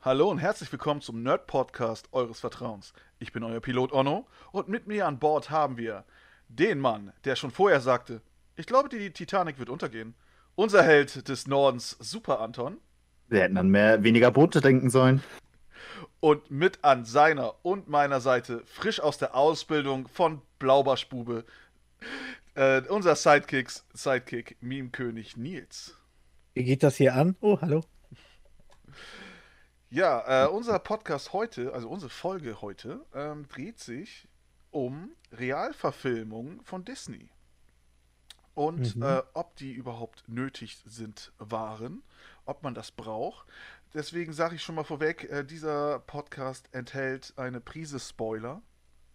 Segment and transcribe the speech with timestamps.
[0.00, 2.92] Hallo und herzlich willkommen zum Nerd Podcast eures Vertrauens.
[3.18, 6.04] Ich bin euer Pilot Onno und mit mir an Bord haben wir
[6.46, 8.22] den Mann, der schon vorher sagte,
[8.54, 10.14] ich glaube, die Titanic wird untergehen.
[10.54, 12.78] Unser Held des Nordens, Super Anton.
[13.26, 15.20] Wir hätten an mehr, weniger Boote denken sollen.
[16.20, 21.44] Und mit an seiner und meiner Seite, frisch aus der Ausbildung von Blaubarschbube,
[22.54, 25.96] äh, unser Sidekicks, Sidekick, Meme-König Nils.
[26.54, 27.34] Wie geht das hier an?
[27.40, 27.82] Oh, hallo.
[29.90, 34.28] Ja, äh, unser Podcast heute, also unsere Folge heute, ähm, dreht sich
[34.70, 37.30] um Realverfilmungen von Disney.
[38.54, 39.02] Und Mhm.
[39.02, 42.02] äh, ob die überhaupt nötig sind, waren,
[42.44, 43.46] ob man das braucht.
[43.94, 48.60] Deswegen sage ich schon mal vorweg, äh, dieser Podcast enthält eine Prise Spoiler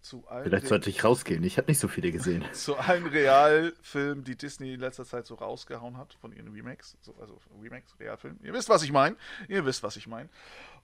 [0.03, 1.43] zu allen, Vielleicht sollte ich rausgehen.
[1.43, 2.43] Ich habe nicht so viele gesehen.
[2.53, 6.97] zu allen Realfilmen, die Disney in letzter Zeit so rausgehauen hat von ihren Remakes.
[7.01, 8.39] So, also Remakes, Realfilmen.
[8.43, 9.15] Ihr wisst, was ich meine.
[9.47, 10.29] Ihr wisst, was ich meine.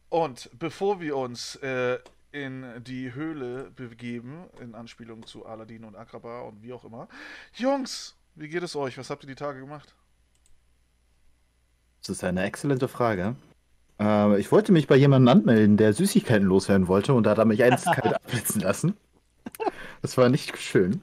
[0.09, 1.99] Und bevor wir uns äh,
[2.31, 7.07] in die Höhle begeben, in Anspielung zu Aladdin und Agrabah und wie auch immer.
[7.53, 8.97] Jungs, wie geht es euch?
[8.97, 9.95] Was habt ihr die Tage gemacht?
[12.01, 13.35] Das ist eine exzellente Frage.
[13.99, 17.45] Äh, ich wollte mich bei jemandem anmelden, der Süßigkeiten loswerden wollte und da hat er
[17.45, 18.95] mich eiskalt abblitzen lassen.
[20.01, 21.01] Das war nicht schön.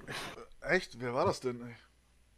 [0.61, 1.00] Echt?
[1.00, 1.61] Wer war das denn?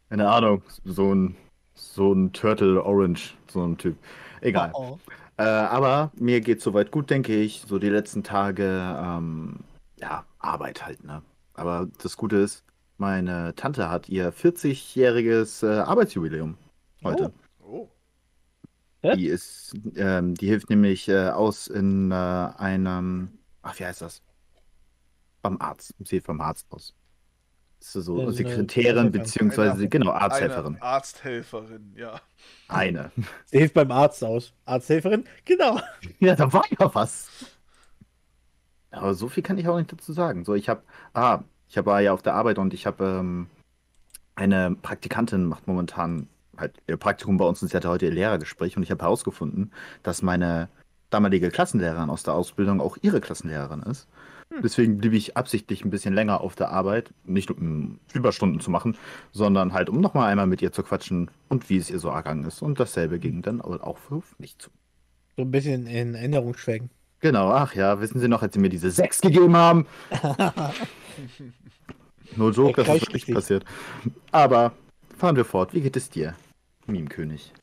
[0.09, 1.35] Keine Ahnung, so ein,
[1.73, 3.97] so ein Turtle Orange, so ein Typ.
[4.41, 4.71] Egal.
[4.73, 4.99] Oh, oh.
[5.37, 7.63] Äh, aber mir geht soweit gut, denke ich.
[7.67, 8.65] So die letzten Tage,
[9.01, 9.59] ähm,
[9.97, 11.21] ja, Arbeit halt, ne?
[11.53, 12.63] Aber das Gute ist,
[12.97, 16.57] meine Tante hat ihr 40-jähriges äh, Arbeitsjubiläum
[17.03, 17.31] heute.
[17.61, 17.89] Oh.
[19.01, 19.15] Hä?
[19.15, 23.29] Die ist, ähm, die hilft nämlich äh, aus in äh, einem,
[23.61, 24.21] ach, wie heißt das?
[25.41, 25.93] Beim Arzt.
[25.99, 26.93] Sie hilft beim Arzt aus.
[27.79, 28.65] Ist so so eine Sekretärin,
[28.97, 29.11] Arzthelferin.
[29.11, 30.73] beziehungsweise, Eine- genau, Arzthelferin.
[30.75, 32.19] Eine Arzthelferin, ja.
[32.67, 33.11] Eine.
[33.45, 34.53] Sie hilft beim Arzt aus.
[34.65, 35.23] Arzthelferin?
[35.45, 35.79] Genau.
[36.19, 37.29] Ja, da war ja was.
[38.91, 40.43] Aber so viel kann ich auch nicht dazu sagen.
[40.43, 40.81] So, ich habe,
[41.13, 43.47] ah, ich habe war ja auf der Arbeit und ich habe ähm,
[44.35, 46.27] eine Praktikantin macht momentan
[46.57, 49.71] halt ihr Praktikum bei uns und sie hatte heute ihr Lehrergespräch und ich habe herausgefunden,
[50.03, 50.67] dass meine
[51.11, 54.07] damalige Klassenlehrerin aus der Ausbildung auch ihre Klassenlehrerin ist.
[54.63, 58.97] Deswegen blieb ich absichtlich ein bisschen länger auf der Arbeit, nicht um Überstunden zu machen,
[59.31, 62.43] sondern halt um nochmal einmal mit ihr zu quatschen und wie es ihr so ergangen
[62.43, 62.61] ist.
[62.61, 64.71] Und dasselbe ging dann auch für mich zu.
[65.35, 66.89] So ein bisschen in Erinnerung schwelgen.
[67.19, 69.85] Genau, ach ja, wissen Sie noch, als Sie mir diese 6 gegeben haben?
[72.35, 73.65] No joke, das ist wirklich passiert.
[74.31, 74.73] Aber
[75.17, 75.73] fahren wir fort.
[75.73, 76.35] Wie geht es dir,
[76.87, 77.53] Meme-König?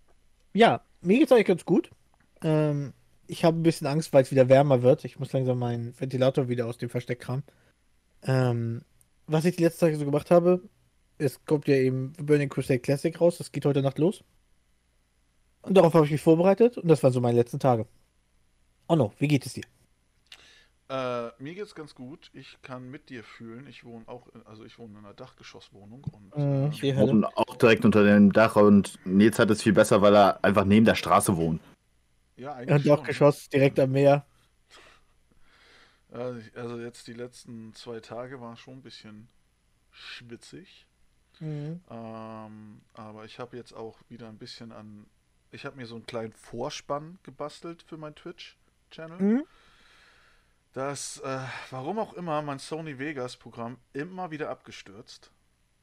[0.52, 1.91] Ja, mir geht's eigentlich ganz gut.
[2.42, 2.92] Ähm,
[3.26, 5.04] ich habe ein bisschen Angst, weil es wieder wärmer wird.
[5.04, 7.44] Ich muss langsam meinen Ventilator wieder aus dem Versteck kramen.
[8.22, 8.82] Ähm,
[9.26, 10.62] was ich die letzten Tage so gemacht habe,
[11.19, 13.38] es kommt ja eben Burning Crusade Classic raus.
[13.38, 14.22] Das geht heute Nacht los.
[15.62, 17.87] Und darauf habe ich mich vorbereitet und das waren so meine letzten Tage.
[18.88, 19.64] Oh no, wie geht es dir?
[20.88, 22.31] Äh, mir geht's ganz gut.
[22.32, 23.66] Ich kann mit dir fühlen.
[23.69, 27.10] Ich wohne auch, in, also ich wohne in einer Dachgeschosswohnung und Mhm, äh, ich Hölle.
[27.10, 30.64] Und auch direkt unter dem Dach und Nils hat es viel besser, weil er einfach
[30.64, 31.60] neben der Straße wohnt.
[32.36, 33.06] Ja, eigentlich Und auch schon.
[33.06, 34.26] Geschoss direkt am Meer.
[36.10, 39.28] Also, jetzt die letzten zwei Tage war schon ein bisschen
[39.91, 40.86] schwitzig.
[41.41, 41.80] Mhm.
[41.91, 45.06] Ähm, aber ich habe jetzt auch wieder ein bisschen an.
[45.50, 49.20] Ich habe mir so einen kleinen Vorspann gebastelt für mein Twitch-Channel.
[49.20, 49.44] Mhm.
[50.72, 55.30] Das, äh, warum auch immer, mein Sony Vegas-Programm immer wieder abgestürzt.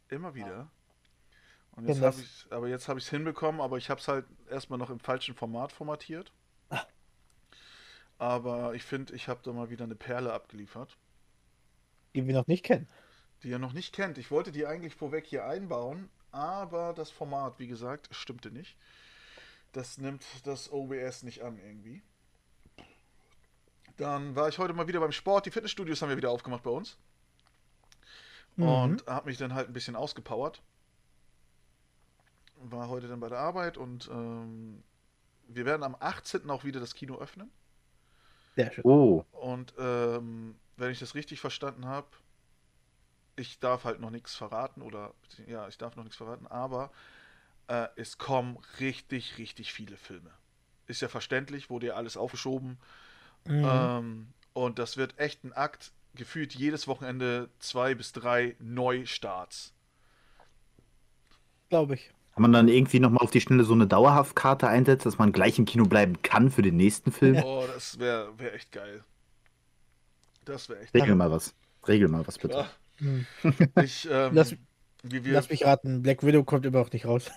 [0.09, 0.69] Immer wieder.
[1.72, 4.25] Und jetzt habe ich, aber jetzt habe ich es hinbekommen, aber ich habe es halt
[4.50, 6.31] erstmal noch im falschen Format formatiert.
[8.24, 10.96] Aber ich finde, ich habe da mal wieder eine Perle abgeliefert,
[12.16, 12.88] Die wir noch nicht kennen.
[13.44, 14.18] die ihr noch nicht kennt.
[14.18, 18.78] Ich wollte die eigentlich vorweg hier einbauen, aber das Format, wie gesagt, stimmte nicht.
[19.74, 22.02] Das nimmt das OBS nicht an irgendwie.
[23.98, 25.46] Dann war ich heute mal wieder beim Sport.
[25.46, 26.98] Die Fitnessstudios haben wir wieder aufgemacht bei uns.
[28.56, 28.64] Mhm.
[28.64, 30.62] Und habe mich dann halt ein bisschen ausgepowert.
[32.56, 34.82] War heute dann bei der Arbeit und ähm,
[35.50, 36.50] wir werden am 18.
[36.50, 37.52] auch wieder das Kino öffnen.
[38.56, 38.84] Sehr schön.
[38.84, 42.08] Oh, Und ähm, wenn ich das richtig verstanden habe,
[43.36, 45.14] ich darf halt noch nichts verraten oder
[45.48, 46.92] ja, ich darf noch nichts verraten, aber
[47.68, 50.32] äh, es kommen richtig, richtig viele Filme.
[50.88, 52.80] Ist ja verständlich, wurde ja alles aufgeschoben.
[53.46, 53.90] Mhm.
[53.98, 55.94] Ähm, und das wird echt ein Akt.
[56.16, 59.74] Gefühlt jedes Wochenende zwei bis drei Neustarts.
[61.70, 62.14] Glaube ich.
[62.33, 65.59] Kann man dann irgendwie nochmal auf die Schnelle so eine Dauerhaftkarte einsetzen, dass man gleich
[65.59, 67.41] im Kino bleiben kann für den nächsten Film?
[67.44, 69.03] Oh, das wäre wär echt geil.
[70.45, 71.53] Das wäre echt Regel mal was.
[71.88, 72.57] Regel mal was, bitte.
[72.57, 72.69] Ja.
[73.00, 73.25] Mhm.
[73.83, 74.56] Ich, ähm, Lass-
[75.03, 77.30] wie wir, Lass mich raten, Black Widow kommt noch nicht raus.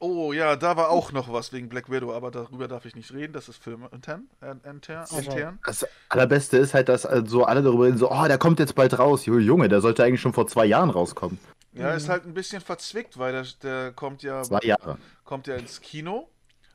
[0.00, 3.12] Oh ja, da war auch noch was wegen Black Widow, aber darüber darf ich nicht
[3.12, 3.32] reden.
[3.32, 4.28] Das ist filmintern.
[4.40, 5.58] Äh, intern, intern.
[5.66, 8.76] Das allerbeste ist halt, dass äh, so alle darüber reden, so, oh, der kommt jetzt
[8.76, 9.26] bald raus.
[9.26, 11.38] Junge, der sollte eigentlich schon vor zwei Jahren rauskommen.
[11.72, 14.98] Ja, ist halt ein bisschen verzwickt, weil der, der kommt ja Zwei Jahre.
[15.24, 16.28] kommt ja ins Kino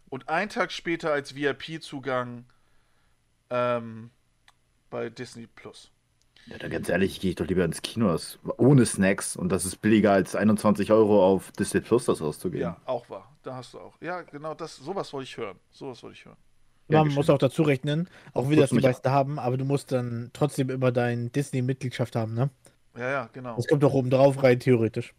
[0.09, 2.45] und einen Tag später als VIP-Zugang
[3.49, 4.11] ähm,
[4.89, 5.91] bei Disney Plus.
[6.45, 9.35] Ja, dann ganz ehrlich, gehe ich doch lieber ins Kino, das, ohne Snacks.
[9.35, 12.61] Und das ist billiger als 21 Euro auf Disney Plus das auszugeben.
[12.61, 13.33] Ja, auch wahr.
[13.43, 13.93] Da hast du auch.
[14.01, 15.57] Ja, genau, das, sowas wollte ich hören.
[15.71, 16.37] Sowas wollte ich hören.
[16.89, 19.93] Ja, Man muss auch dazu rechnen, auch Kurz das die meisten haben, aber du musst
[19.93, 22.49] dann trotzdem immer deine Disney-Mitgliedschaft haben, ne?
[22.95, 23.55] Ja, ja, genau.
[23.55, 25.13] Das kommt doch oben drauf rein, theoretisch.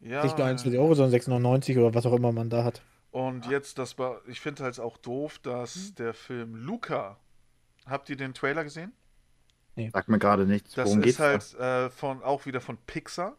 [0.00, 2.82] Ja, Nicht nur 21 Euro, sondern 6,99 oder was auch immer man da hat.
[3.10, 7.18] Und jetzt, das war, ich finde halt auch doof, dass der Film Luca,
[7.86, 8.92] habt ihr den Trailer gesehen?
[9.92, 10.74] Sag mir gerade nichts.
[10.74, 13.36] Das Worum ist geht's halt äh, von, auch wieder von Pixar.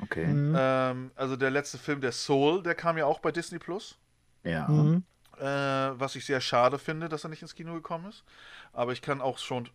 [0.00, 0.26] Okay.
[0.26, 0.54] Mhm.
[0.58, 3.98] Ähm, also der letzte Film, der Soul, der kam ja auch bei Disney Plus.
[4.42, 4.68] Ja.
[4.68, 5.04] Mhm.
[5.38, 8.24] Äh, was ich sehr schade finde, dass er nicht ins Kino gekommen ist.
[8.72, 9.68] Aber ich kann auch schon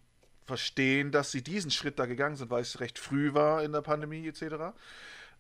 [0.50, 3.81] verstehen, dass sie diesen Schritt da gegangen sind, weil es recht früh war in der
[3.81, 4.74] Pandemie etc.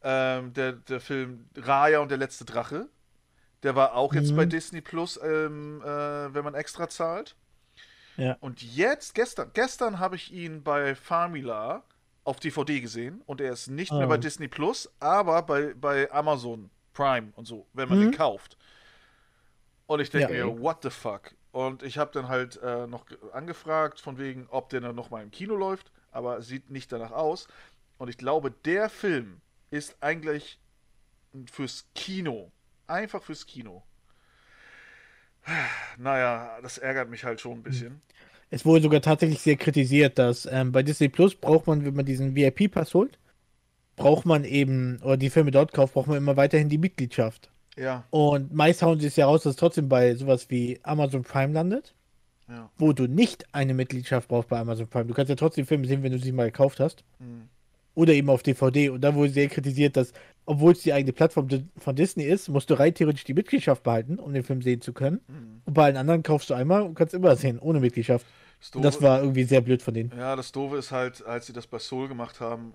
[0.01, 2.87] Ähm, der, der Film Raya und der letzte Drache,
[3.63, 4.35] der war auch jetzt Mhm.
[4.37, 7.35] bei Disney Plus, ähm, äh, wenn man extra zahlt.
[8.15, 8.37] Ja.
[8.39, 11.83] Und jetzt, gestern, gestern habe ich ihn bei Famila
[12.23, 14.05] auf DVD gesehen und er ist nicht mehr Ah.
[14.07, 18.13] bei Disney Plus, aber bei, bei Amazon Prime und so, wenn man den Mhm.
[18.15, 18.57] kauft.
[19.87, 20.45] Und ich denke Ja.
[20.45, 21.31] mir, what the fuck?
[21.51, 25.23] Und ich habe dann halt äh, noch ge- angefragt, von wegen, ob der dann nochmal
[25.23, 27.47] im Kino läuft, aber sieht nicht danach aus.
[27.97, 29.41] Und ich glaube, der Film
[29.71, 30.59] ist eigentlich
[31.51, 32.51] fürs Kino.
[32.87, 33.83] Einfach fürs Kino.
[35.97, 38.01] Naja, das ärgert mich halt schon ein bisschen.
[38.51, 42.05] Es wurde sogar tatsächlich sehr kritisiert, dass ähm, bei Disney Plus braucht man, wenn man
[42.05, 43.17] diesen VIP-Pass holt,
[43.97, 47.51] braucht man eben, oder die Filme dort kauft, braucht man immer weiterhin die Mitgliedschaft.
[47.79, 51.23] Ja, Und meist hauen sie es ja raus, dass es trotzdem bei sowas wie Amazon
[51.23, 51.93] Prime landet,
[52.49, 52.69] ja.
[52.77, 55.05] wo du nicht eine Mitgliedschaft brauchst bei Amazon Prime.
[55.05, 57.03] Du kannst ja trotzdem Filme sehen, wenn du sie mal gekauft hast.
[57.19, 57.47] Hm.
[57.95, 58.89] Oder eben auf DVD.
[58.89, 60.13] Und da wurde sehr kritisiert, dass,
[60.45, 61.47] obwohl es die eigene Plattform
[61.77, 64.93] von Disney ist, musst du rein theoretisch die Mitgliedschaft behalten, um den Film sehen zu
[64.93, 65.19] können.
[65.27, 65.61] Hm.
[65.65, 68.25] Und bei allen anderen kaufst du einmal und kannst immer sehen, ohne Mitgliedschaft.
[68.59, 70.11] Das Und das Doofe- war irgendwie sehr blöd von denen.
[70.17, 72.73] Ja, das Doofe ist halt, als sie das bei Soul gemacht haben,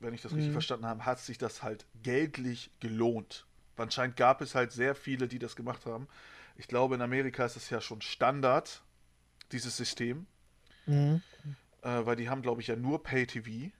[0.00, 0.52] wenn ich das richtig Mhm.
[0.54, 3.46] verstanden habe, hat sich das halt geldlich gelohnt.
[3.80, 6.08] Anscheinend gab es halt sehr viele, die das gemacht haben.
[6.56, 8.82] Ich glaube, in Amerika ist es ja schon Standard,
[9.52, 10.26] dieses System,
[10.86, 11.22] Mhm.
[11.82, 13.70] äh, weil die haben, glaube ich, ja nur Pay-TV.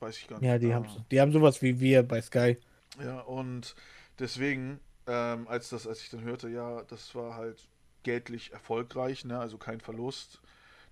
[0.00, 0.46] Weiß ich gar nicht.
[0.48, 0.74] Ja, die Ah.
[0.74, 2.56] haben, die haben sowas wie wir bei Sky.
[3.02, 3.74] Ja, und
[4.18, 7.68] deswegen, ähm, als das, als ich dann hörte, ja, das war halt
[8.02, 10.40] geldlich erfolgreich, ne, also kein Verlust,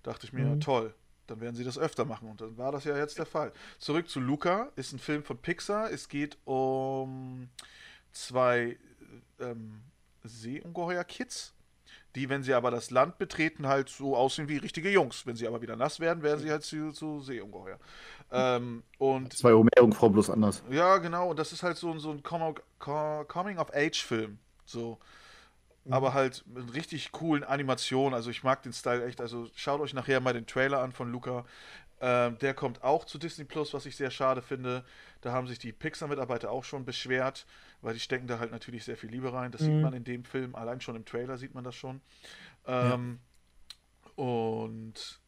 [0.03, 0.59] dachte ich mir, Mhm.
[0.59, 0.93] toll,
[1.27, 2.29] dann werden sie das öfter machen.
[2.29, 3.51] Und dann war das ja jetzt der Fall.
[3.79, 5.91] Zurück zu Luca, ist ein Film von Pixar.
[5.91, 7.49] Es geht um
[8.15, 8.77] zwei
[9.39, 9.81] ähm,
[10.23, 11.53] Seeungeheuer-Kids,
[12.15, 15.25] die, wenn sie aber das Land betreten, halt so aussehen wie richtige Jungs.
[15.25, 17.77] Wenn sie aber wieder nass werden, werden sie halt zu, zu Seeungeheuer.
[18.31, 20.63] Ähm, und Zwei Meerjungfrau bloß anders.
[20.69, 24.39] ja, genau, und das ist halt so, ein- so ein Com- Co- Coming-of-Age-Film.
[24.65, 24.99] So.
[25.89, 28.15] Aber halt mit richtig coolen Animationen.
[28.15, 29.21] Also ich mag den Style echt.
[29.21, 31.45] Also schaut euch nachher mal den Trailer an von Luca.
[32.01, 34.83] Ähm, der kommt auch zu Disney Plus, was ich sehr schade finde.
[35.21, 37.45] Da haben sich die Pixar-Mitarbeiter auch schon beschwert,
[37.85, 39.51] weil die stecken da halt natürlich sehr viel Liebe rein.
[39.51, 39.81] Das sieht Mhm.
[39.81, 42.01] man in dem Film, allein schon im Trailer sieht man das schon.
[42.65, 43.19] Ähm,
[44.15, 45.19] Und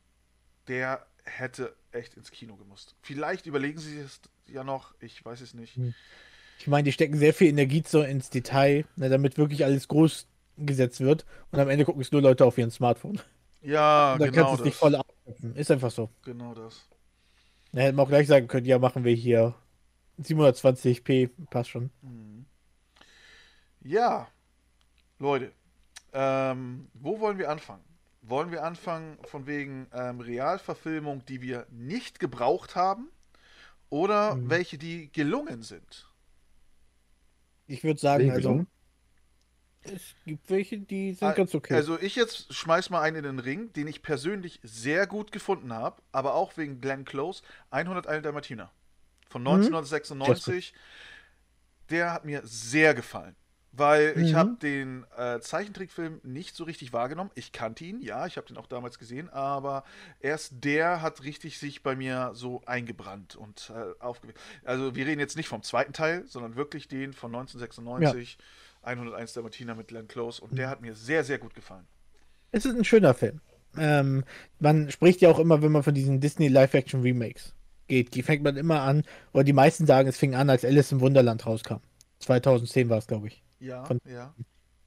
[0.67, 2.95] der hätte echt ins Kino gemusst.
[3.01, 5.77] Vielleicht überlegen sie es ja noch, ich weiß es nicht.
[5.77, 5.93] Mhm.
[6.59, 10.27] Ich meine, die stecken sehr viel Energie so ins Detail, ne, damit wirklich alles groß
[10.57, 11.25] gesetzt wird.
[11.51, 13.19] Und am Ende gucken es nur Leute auf ihren Smartphone.
[13.61, 15.55] Ja, Und dann genau kannst du es nicht voll abschöpfen.
[15.55, 16.09] Ist einfach so.
[16.23, 16.87] Genau das.
[17.73, 19.53] Da hätten wir auch gleich sagen können, ja, machen wir hier
[20.17, 21.91] 720p, passt schon.
[22.01, 22.36] Mhm.
[23.87, 24.27] Ja,
[25.19, 25.53] Leute,
[26.13, 27.83] ähm, wo wollen wir anfangen?
[28.21, 33.09] Wollen wir anfangen von wegen ähm, Realverfilmung, die wir nicht gebraucht haben?
[33.89, 34.49] Oder Mhm.
[34.49, 36.09] welche, die gelungen sind?
[37.67, 38.65] Ich würde sagen, also,
[39.83, 41.73] es gibt welche, die sind ganz okay.
[41.75, 45.73] Also ich jetzt schmeiß mal einen in den Ring, den ich persönlich sehr gut gefunden
[45.73, 47.41] habe, aber auch wegen Glenn Close,
[47.71, 48.71] 101 Dalmatiner
[49.29, 49.47] von Mhm.
[49.47, 50.73] 1996.
[51.89, 53.35] Der hat mir sehr gefallen,
[53.77, 54.35] weil ich Mhm.
[54.35, 57.31] habe den äh, Zeichentrickfilm nicht so richtig wahrgenommen.
[57.35, 59.83] Ich kannte ihn, ja, ich habe den auch damals gesehen, aber
[60.19, 64.39] erst der hat richtig sich bei mir so eingebrannt und äh, aufgeweckt.
[64.65, 68.37] Also wir reden jetzt nicht vom zweiten Teil, sondern wirklich den von 1996.
[68.83, 71.85] 101 Dalmatiner mit Glenn Close und der hat mir sehr, sehr gut gefallen.
[72.51, 73.41] Es ist ein schöner Film.
[73.77, 74.23] Ähm,
[74.59, 77.53] man spricht ja auch immer, wenn man von diesen Disney Live-Action-Remakes
[77.87, 79.03] geht, die fängt man immer an,
[79.33, 81.77] oder die meisten sagen, es fing an, als Alice im Wunderland rauskam.
[82.19, 83.43] 2010 war es, glaube ich.
[83.59, 84.33] Ja, Von- ja.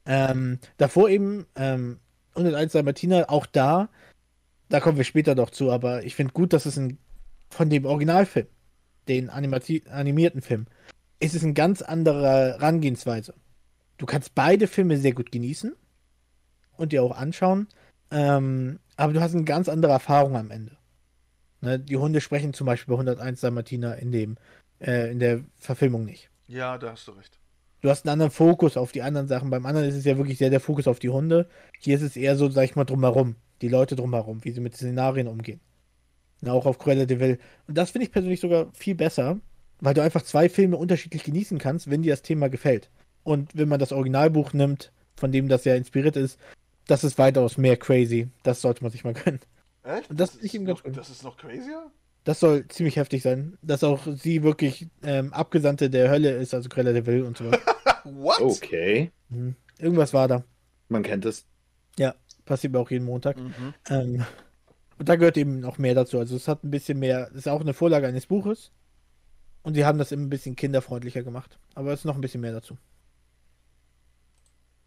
[0.07, 2.01] Ähm, davor eben ähm,
[2.35, 3.89] 101 Dalmatiner, auch da,
[4.69, 6.99] da kommen wir später noch zu, aber ich finde gut, dass es ein,
[7.51, 8.47] von dem Originalfilm,
[9.09, 10.67] den animati animierten Film,
[11.19, 13.35] ist es eine ganz andere Herangehensweise.
[13.99, 15.75] Du kannst beide Filme sehr gut genießen
[16.77, 17.69] und dir auch anschauen,
[18.11, 20.77] ähm, aber du hast eine ganz andere Erfahrung am Ende.
[21.61, 24.37] Ne, die Hunde sprechen zum Beispiel bei 101 Dalmatiner in dem,
[24.81, 26.31] äh, in der Verfilmung nicht.
[26.47, 27.40] Ja, da hast du recht.
[27.81, 29.51] Du hast einen anderen Fokus auf die anderen Sachen.
[29.51, 31.49] Beim anderen ist es ja wirklich sehr der Fokus auf die Hunde.
[31.79, 33.37] Hier ist es eher so, sag ich mal, drumherum.
[33.63, 35.61] Die Leute drumherum, wie sie mit Szenarien umgehen.
[36.41, 37.39] Na, auch auf Cruella de Vil.
[37.67, 39.39] Und das finde ich persönlich sogar viel besser,
[39.81, 42.91] weil du einfach zwei Filme unterschiedlich genießen kannst, wenn dir das Thema gefällt.
[43.23, 46.39] Und wenn man das Originalbuch nimmt, von dem das ja inspiriert ist,
[46.87, 48.29] das ist weitaus mehr crazy.
[48.43, 49.41] Das sollte man sich mal gönnen.
[49.83, 50.11] Echt?
[50.11, 50.83] Und das ist finde ich eben noch.
[50.83, 51.91] Das ist noch crazier?
[52.25, 53.57] Das soll ziemlich heftig sein.
[53.63, 57.51] Dass auch sie wirklich ähm, Abgesandte der Hölle ist, also Cruella de Vil und so.
[58.05, 58.41] What?
[58.41, 59.11] Okay.
[59.29, 59.57] Mhm.
[59.79, 60.45] Irgendwas war da.
[60.89, 61.47] Man kennt es.
[62.51, 63.37] Passiert mir auch jeden Montag.
[63.37, 63.75] Mhm.
[63.89, 64.25] Ähm,
[64.99, 66.19] und da gehört eben noch mehr dazu.
[66.19, 68.73] Also es hat ein bisschen mehr, es ist auch eine Vorlage eines Buches.
[69.63, 71.61] Und sie haben das eben ein bisschen kinderfreundlicher gemacht.
[71.77, 72.77] Aber es ist noch ein bisschen mehr dazu.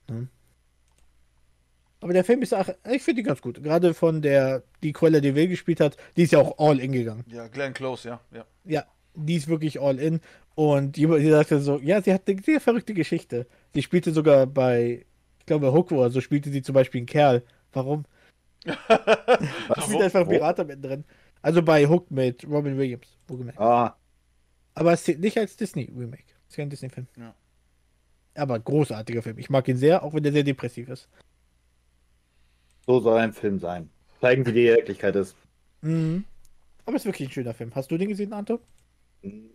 [0.09, 0.27] Hm.
[2.03, 3.63] Aber der Film ist auch, ich finde die ganz gut.
[3.63, 6.91] Gerade von der, die Cruella de Vil gespielt hat, die ist ja auch all in
[6.91, 7.23] gegangen.
[7.27, 8.19] Ja, Glenn Close, ja.
[8.33, 8.45] ja.
[8.65, 10.19] Ja, die ist wirklich all in.
[10.53, 13.47] Und die, die sagte so, ja, sie hat eine sehr verrückte Geschichte.
[13.73, 15.05] Sie spielte sogar bei,
[15.39, 17.41] ich glaube, Hook oder so, spielte sie zum Beispiel einen Kerl.
[17.71, 18.03] Warum?
[18.65, 18.71] Sie
[19.89, 20.27] sind einfach?
[20.27, 21.05] Pirater mit drin.
[21.41, 23.59] Also bei Hook mit Robin Williams, wohlgemerkt.
[23.61, 23.95] Ah,
[24.73, 26.23] Aber es zählt nicht als Disney-Remake.
[26.47, 27.07] Es ist kein Disney-Film.
[27.17, 27.33] Ja.
[28.35, 29.37] Aber großartiger Film.
[29.37, 31.07] Ich mag ihn sehr, auch wenn der sehr depressiv ist.
[32.85, 33.89] So soll ein Film sein.
[34.21, 35.35] Zeigen, wie die Wirklichkeit ist.
[35.81, 36.23] Mhm.
[36.85, 37.71] Aber es ist wirklich ein schöner Film.
[37.75, 38.59] Hast du den gesehen, Anto?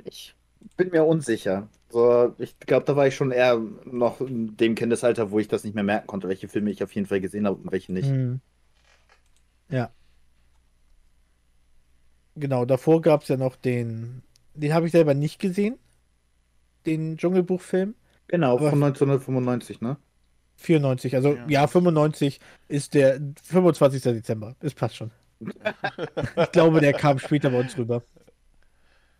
[0.04, 0.34] Ich
[0.76, 1.68] bin mir unsicher.
[1.90, 5.64] So, ich glaube, da war ich schon eher noch in dem Kindesalter, wo ich das
[5.64, 8.08] nicht mehr merken konnte, welche Filme ich auf jeden Fall gesehen habe und welche nicht.
[8.10, 8.40] Mhm.
[9.70, 9.90] Ja.
[12.36, 14.22] Genau, davor gab es ja noch den.
[14.54, 15.78] Den habe ich selber nicht gesehen.
[16.86, 17.94] Den Dschungelbuchfilm.
[18.28, 19.96] Genau, Aber- von 1995, ne?
[20.58, 21.14] 94.
[21.14, 21.46] Also Ja.
[21.48, 24.02] ja, 95 ist der 25.
[24.02, 24.54] Dezember.
[24.60, 25.10] Das passt schon.
[25.40, 28.02] ich glaube, der kam später bei uns rüber.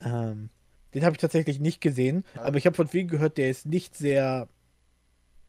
[0.00, 0.50] Ähm,
[0.94, 3.96] den habe ich tatsächlich nicht gesehen, aber ich habe von vielen gehört, der ist nicht
[3.96, 4.48] sehr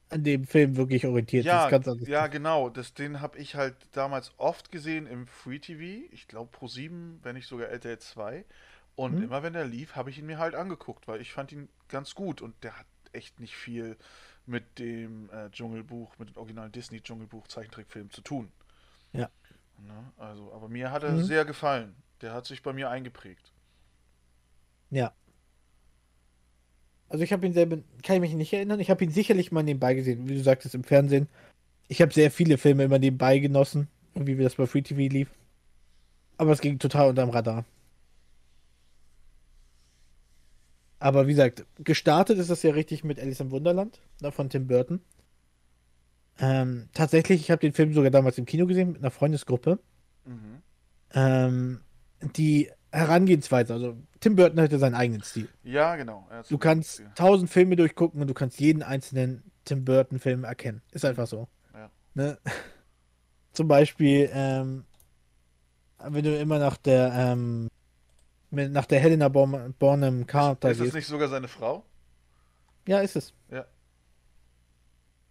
[0.09, 1.45] an dem Film wirklich orientiert.
[1.45, 1.69] Ja,
[2.05, 2.69] ja, genau.
[2.69, 6.07] Das, den habe ich halt damals oft gesehen im Free TV.
[6.11, 8.45] Ich glaube Pro 7, wenn nicht sogar RTL 2.
[8.95, 9.23] Und Hm.
[9.23, 12.15] immer wenn der lief, habe ich ihn mir halt angeguckt, weil ich fand ihn ganz
[12.15, 12.41] gut.
[12.41, 13.97] Und der hat echt nicht viel
[14.49, 18.51] mit dem äh, Dschungelbuch, mit dem originalen Disney Dschungelbuch Zeichentrickfilm zu tun.
[19.13, 19.29] Ja.
[19.77, 20.11] Ne?
[20.17, 21.23] Also, aber mir hat er Mhm.
[21.23, 21.95] sehr gefallen.
[22.21, 23.53] Der hat sich bei mir eingeprägt.
[24.89, 25.13] Ja.
[27.07, 28.79] Also ich habe ihn selber, kann ich mich nicht erinnern.
[28.79, 31.27] Ich habe ihn sicherlich mal nebenbei gesehen, wie du sagtest, im Fernsehen.
[31.87, 35.29] Ich habe sehr viele Filme immer nebenbei genossen, wie das bei Free TV lief.
[36.37, 37.65] Aber es ging total unterm Radar.
[40.99, 44.67] Aber wie gesagt, gestartet ist das ja richtig mit Alice im Wunderland, da von Tim
[44.67, 45.01] Burton.
[46.39, 49.79] Ähm, tatsächlich, ich habe den Film sogar damals im Kino gesehen mit einer Freundesgruppe.
[50.25, 50.61] Mhm.
[51.13, 51.81] Ähm,
[52.35, 55.47] die Herangehensweise, also Tim Burton hatte seinen eigenen Stil.
[55.63, 56.27] Ja, genau.
[56.49, 60.81] Du kannst tausend Filme durchgucken und du kannst jeden einzelnen Tim Burton-Film erkennen.
[60.91, 61.47] Ist einfach so.
[61.73, 61.89] Ja.
[62.15, 62.37] Ne?
[63.53, 64.85] Zum Beispiel, ähm,
[66.03, 67.69] wenn du immer nach der, ähm,
[68.51, 71.83] mit- nach der Helena Bonham Bonham Carter Ist das nicht sogar seine Frau?
[72.87, 73.33] Ja, ist es.
[73.51, 73.65] Ja.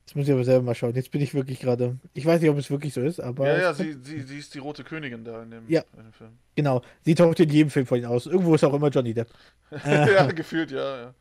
[0.07, 0.95] Jetzt muss ich aber selber mal schauen.
[0.95, 1.99] Jetzt bin ich wirklich gerade.
[2.15, 3.47] Ich weiß nicht, ob es wirklich so ist, aber.
[3.49, 5.83] ja, ja, sie, sie, sie ist die rote Königin da in dem, Ja.
[5.99, 6.39] in dem Film.
[6.55, 6.81] Genau.
[7.03, 8.25] Sie taucht in jedem Film von ihnen aus.
[8.27, 9.29] Irgendwo ist auch immer Johnny Depp.
[9.85, 11.15] Äh, ja, gefühlt, ja, ja.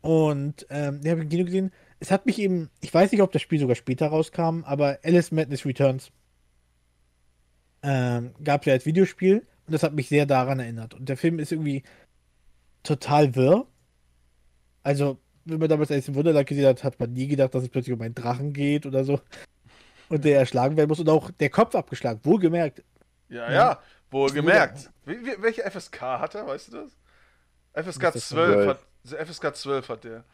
[0.00, 1.70] Und ähm, den habe ich im Kino gesehen.
[2.00, 5.32] Es hat mich eben, ich weiß nicht, ob das Spiel sogar später rauskam, aber Alice
[5.32, 6.10] Madness Returns
[7.82, 10.94] ähm, gab es ja als Videospiel das hat mich sehr daran erinnert.
[10.94, 11.82] Und der Film ist irgendwie
[12.82, 13.66] total wirr.
[14.82, 17.68] Also, wenn man damals Alice im Wunderland gesehen hat, hat man nie gedacht, dass es
[17.68, 19.20] plötzlich um einen Drachen geht oder so.
[20.08, 22.82] Und der erschlagen werden muss und auch der Kopf abgeschlagen, wohlgemerkt.
[23.28, 24.90] Ja, ja, wohl gemerkt.
[25.04, 27.84] Wie, wie, welche FSK hat er, weißt du das?
[27.84, 28.68] FSK das 12 denn?
[28.68, 30.24] hat, also FSK 12 hat der.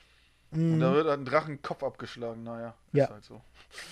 [0.53, 0.81] Und Mhm.
[0.81, 2.75] da wird ein Drachen Kopf abgeschlagen, naja.
[2.93, 3.05] Ja.
[3.07, 3.41] Ist halt so.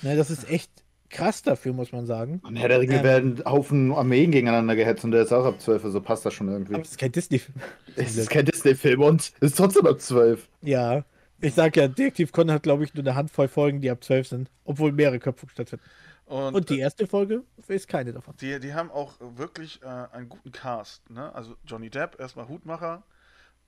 [0.02, 0.70] Ne, das ist echt
[1.12, 2.40] krass dafür, muss man sagen.
[2.44, 3.04] Und Herr der Ringe Ähm.
[3.04, 6.48] werden Haufen Armeen gegeneinander gehetzt und der ist auch ab 12, also passt das schon
[6.48, 6.74] irgendwie.
[6.74, 7.58] Aber es ist kein Disney-Film.
[7.96, 10.48] Es ist kein Disney-Film und ist trotzdem ab 12.
[10.62, 11.04] Ja,
[11.40, 14.28] ich sag ja, Detektiv Conan hat, glaube ich, nur eine Handvoll Folgen, die ab 12
[14.28, 15.84] sind, obwohl mehrere Köpfe stattfinden.
[16.26, 18.34] Und, Und die erste Folge ist keine davon.
[18.40, 21.08] die, die haben auch wirklich äh, einen guten Cast.
[21.10, 21.34] Ne?
[21.34, 23.02] Also Johnny Depp, erstmal Hutmacher.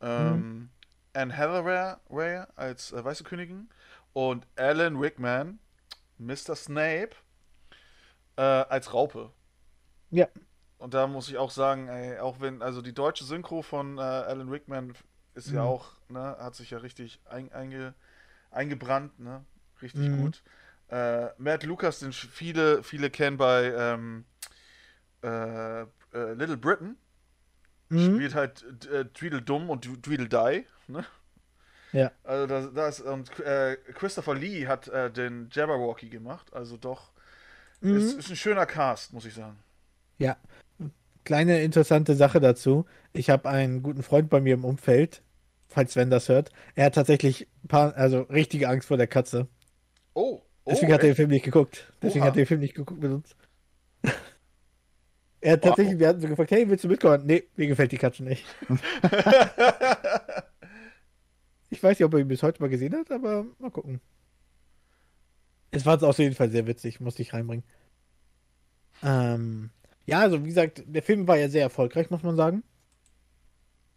[0.01, 0.71] Ähm,
[1.13, 3.69] Anne Hathaway als äh, Weiße Königin
[4.13, 5.59] und Alan Rickman,
[6.19, 6.55] Mr.
[6.57, 7.11] Snape,
[8.37, 9.31] äh, als Raupe.
[10.11, 10.29] Ja.
[10.79, 14.01] Und da muss ich auch sagen, ey, auch wenn, also die deutsche Synchro von äh,
[14.03, 14.95] Alan Rickman
[15.35, 15.67] ist ja Mhm.
[15.67, 17.95] auch, ne, hat sich ja richtig ein, einge,
[18.51, 19.45] eingebrannt, ne?
[19.83, 20.23] Richtig Mhm.
[20.23, 20.43] gut.
[20.89, 24.25] Äh, Matt Lucas, den viele, viele kennen bei ähm,
[25.23, 25.87] äh, äh,
[26.35, 26.97] Little Britain,
[27.91, 28.17] Mhm.
[28.17, 31.05] spielt halt äh, Tweedledum und Tweedledee, ne?
[31.93, 32.11] Ja.
[32.25, 37.13] Also das, das und äh, Christopher Lee hat äh, den Jabberwocky gemacht, also doch
[37.85, 37.97] Mhm.
[37.97, 39.57] ist, ist ein schöner Cast, muss ich sagen.
[40.19, 40.37] Ja.
[41.25, 42.85] Kleine interessante Sache dazu.
[43.13, 45.23] Ich habe einen guten Freund bei mir im Umfeld,
[45.69, 46.51] falls Sven das hört.
[46.75, 49.49] Er hat tatsächlich paar, also richtige Angst vor der Katze.
[50.13, 51.17] Oh, oh Deswegen hat er den?
[51.17, 51.93] Film nicht geguckt.
[52.03, 52.29] Deswegen Oha.
[52.29, 53.37] hat er den Film nicht geguckt mit uns.
[55.41, 57.27] Er hat tatsächlich, wir hatten so gefragt, hey, willst du mitkommen?
[57.27, 58.47] Nee, mir gefällt die Katze nicht.
[61.75, 64.01] Ich weiß nicht, ob er ihn bis heute mal gesehen hat, aber mal gucken.
[65.75, 67.65] Es war auf jeden Fall sehr witzig, musste ich reinbringen.
[69.03, 69.71] Ähm,
[70.07, 72.63] ja, also wie gesagt, der Film war ja sehr erfolgreich, muss man sagen.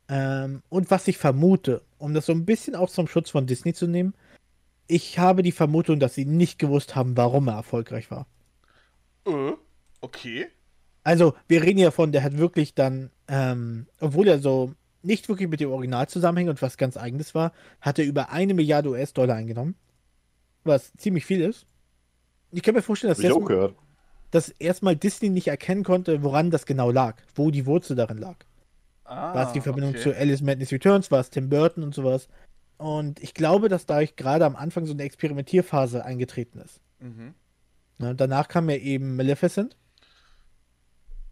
[0.10, 3.74] Ähm, und was ich vermute, um das so ein bisschen auch zum Schutz von Disney
[3.74, 4.16] zu nehmen,
[4.88, 8.26] ich habe die Vermutung, dass sie nicht gewusst haben, warum er erfolgreich war.
[9.26, 9.54] äh,
[10.02, 10.48] okay.
[11.04, 15.48] Also, wir reden ja von, der hat wirklich dann, ähm, obwohl er so nicht wirklich
[15.48, 19.36] mit dem Original zusammenhängt und was ganz eigenes war, hat er über eine Milliarde US-Dollar
[19.36, 19.76] eingenommen.
[20.68, 21.66] Was ziemlich viel ist.
[22.52, 23.76] Ich kann mir vorstellen, dass, Hab ich auch erst, gehört.
[24.32, 28.36] dass erstmal Disney nicht erkennen konnte, woran das genau lag, wo die Wurzel darin lag.
[29.04, 30.02] Ah, War es die Verbindung okay.
[30.02, 32.28] zu Alice Madness Returns, war es Tim Burton und sowas.
[32.78, 36.80] Und ich glaube, dass dadurch gerade am Anfang so eine Experimentierphase eingetreten ist.
[37.00, 37.34] Mhm.
[38.00, 39.76] Ne, danach kam ja eben Maleficent,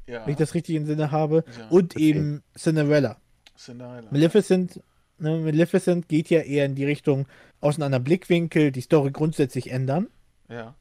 [0.07, 0.25] Ja.
[0.25, 1.67] wenn ich das richtig im Sinne habe, Ja.
[1.69, 2.03] und Okay.
[2.03, 3.17] eben Cinderella.
[3.57, 4.09] Cinderella.
[4.11, 4.81] Maleficent,
[5.17, 7.27] ne, Maleficent geht ja eher in die Richtung
[7.61, 10.07] aus einem anderen Blickwinkel, die Story grundsätzlich ändern,
[10.49, 10.75] Ja.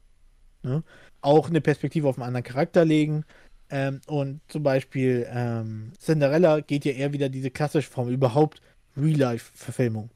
[1.21, 3.23] auch eine Perspektive auf einen anderen Charakter legen.
[3.69, 8.61] Ähm, und zum Beispiel ähm, Cinderella geht ja eher wieder diese klassische Form, überhaupt
[8.95, 10.11] Real-Life-Verfilmung.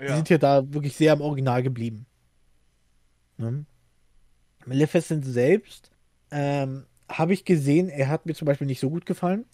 [0.00, 0.16] Die Ja.
[0.16, 2.06] sind ja da wirklich sehr am Original geblieben.
[3.38, 3.64] Ne?
[4.66, 5.90] Maleficent selbst
[6.30, 9.44] ähm, habe ich gesehen, er hat mir zum Beispiel nicht so gut gefallen.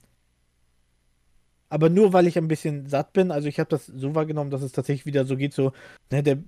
[1.69, 4.63] Aber nur weil ich ein bisschen satt bin, also ich habe das so wahrgenommen, dass
[4.63, 5.73] es tatsächlich wieder so geht, so,
[6.11, 6.39] ne, der,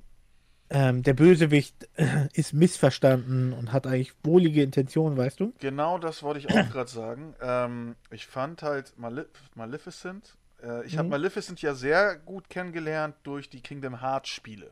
[0.71, 5.53] ähm, der Bösewicht äh, ist missverstanden und hat eigentlich wohlige Intentionen, weißt du?
[5.59, 7.35] Genau das wollte ich auch gerade sagen.
[7.43, 10.37] Ähm, ich fand halt Malef Maleficent.
[10.63, 11.11] Äh, ich habe Mhm.
[11.11, 14.71] Maleficent ja sehr gut kennengelernt durch die Kingdom Hearts Spiele.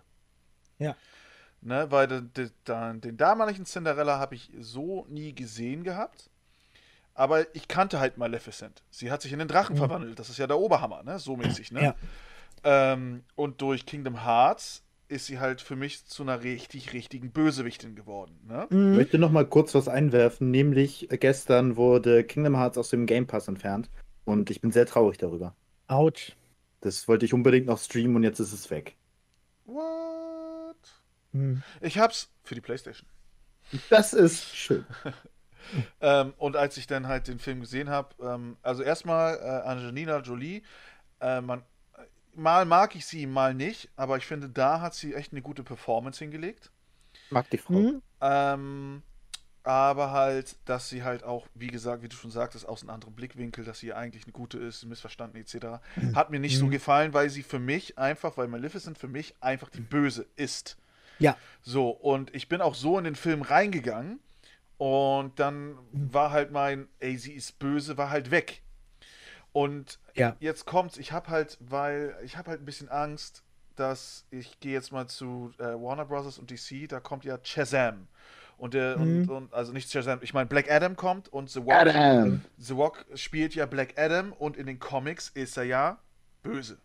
[0.79, 0.95] Ja.
[1.61, 6.31] Ne, weil de, de, da- den damaligen Cinderella habe ich so nie gesehen gehabt.
[7.19, 8.85] Aber ich kannte halt Maleficent.
[8.91, 9.79] Sie hat sich in den Drachen Mhm.
[9.79, 10.19] verwandelt.
[10.21, 11.19] Das ist ja der Oberhammer, ne?
[11.19, 11.83] So mäßig, ne?
[11.83, 11.95] Ja.
[12.63, 17.97] Ähm, und durch Kingdom Hearts ist sie halt für mich zu einer richtig, richtigen Bösewichtin
[17.97, 18.67] geworden, ne?
[18.71, 18.95] Ich Mhm.
[18.95, 23.27] möchte noch mal kurz was einwerfen, nämlich äh, gestern wurde Kingdom Hearts aus dem Game
[23.27, 23.91] Pass entfernt
[24.25, 25.57] und ich bin sehr traurig darüber.
[25.89, 26.37] Autsch.
[26.83, 28.97] Das wollte ich unbedingt noch streamen und jetzt ist es weg.
[29.65, 30.77] What?
[31.33, 31.65] Hm.
[31.81, 33.09] Ich hab's für die Playstation.
[33.91, 34.87] Das ist schön.
[36.01, 40.19] Ähm, und als ich dann halt den Film gesehen habe, ähm, also erstmal äh, Angelina
[40.21, 40.63] Jolie,
[41.21, 41.63] äh, man,
[42.35, 45.63] mal mag ich sie, mal nicht, aber ich finde, da hat sie echt eine gute
[45.63, 46.71] Performance hingelegt.
[47.31, 47.75] Mag die Frau.
[47.75, 48.03] Hm.
[48.21, 49.03] Ähm,
[49.65, 53.15] aber halt, dass sie halt auch, wie gesagt, wie du schon sagtest, aus einem anderen
[53.15, 55.83] Blickwinkel, dass sie eigentlich eine gute ist, missverstanden etc.,
[56.15, 56.71] hat mir nicht so Mhm.
[56.71, 60.79] gefallen, weil sie für mich einfach, weil Maleficent für mich einfach die Böse ist.
[61.19, 61.37] Ja.
[61.61, 64.21] So, und ich bin auch so in den Film reingegangen
[64.79, 68.63] und dann war halt mein, ey, sie ist böse, war halt weg.
[69.53, 70.37] Und Ja.
[70.41, 73.43] jetzt kommt's, ich habe halt, weil, ich habe halt ein bisschen Angst,
[73.77, 76.39] dass ich gehe jetzt mal zu äh, Warner Bros.
[76.39, 78.09] und DC, da kommt ja Shazam.
[78.57, 79.35] Und, der, und, Mhm.
[79.35, 82.43] und, also nicht Shazam, ich meine Black Adam kommt und The Rock, Adam.
[82.57, 85.99] The Rock spielt ja Black Adam und in den Comics ist er ja
[86.43, 86.79] böse.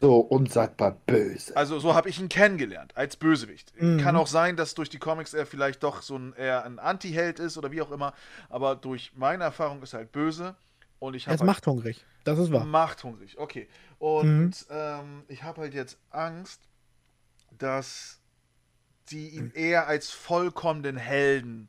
[0.00, 1.54] So unsagbar böse.
[1.56, 3.72] Also so habe ich ihn kennengelernt, als Bösewicht.
[3.80, 3.98] Mhm.
[4.00, 7.38] Kann auch sein, dass durch die Comics er vielleicht doch so ein, eher ein Anti-Held
[7.38, 8.14] ist oder wie auch immer,
[8.48, 10.54] aber durch meine Erfahrung ist er halt böse
[11.00, 12.04] und ich Er ist halt machthungrig.
[12.24, 12.64] Das ist wahr.
[12.64, 13.36] machthungrig.
[13.38, 13.68] Okay.
[13.98, 14.50] Und Mhm.
[14.70, 16.62] ähm, ich habe halt jetzt Angst,
[17.58, 18.20] dass
[19.10, 21.68] die ihn eher als vollkommenen Helden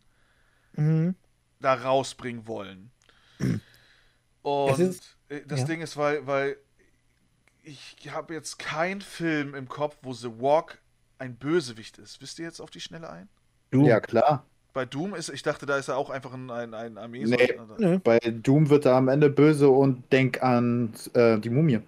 [0.77, 1.15] Mhm.
[1.59, 2.91] da rausbringen wollen.
[4.41, 5.65] Und ist- äh, das ja.
[5.65, 6.57] Ding ist, weil, weil
[7.63, 10.79] ich habe jetzt keinen Film im Kopf, wo The Walk
[11.19, 12.21] ein Bösewicht ist.
[12.21, 13.29] Wisst ihr jetzt auf die Schnelle ein?
[13.71, 13.85] Du.
[13.85, 14.45] Ja, klar.
[14.73, 17.25] Bei Doom ist, ich dachte, da ist er auch einfach ein, ein, ein Armee.
[17.25, 17.53] Nee.
[17.77, 17.99] Nö.
[17.99, 21.81] Bei Doom wird er am Ende böse und denk an äh, die Mumie.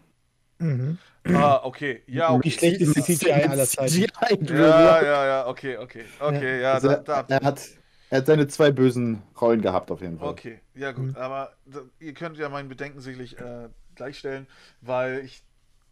[0.60, 0.98] Mhm.
[1.26, 2.04] Ah, okay.
[2.08, 2.52] Ja, Die okay.
[2.52, 4.46] schlechteste CGI aller Zeiten.
[4.46, 6.04] Ja, ja, ja, okay, okay.
[6.20, 7.62] Okay, ja, Also, da, da, er, hat,
[8.10, 10.30] er hat seine zwei bösen Rollen gehabt, auf jeden Fall.
[10.30, 11.16] Okay, ja gut, Mhm.
[11.16, 14.48] aber da, ihr könnt ja meinen Bedenken sicherlich äh, gleichstellen,
[14.82, 15.42] weil ich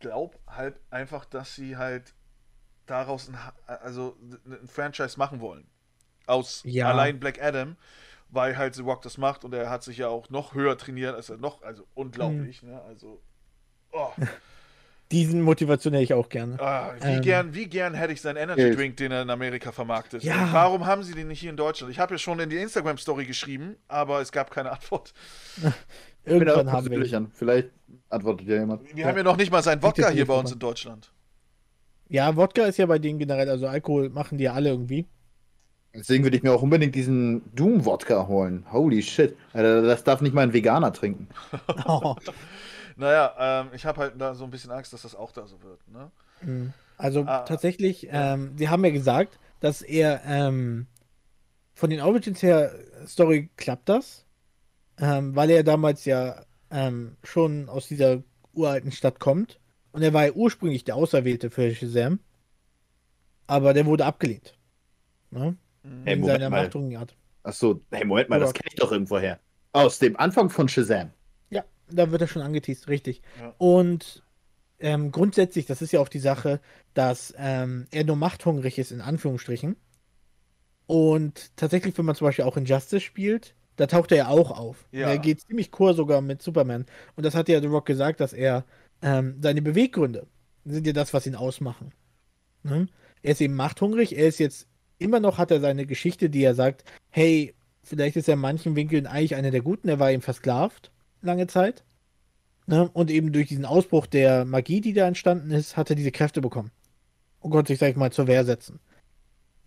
[0.02, 2.14] glaube halt einfach, dass sie halt
[2.86, 3.38] daraus ein,
[3.68, 5.66] also ein Franchise machen wollen.
[6.28, 6.90] Aus Ja.
[6.90, 7.78] allein Black Adam,
[8.30, 11.16] weil halt The Rock das macht und er hat sich ja auch noch höher trainiert,
[11.16, 12.82] als er noch, also unglaublich, ne?
[12.82, 13.22] Also,
[13.92, 14.10] oh,
[15.12, 16.58] Diesen Motivation hätte ich auch gerne.
[16.62, 17.22] ah, wie, Ähm.
[17.22, 18.72] gern, wie gern hätte ich seinen Energy.
[18.72, 20.24] Drink, den er in Amerika vermarktet.
[20.24, 20.54] Ja.
[20.54, 21.92] Warum haben sie den nicht hier in Deutschland?
[21.92, 25.14] Ich habe ja schon in die Instagram-Story geschrieben, aber es gab keine Antwort.
[26.26, 27.18] Irgendwann haben wir.
[27.18, 27.32] an.
[27.34, 27.70] Vielleicht
[28.10, 28.84] antwortet ja jemand.
[28.96, 29.08] Wir Ja.
[29.08, 31.12] haben ja noch nicht mal seinen Wodka hier bei uns in Deutschland.
[32.10, 35.08] Ja, Wodka ist ja bei denen generell, also Alkohol machen die ja alle irgendwie.
[35.94, 38.66] Deswegen würde ich mir auch unbedingt diesen Doom-Wodka holen.
[38.72, 39.36] Holy shit.
[39.54, 41.28] Alter, Das darf nicht mal ein Veganer trinken.
[41.86, 42.16] Oh.
[42.98, 45.62] Naja, ähm, ich habe halt da so ein bisschen Angst, dass das auch da so
[45.64, 45.80] wird.
[45.88, 46.12] Ne?
[46.42, 46.74] Mhm.
[46.98, 50.86] Also Ah, tatsächlich, ähm, sie haben ja gesagt, dass er ähm,
[51.74, 52.72] von den Origins her
[53.08, 54.21] Story klappt das,
[55.02, 59.60] ähm, weil er damals ja ähm, schon aus dieser uralten Stadt kommt
[59.92, 62.20] und er war ja ursprünglich der Auserwählte für Shazam,
[63.48, 64.58] aber der wurde abgelehnt.
[65.32, 65.58] Ne?
[65.84, 66.02] Mhm.
[66.06, 66.64] Hey, In seiner mal.
[66.64, 67.16] Machtung Art.
[67.44, 68.54] Achso, hey, Moment mal, das Ja.
[68.54, 69.40] kenne ich doch irgendwo her.
[69.74, 71.12] Aus dem Anfang von Shazam.
[71.50, 73.22] Ja, da wird er schon angeteased, richtig.
[73.40, 73.54] Ja.
[73.58, 74.24] Und
[74.80, 76.60] ähm, grundsätzlich, das ist ja auch die Sache,
[76.94, 79.76] dass ähm, er nur machthungrig ist, in Anführungsstrichen.
[80.88, 84.86] Und tatsächlich, wenn man zum Beispiel auch Injustice spielt, da taucht er ja auch auf.
[84.92, 85.10] Ja.
[85.10, 86.86] Er geht ziemlich cool sogar mit Superman.
[87.16, 88.64] Und das hat ja The Rock gesagt, dass er
[89.02, 90.28] ähm, seine Beweggründe
[90.66, 91.92] sind ja das, was ihn ausmachen.
[92.62, 92.88] Ne?
[93.24, 94.68] Er ist eben machthungrig, er ist jetzt
[95.00, 98.76] immer noch, hat er seine Geschichte, die er sagt, hey, vielleicht ist er in manchen
[98.76, 100.92] Winkeln eigentlich einer der Guten, er war eben versklavt
[101.22, 101.84] lange Zeit.
[102.68, 102.88] Ne?
[102.94, 106.42] Und eben durch diesen Ausbruch der Magie, die da entstanden ist, hat er diese Kräfte
[106.42, 106.70] bekommen.
[107.40, 108.80] Und konnte sich, sag ich mal, zur Wehr setzen.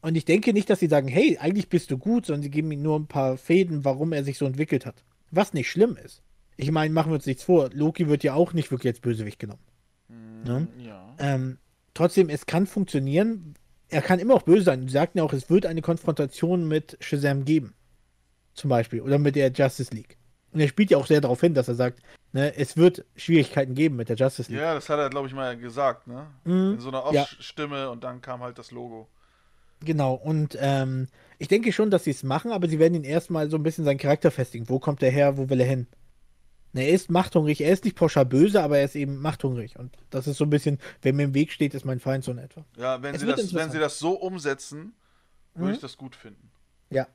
[0.04, 2.70] Und ich denke nicht, dass sie sagen, hey, eigentlich bist du gut, sondern sie geben
[2.70, 5.02] ihm nur ein paar Fäden, warum er sich so entwickelt hat.
[5.30, 6.20] Was nicht schlimm ist.
[6.58, 9.38] Ich meine, machen wir uns nichts vor, Loki wird ja auch nicht wirklich als Bösewicht
[9.38, 9.62] genommen.
[10.44, 10.68] Ne?
[10.78, 11.14] Ja.
[11.18, 11.56] Ähm,
[11.94, 13.54] trotzdem, es kann funktionieren.
[13.88, 14.82] Er kann immer auch böse sein.
[14.86, 17.72] Sie sagten ja auch, es wird eine Konfrontation mit Shazam geben.
[18.52, 19.00] Zum Beispiel.
[19.00, 20.18] Oder mit der Justice League.
[20.52, 22.00] Und er spielt ja auch sehr darauf hin, dass er sagt,
[22.32, 24.60] ne, es wird Schwierigkeiten geben mit der Justice League.
[24.60, 26.26] ja, das hat er, glaube ich, mal gesagt, ne?
[26.44, 26.74] Mhm.
[26.74, 27.22] In so einer Ja.
[27.22, 29.08] Off-Stimme und dann kam halt das Logo.
[29.84, 30.14] Genau.
[30.14, 33.56] Und ähm, ich denke schon, dass sie es machen, aber sie werden ihn erstmal so
[33.56, 34.68] ein bisschen seinen Charakter festigen.
[34.68, 35.36] Wo kommt er her?
[35.36, 35.86] Wo will er hin?
[36.72, 37.60] Ne, er ist machthungrig.
[37.60, 39.78] Er ist nicht pauschal böse, aber er ist eben machthungrig.
[39.78, 42.32] Und das ist so ein bisschen, wer mir im Weg steht, ist mein Feind so
[42.32, 42.64] in etwa.
[42.76, 44.92] Ja, wenn Es sie, das, wenn sie das so umsetzen,
[45.54, 45.74] würde Mhm.
[45.74, 46.50] ich das gut finden.
[46.90, 47.06] Ja.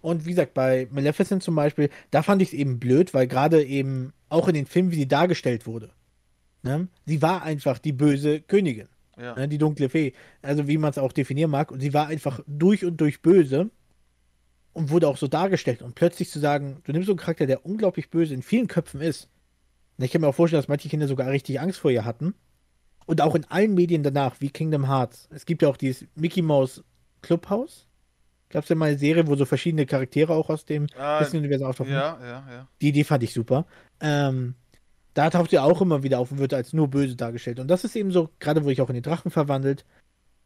[0.00, 3.62] Und wie gesagt, bei Maleficent zum Beispiel, da fand ich es eben blöd, weil gerade
[3.62, 5.90] eben auch in den Filmen, wie sie dargestellt wurde,
[6.62, 9.34] ne, sie war einfach die böse Königin, Ja.
[9.34, 10.12] ne, die dunkle Fee.
[10.40, 11.70] Also wie man es auch definieren mag.
[11.70, 13.70] Und sie war einfach durch und durch böse
[14.72, 15.82] und wurde auch so dargestellt.
[15.82, 19.00] Und plötzlich zu sagen, du nimmst so einen Charakter, der unglaublich böse in vielen Köpfen
[19.00, 19.28] ist.
[19.98, 22.34] Und ich kann mir auch vorstellen, dass manche Kinder sogar richtig Angst vor ihr hatten.
[23.04, 25.28] Und auch in allen Medien danach, wie Kingdom Hearts.
[25.30, 26.82] Es gibt ja auch dieses Mickey Mouse
[27.20, 27.86] Clubhouse.
[28.48, 31.66] Gab es ja mal eine Serie, wo so verschiedene Charaktere auch aus dem Ah, Disney-Universum
[31.66, 31.90] auftauchen.
[31.92, 32.68] ja, ja, ja.
[32.80, 33.66] Die Idee fand ich super.
[34.00, 34.54] Ähm,
[35.14, 37.60] da taucht er auch immer wieder auf und wird als nur böse dargestellt.
[37.60, 39.84] Und das ist eben so, gerade wo ich auch in den Drachen verwandelt.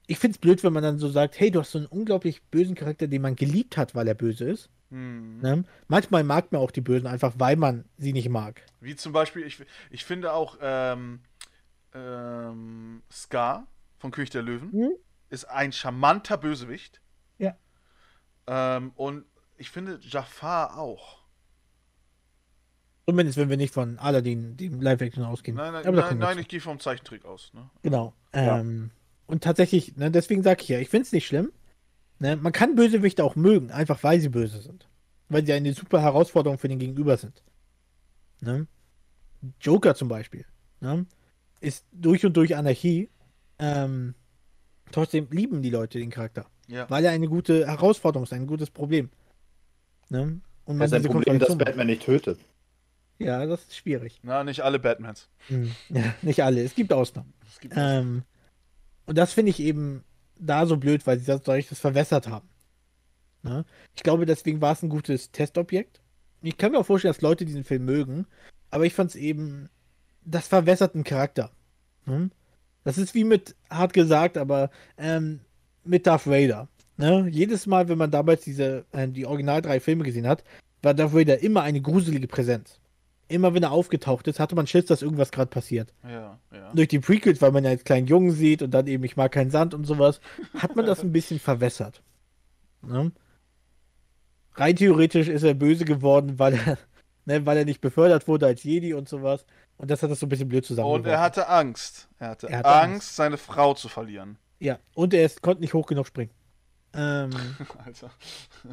[0.09, 2.43] Ich finde es blöd, wenn man dann so sagt, hey, du hast so einen unglaublich
[2.45, 4.71] bösen Charakter, den man geliebt hat, weil er böse ist.
[4.91, 5.41] Hm.
[5.41, 5.65] Ne?
[5.89, 8.63] Manchmal mag man auch die Bösen einfach, weil man sie nicht mag.
[8.81, 9.59] Wie zum Beispiel, ich,
[9.91, 11.21] ich finde auch ähm,
[11.93, 13.67] ähm, Scar
[13.99, 14.93] von König der Löwen Mhm.
[15.29, 17.01] ist ein charmanter Bösewicht.
[17.39, 17.57] Ja.
[18.47, 19.25] Ähm, und
[19.57, 21.26] ich finde Jafar auch.
[23.09, 25.57] Zumindest wenn wir nicht von Aladdin, dem Live-Action ausgehen.
[25.57, 27.53] Nein, nein, nein, nein ich gehe vom Zeichentrick aus.
[27.55, 27.71] Ne?
[27.83, 28.15] Genau.
[28.35, 28.59] Ja.
[28.59, 28.91] Ähm,
[29.27, 31.53] und tatsächlich, ne, deswegen sage ich ja, ich finde es nicht schlimm.
[32.19, 34.89] Ne, man kann Bösewichte auch mögen, einfach weil sie böse sind.
[35.29, 37.43] Weil sie eine super Herausforderung für den Gegenüber sind.
[38.41, 38.67] Ne?
[39.61, 40.45] Joker zum Beispiel.
[40.81, 41.07] Ne?
[41.61, 43.09] Ist durch und durch Anarchie.
[43.59, 44.15] Ähm,
[44.91, 46.47] trotzdem lieben die Leute den Charakter.
[46.67, 46.91] Ja.
[46.91, 49.11] Weil er eine gute Herausforderung ist, ein gutes Problem.
[50.09, 50.41] Ne?
[50.65, 52.41] Und Das ist ein Problem, dass Konfrontation- Batman nicht tötet.
[53.19, 54.21] Ja, das ist schwierig.
[54.23, 55.29] Na, nicht alle Batmans.
[55.49, 55.73] Hm.
[55.89, 57.33] Ja, nicht alle, es gibt Ausnahmen.
[57.49, 58.23] Es gibt Ähm,
[59.07, 60.05] und das finde ich eben
[60.39, 62.49] da so blöd, weil sie das, dadurch das verwässert haben.
[63.43, 63.65] Ne?
[63.95, 66.01] Ich glaube, deswegen war es ein gutes Testobjekt.
[66.43, 68.27] Ich kann mir auch vorstellen, dass Leute diesen Film mögen,
[68.71, 69.69] aber ich fand es eben,
[70.25, 71.51] das verwässert einen Charakter.
[72.05, 72.31] Ne?
[72.85, 75.41] Das ist wie mit, hart gesagt, aber ähm,
[75.85, 76.69] mit Darth Vader.
[76.97, 77.29] Ne?
[77.31, 80.45] Jedes Mal, wenn man damals diese, äh, die Original drei Filme gesehen hat,
[80.83, 82.81] war Darth Vader immer eine gruselige Präsenz.
[83.29, 85.93] Immer wenn er aufgetaucht ist, hatte man Schiss, dass irgendwas gerade passiert.
[86.05, 86.73] Ja, ja.
[86.75, 89.33] Durch die Prequels, weil man ja als kleinen Jungen sieht und dann eben ich mag
[89.33, 90.21] keinen Sand und sowas,
[90.55, 92.03] hat man das ein bisschen verwässert.
[92.83, 93.13] Ne?
[94.55, 96.79] Rein theoretisch ist er böse geworden, weil er,
[97.25, 99.45] ne, weil er nicht befördert wurde als Jedi und sowas.
[99.77, 101.05] Und das hat das so ein bisschen blöd zusammengebracht.
[101.05, 102.09] Und er hatte Angst.
[102.19, 103.17] Er hatte, Er hatte Angst, Angst.
[103.17, 104.39] seine Frau zu verlieren.
[104.59, 106.31] Ja, und er ist, konnte nicht hoch genug springen.
[106.97, 107.31] Ähm,
[107.85, 108.11] Alter.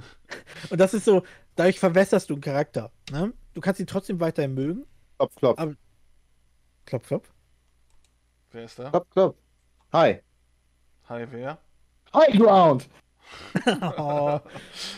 [0.70, 1.24] und das ist so,
[1.56, 2.92] dadurch verwässerst du einen Charakter.
[3.12, 3.34] Ne?
[3.54, 4.86] Du kannst ihn trotzdem weiterhin mögen.
[5.18, 5.60] Klopf, klopf.
[5.60, 5.76] Aber-
[6.86, 7.32] Klopf, klopf.
[8.52, 8.90] Wer ist da?
[8.90, 9.36] Klopf, klopf.
[9.94, 10.20] Hi.
[11.10, 11.58] Hi, wer?
[12.14, 12.90] High Ground.
[13.98, 14.40] oh,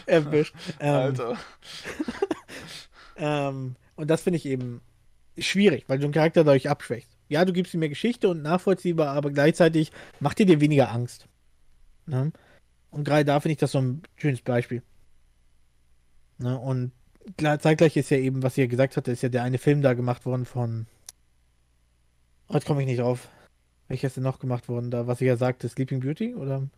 [0.06, 0.54] erwischt.
[0.80, 1.38] Ähm, Alter.
[3.18, 4.82] Ähm, und das finde ich eben
[5.38, 7.10] schwierig, weil du einen Charakter dadurch abschwächst.
[7.30, 11.28] Ja, du gibst ihm mehr Geschichte und nachvollziehbar, aber gleichzeitig macht er dir weniger Angst.
[12.06, 12.32] Ne?
[12.96, 14.82] Und gerade da finde ich das so ein schönes Beispiel.
[16.38, 16.58] Ne?
[16.58, 16.94] Und
[17.38, 19.94] klar, zeitgleich ist ja eben, was ihr gesagt habt, ist ja der eine Film da
[19.94, 20.88] gemacht worden von.
[22.50, 23.28] Jetzt komme ich nicht drauf.
[23.90, 25.08] Welcher ist denn noch gemacht worden da?
[25.08, 26.36] Was ich ja sagte, Sleeping Beauty?
[26.36, 26.70] Oder?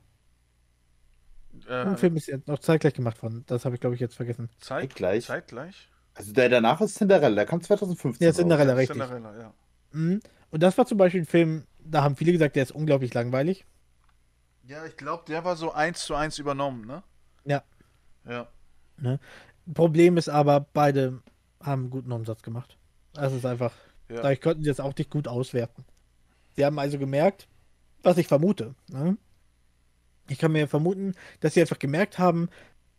[1.69, 3.43] Ein Äh, Film ist ja noch zeitgleich gemacht worden.
[3.47, 4.49] Das habe ich, glaube ich, jetzt vergessen.
[4.59, 5.25] Zeit, Zeitgleich.
[5.25, 5.89] Zeitgleich?
[6.15, 7.35] Also der danach ist Cinderella.
[7.35, 8.37] Der kam 2015 Ja, raus.
[8.37, 8.97] Cinderella, richtig.
[8.97, 9.53] Cinderella, ja.
[9.91, 10.21] Mhm.
[10.49, 13.65] Und das war zum Beispiel ein Film, da haben viele gesagt, der ist unglaublich langweilig.
[14.67, 17.03] Ja, ich glaube, der war so eins zu eins übernommen, ne?
[17.45, 17.63] Ja.
[18.27, 18.47] Ja.
[19.73, 21.21] Problem ist aber, beide
[21.61, 22.77] haben einen guten Umsatz gemacht.
[23.13, 23.73] Das ist einfach,
[24.09, 24.17] Ja.
[24.17, 25.85] dadurch konnten sie das auch nicht gut auswerten.
[26.55, 27.47] Sie haben also gemerkt,
[28.03, 28.75] was ich vermute.
[28.89, 29.17] Ne?
[30.29, 32.49] Ich kann mir vermuten, dass sie einfach gemerkt haben,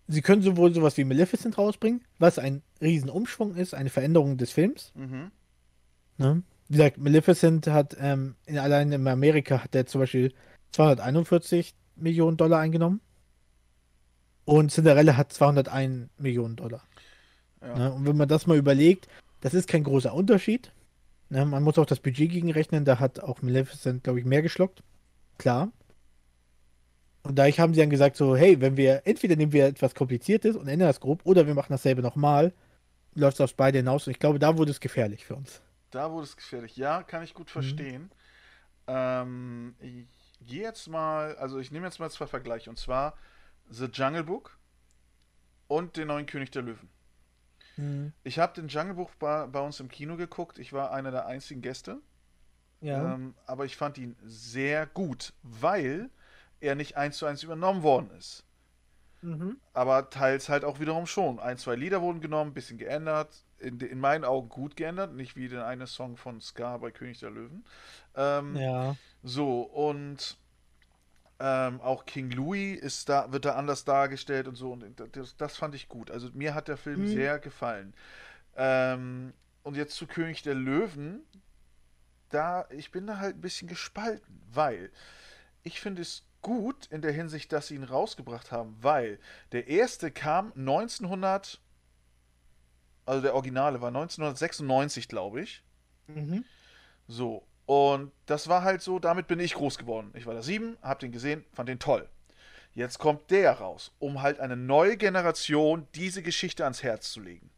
[0.07, 4.93] sie können sowohl sowas wie Maleficent rausbringen, was ein Riesenumschwung ist, eine Veränderung des Films.
[4.95, 5.31] Mhm.
[6.17, 6.43] Ne?
[6.69, 10.33] Wie gesagt, Maleficent hat ähm, in, allein in Amerika hat der zum Beispiel
[10.73, 13.01] 241 Millionen Dollar eingenommen.
[14.45, 16.83] Und Cinderella hat 201 Millionen Dollar.
[17.61, 17.77] Ja.
[17.77, 17.93] Ne?
[17.93, 19.09] Und wenn man das mal überlegt,
[19.41, 20.73] das ist kein großer Unterschied.
[21.29, 21.45] Ne?
[21.45, 24.83] Man muss auch das Budget gegenrechnen, da hat auch Maleficent, glaube ich, mehr geschluckt.
[25.37, 25.71] Klar.
[27.25, 30.57] Und dadurch haben sie dann gesagt, so, hey, wenn wir, entweder nehmen wir etwas Kompliziertes
[30.57, 32.55] und ändern das grob, oder wir machen dasselbe nochmal,
[33.15, 34.07] läuft es aufs beide hinaus.
[34.07, 35.61] Und ich glaube, da wurde es gefährlich für uns.
[35.91, 36.77] Da wurde es gefährlich.
[36.77, 37.37] Ja, kann ich Mhm.
[37.37, 38.11] gut verstehen.
[38.87, 40.07] Ähm, ich
[40.41, 42.71] gehe jetzt mal, also ich nehme jetzt mal zwei Vergleiche.
[42.71, 43.15] Und zwar
[43.69, 44.59] The Jungle Book
[45.67, 46.89] und den neuen König der Löwen.
[48.25, 50.59] Ich habe den Jungle Book bei, bei uns im Kino geguckt.
[50.59, 52.01] Ich war einer der einzigen Gäste.
[52.81, 53.15] Ja.
[53.15, 56.11] Ähm, aber ich fand ihn sehr gut, weil
[56.61, 58.45] er nicht eins zu eins übernommen worden ist.
[59.21, 59.59] Mhm.
[59.73, 61.41] Aber teils halt auch wiederum schon.
[61.41, 63.45] Ein, zwei Lieder wurden genommen, bisschen geändert.
[63.59, 65.15] In, in meinen Augen gut geändert.
[65.15, 67.65] Nicht wie der eine Song von Ska bei König der Löwen.
[68.15, 68.97] Ähm, Ja.
[69.23, 70.37] So, und
[71.41, 74.73] ähm, auch King Louis ist da, wird da anders dargestellt und so.
[74.73, 76.11] Und das, das fand ich gut.
[76.11, 77.09] Also mir hat der Film Mhm.
[77.09, 77.95] sehr gefallen.
[78.57, 81.21] Ähm, und jetzt zu König der Löwen.
[82.31, 84.91] Da, ich bin da halt ein bisschen gespalten, weil
[85.63, 89.19] ich finde es gut in der Hinsicht, dass sie ihn rausgebracht haben, weil
[89.53, 91.61] der erste kam 1900,
[93.07, 95.63] also der Originale war 1996, glaube ich.
[96.07, 96.45] Mhm.
[97.07, 100.11] So, und das war halt so, damit bin ich groß geworden.
[100.15, 102.09] Ich war da sieben, hab den gesehen, fand den toll.
[102.73, 107.51] Jetzt kommt der raus, um halt eine neue Generation diese Geschichte ans Herz zu legen.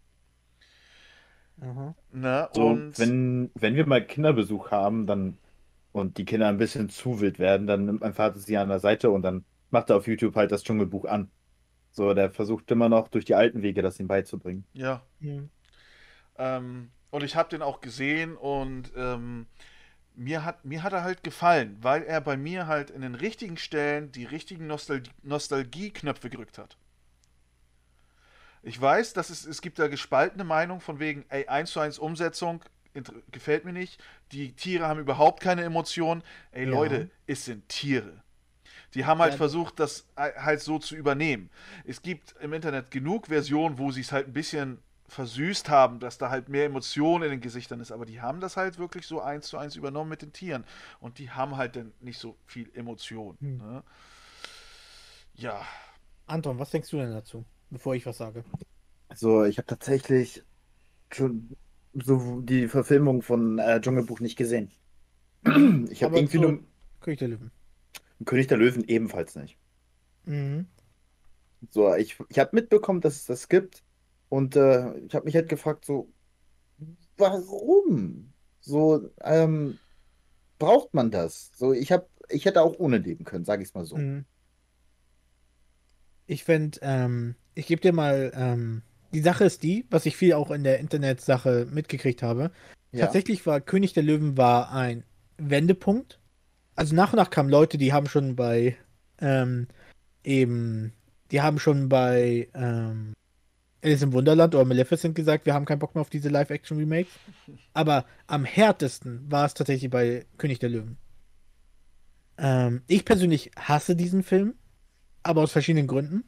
[1.60, 1.94] Aha.
[2.10, 2.48] Ne?
[2.52, 5.38] So, und wenn, wenn wir mal Kinderbesuch haben, dann
[5.92, 8.80] und die Kinder ein bisschen zu wild werden, dann nimmt mein Vater sie an der
[8.80, 11.30] Seite und dann macht er auf YouTube halt das Dschungelbuch an.
[11.92, 14.64] So, der versucht immer noch durch die alten Wege das ihm beizubringen.
[14.72, 15.50] ja, Mhm.
[16.36, 19.46] ähm, und ich habe den auch gesehen und ähm,
[20.14, 23.56] mir hat, mir hat er halt gefallen, weil er bei mir halt in den richtigen
[23.56, 26.76] Stellen die richtigen Nostal Nostalgie-Knöpfe gedrückt hat.
[28.62, 31.98] Ich weiß, dass es, es gibt da gespaltene Meinung von wegen, ey, 1 zu 1
[31.98, 32.62] Umsetzung
[33.30, 34.02] gefällt mir nicht.
[34.32, 36.22] Die Tiere haben überhaupt keine Emotionen.
[36.50, 36.70] Ey, Ja.
[36.70, 38.22] Leute, es sind Tiere.
[38.94, 39.36] Die haben halt Ja.
[39.38, 41.48] versucht, das äh, halt so zu übernehmen.
[41.84, 46.18] Es gibt im Internet genug Versionen, wo sie es halt ein bisschen versüßt haben, dass
[46.18, 49.20] da halt mehr Emotion in den Gesichtern ist, aber die haben das halt wirklich so
[49.20, 50.64] eins zu eins übernommen mit den Tieren.
[51.00, 53.36] Und die haben halt dann nicht so viel Emotion.
[53.40, 53.58] Hm.
[53.58, 53.82] Ne?
[55.34, 55.62] Ja,
[56.26, 58.44] Anton, was denkst du denn dazu, bevor ich was sage?
[59.08, 60.44] Also, ich habe tatsächlich
[61.10, 61.56] schon
[61.92, 64.70] so die Verfilmung von äh, Dschungelbuch nicht gesehen.
[65.90, 66.62] Ich habe irgendwie nur
[67.00, 67.50] König der Löwen.
[68.24, 69.56] König der Löwen ebenfalls nicht.
[70.24, 70.66] Mhm.
[71.70, 73.82] So, ich, ich habe mitbekommen, dass es das gibt
[74.30, 76.10] und äh, ich habe mich halt gefragt, so,
[77.18, 78.32] warum?
[78.60, 79.78] So, ähm,
[80.58, 81.50] braucht man das?
[81.56, 83.96] So, ich habe, ich hätte auch ohne leben können, sage ich es mal so.
[83.96, 84.24] Mhm.
[86.26, 90.34] Ich fände, ähm, ich gebe dir mal ähm, die Sache ist die, was ich viel
[90.34, 92.50] auch in der Internetsache mitgekriegt habe.
[92.92, 93.06] Ja.
[93.06, 95.04] Tatsächlich war König der Löwen war ein
[95.38, 96.20] Wendepunkt.
[96.76, 98.76] Also nach und nach kamen Leute, die haben schon bei
[99.20, 99.66] ähm,
[100.22, 100.92] eben,
[101.30, 103.12] die haben schon bei ähm,
[103.82, 107.12] Alice im Wunderland oder Maleficent gesagt, wir haben keinen Bock mehr auf diese Live-Action-Remakes.
[107.74, 110.98] Aber am härtesten war es tatsächlich bei König der Löwen.
[112.36, 114.54] Ähm, ich persönlich hasse diesen Film,
[115.22, 116.24] aber aus verschiedenen Gründen.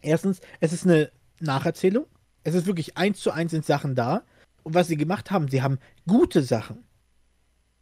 [0.00, 1.10] Erstens, es ist eine
[1.40, 2.06] Nacherzählung.
[2.42, 4.24] Es ist wirklich eins zu eins sind Sachen da.
[4.62, 6.84] Und was sie gemacht haben, sie haben gute Sachen,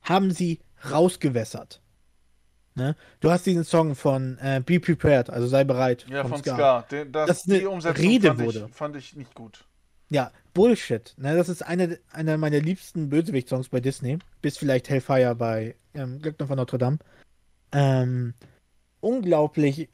[0.02, 1.80] haben sie rausgewässert.
[2.76, 2.96] Ne?
[3.20, 6.06] Du hast diesen Song von äh, Be Prepared, also sei bereit.
[6.08, 6.82] Ja, von Ska.
[6.82, 8.66] Den, das, Das eine die Umsetzung Rede fand, wurde.
[8.68, 9.64] Ich, fand ich nicht gut.
[10.08, 11.14] Ja, Bullshit.
[11.16, 14.18] Ne, das ist einer einer meiner liebsten Bösewicht-Songs bei Disney.
[14.42, 16.98] Bis vielleicht Hellfire bei ähm, Glöckner von Notre Dame.
[17.72, 18.34] Ähm,
[19.00, 19.88] unglaublich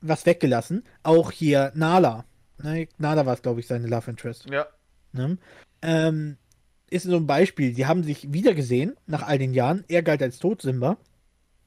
[0.00, 0.84] was weggelassen.
[1.02, 2.24] Auch hier Nala.
[2.62, 4.48] Ne, Nala war es, glaube ich, seine Love Interest.
[4.48, 4.66] Ja.
[5.12, 5.36] Ne?
[5.82, 6.36] Ähm,
[6.90, 7.74] ist so ein Beispiel.
[7.74, 9.84] Die haben sich wiedergesehen nach all den Jahren.
[9.88, 10.96] Er galt als tot, Simba.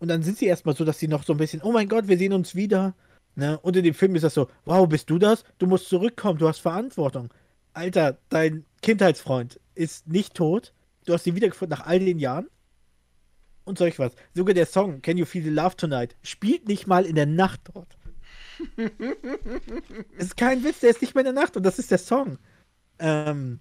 [0.02, 2.08] Und dann sind sie erstmal so, dass sie noch so ein bisschen, oh mein Gott,
[2.08, 2.96] wir sehen uns wieder.
[3.36, 3.60] Ne?
[3.60, 5.44] Und in dem Film ist das so, wow, bist du das?
[5.60, 7.30] Du musst zurückkommen, du hast Verantwortung.
[7.74, 10.74] Alter, dein Kindheitsfreund ist nicht tot.
[11.06, 12.48] Du hast ihn wiedergefunden nach all den Jahren.
[13.64, 14.14] Und solch was.
[14.34, 17.62] Sogar der Song Can You Feel the Love Tonight spielt nicht mal in der Nacht
[17.72, 17.96] dort.
[20.18, 22.00] es ist kein Witz, der ist nicht mehr in der Nacht und das ist der
[22.00, 22.40] Song.
[22.98, 23.60] Ähm,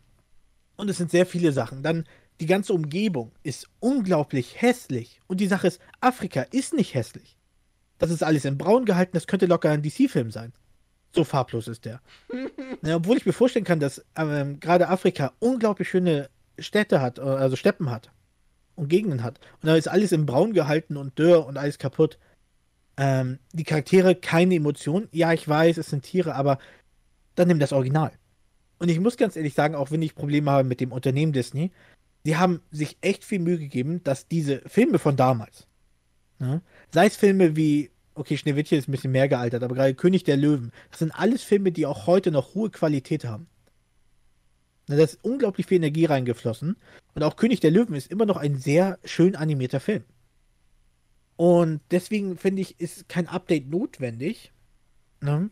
[0.77, 1.83] und es sind sehr viele Sachen.
[1.83, 2.05] Dann
[2.41, 5.21] die ganze Umgebung ist unglaublich hässlich.
[5.27, 7.37] Und die Sache ist, Afrika ist nicht hässlich.
[7.99, 10.55] Das ist alles in Braun gehalten, das könnte locker ein DC-Film sein.
[11.15, 12.01] So farblos ist der.
[12.83, 17.23] ja, obwohl ich mir vorstellen kann, dass ähm, gerade Afrika unglaublich schöne Städte hat, äh,
[17.23, 18.11] also Steppen hat
[18.75, 19.39] und Gegenden hat.
[19.61, 22.19] Und da ist alles in Braun gehalten und dürr und alles kaputt.
[22.97, 25.09] Ähm, die Charaktere keine Emotionen.
[25.13, 26.59] Ja, ich weiß, es sind Tiere, aber
[27.35, 28.13] dann nimm das Original.
[28.79, 31.71] Und ich muss ganz ehrlich sagen, auch wenn ich Probleme habe mit dem Unternehmen Disney,
[32.27, 35.67] die haben sich echt viel Mühe gegeben, dass diese Filme von damals,
[36.39, 40.25] ne, sei es Filme wie, okay, Schneewittchen ist ein bisschen mehr gealtert, aber gerade König
[40.25, 43.47] der Löwen, das sind alles Filme, die auch heute noch hohe Qualität haben.
[44.89, 46.77] Ne, Da ist unglaublich viel Energie reingeflossen.
[47.15, 50.05] Und auch König der Löwen ist immer noch ein sehr schön animierter Film.
[51.37, 54.53] Und deswegen finde ich, ist kein Update notwendig.
[55.21, 55.51] Ne?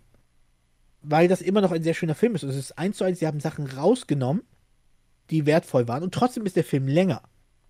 [1.02, 2.44] Weil das immer noch ein sehr schöner Film ist.
[2.44, 4.42] Und es ist eins zu eins, sie haben Sachen rausgenommen,
[5.30, 6.02] die wertvoll waren.
[6.02, 7.22] Und trotzdem ist der Film länger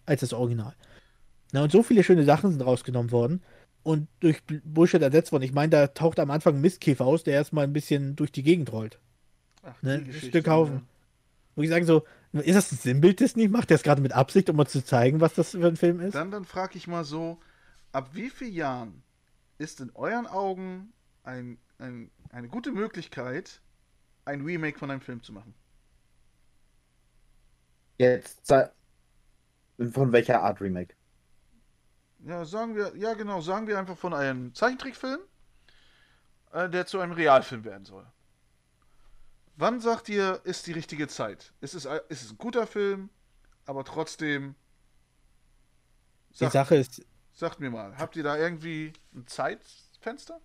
[0.07, 0.75] als das Original.
[1.53, 3.43] Na, und so viele schöne Sachen sind rausgenommen worden
[3.83, 5.45] und durch Bullshit ersetzt worden.
[5.45, 8.43] Ich meine, da taucht am Anfang ein Mistkäfer aus, der erstmal ein bisschen durch die
[8.43, 8.99] Gegend rollt.
[9.63, 9.99] Ach, Ne?
[10.01, 10.87] die Geschichte, Stückhaufen.
[11.57, 13.49] Wo ich sage so, ist das ein Sinnbild Disney?
[13.49, 16.01] Macht der es gerade mit Absicht, um mal zu zeigen, was das für ein Film
[16.01, 16.15] ist?
[16.15, 17.39] Dann, dann frage ich mal so,
[17.93, 19.03] ab wie vielen Jahren
[19.57, 20.93] ist in euren Augen
[21.25, 23.61] ein, ein, eine gute Möglichkeit,
[24.25, 25.55] ein Remake von einem Film zu machen?
[27.99, 28.53] Jetzt
[29.93, 30.95] von welcher Art Remake?
[32.21, 35.21] Ja, sagen wir, ja genau, sagen wir einfach von einem Zeichentrickfilm,
[36.53, 38.07] äh, der zu einem Realfilm werden soll.
[39.57, 41.53] Wann sagt ihr, ist die richtige Zeit?
[41.61, 43.11] Ist es, ein- ist es ein guter Film,
[43.67, 44.55] aber trotzdem.
[46.41, 50.41] Die Sagt, Sache ist, sagt mir mal, habt ihr da irgendwie ein Zeitfenster?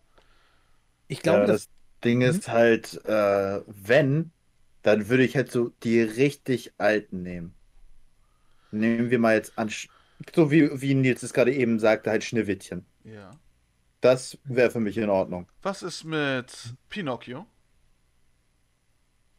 [1.08, 1.70] ich glaube, ja, dass das
[2.04, 4.33] Ding ist halt, äh, wenn,
[4.84, 7.56] dann würde ich halt so die richtig alten nehmen.
[8.72, 9.72] Nehmen wir mal jetzt an,
[10.36, 12.86] so wie, wie Nils es gerade eben sagte, halt Schneewittchen.
[13.04, 13.32] Ja.
[14.02, 15.48] Das wäre für mich in Ordnung.
[15.62, 17.46] Was ist mit Pinocchio?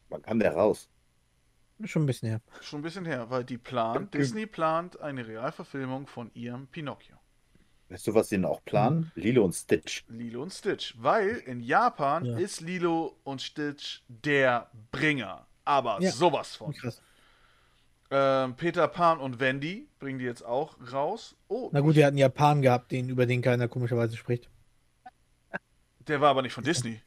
[0.09, 0.89] Wann kam der raus?
[1.83, 2.41] schon ein bisschen her.
[2.61, 4.13] Schon ein bisschen her, weil die plant.
[4.13, 7.17] Disney plant eine Realverfilmung von ihrem Pinocchio.
[7.89, 9.11] Weißt du, was sie denn auch planen?
[9.15, 10.03] Lilo und Stitch.
[10.09, 10.95] Lilo und Stitch.
[10.97, 12.37] Weil in Japan Ja.
[12.37, 15.45] ist Lilo und Stitch der Bringer.
[15.65, 16.11] Aber Ja.
[16.11, 16.73] sowas von.
[16.73, 17.01] Krass.
[18.11, 21.35] Ähm, Peter Pan und Wendy bringen die jetzt auch raus.
[21.47, 24.49] Oh, Na gut, wir hatten Japan gehabt, den, über den keiner komischerweise spricht.
[26.07, 27.01] der war aber nicht von Disney.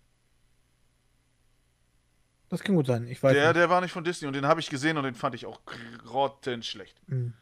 [2.49, 3.07] Das kann gut sein.
[3.09, 3.57] Ich weiß Der, nicht.
[3.57, 5.61] der war nicht von Disney und den habe ich gesehen und den fand ich auch
[6.05, 7.01] grottenschlecht.
[7.09, 7.35] Hm.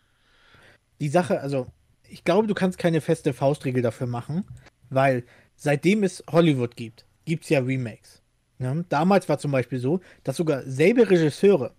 [1.01, 1.68] Die Sache, also,
[2.10, 4.44] ich glaube, du kannst keine feste Faustregel dafür machen,
[4.90, 5.24] weil
[5.57, 8.22] seitdem es Hollywood gibt, gibt es ja Remakes.
[8.59, 8.74] Ja?
[8.88, 11.74] Damals war zum Beispiel so, dass sogar selbe Regisseure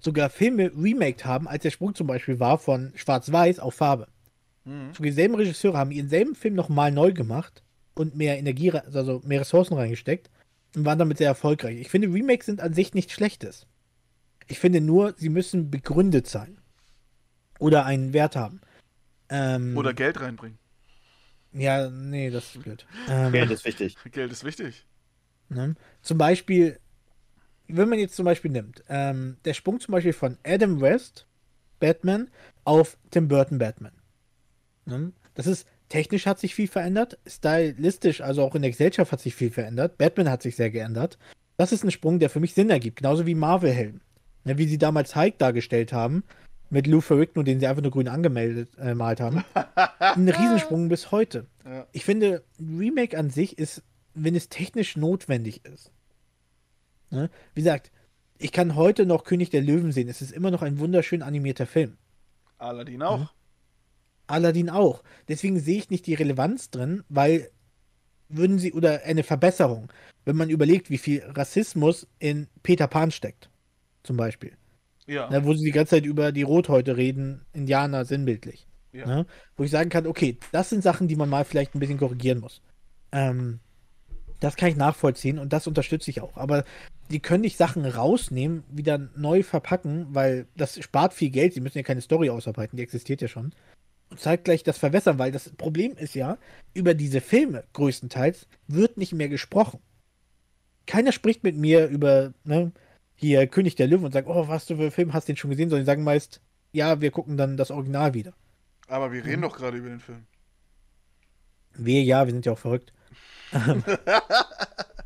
[0.00, 4.08] sogar Filme remaked haben, als der Sprung zum Beispiel war von Schwarz-Weiß auf Farbe.
[4.64, 4.94] Mhm.
[4.94, 7.62] Sogar dieselben Regisseure haben ihren selben Film nochmal neu gemacht
[7.94, 10.30] und mehr Energie, also mehr Ressourcen reingesteckt
[10.74, 11.80] und waren damit sehr erfolgreich.
[11.80, 13.66] Ich finde, Remakes sind an sich nichts Schlechtes.
[14.48, 16.58] Ich finde nur, sie müssen begründet sein.
[17.58, 18.60] Oder einen Wert haben.
[19.30, 20.58] Ähm, Oder Geld reinbringen.
[21.52, 22.86] Ja, nee, das ist blöd.
[23.08, 23.96] Ähm, Geld ist wichtig.
[24.12, 24.86] Geld ist wichtig.
[25.48, 25.74] ne?
[26.02, 26.78] Zum Beispiel,
[27.66, 31.26] wenn man jetzt zum Beispiel nimmt, ähm, der Sprung zum Beispiel von Adam West,
[31.80, 32.30] Batman,
[32.64, 33.92] auf Tim Burton Batman.
[34.84, 35.12] Ne?
[35.34, 39.34] Das ist, technisch hat sich viel verändert, stylistisch, also auch in der Gesellschaft hat sich
[39.34, 39.98] viel verändert.
[39.98, 41.18] Batman hat sich sehr geändert.
[41.56, 44.00] Das ist ein Sprung, der für mich Sinn ergibt, genauso wie Marvel-Helden.
[44.44, 46.24] Ne, wie sie damals Hulk dargestellt haben,
[46.70, 49.44] mit Lou Ferrigno, den sie einfach nur grün angemeldet äh, malt haben.
[49.98, 51.46] ein Riesensprung bis heute.
[51.64, 51.86] Ja.
[51.92, 53.82] Ich finde, Remake an sich ist,
[54.14, 55.92] wenn es technisch notwendig ist.
[57.10, 57.28] Ne?
[57.54, 57.90] Wie gesagt,
[58.38, 60.08] ich kann heute noch König der Löwen sehen.
[60.08, 61.98] Es ist immer noch ein wunderschön animierter Film.
[62.58, 63.18] Aladdin auch.
[63.18, 63.28] Mhm.
[64.28, 65.02] Aladdin auch.
[65.28, 67.50] Deswegen sehe ich nicht die Relevanz drin, weil
[68.28, 69.92] würden sie, oder eine Verbesserung,
[70.24, 73.50] wenn man überlegt, wie viel Rassismus in Peter Pan steckt.
[74.04, 74.52] Zum Beispiel.
[75.10, 75.28] Ja.
[75.28, 78.68] Ne, wo sie die ganze Zeit über die Rothäute reden, Indianer sinnbildlich.
[78.92, 79.06] ja.
[79.06, 79.26] Ne?
[79.56, 82.38] Wo ich sagen kann, okay, das sind Sachen, die man mal vielleicht ein bisschen korrigieren
[82.38, 82.62] muss.
[83.10, 83.58] Ähm,
[84.38, 86.36] das kann ich nachvollziehen und das unterstütze ich auch.
[86.36, 86.64] Aber
[87.10, 91.54] die können nicht Sachen rausnehmen, wieder neu verpacken, weil das spart viel Geld.
[91.54, 93.52] Sie müssen ja keine Story ausarbeiten, die existiert ja schon.
[94.10, 96.38] Und zeitgleich das verwässern, weil das Problem ist ja,
[96.72, 99.80] über diese Filme größtenteils wird nicht mehr gesprochen.
[100.86, 102.70] Keiner spricht mit mir über, ne,
[103.20, 105.36] hier König der Löwen und sagt, oh, was du für einen Film hast du den
[105.36, 106.40] schon gesehen, sondern die sagen meist,
[106.72, 108.32] ja, wir gucken dann das Original wieder.
[108.88, 109.42] Aber wir reden Mhm.
[109.42, 110.26] doch gerade über den Film.
[111.76, 112.92] Wir, ja, wir sind ja auch verrückt.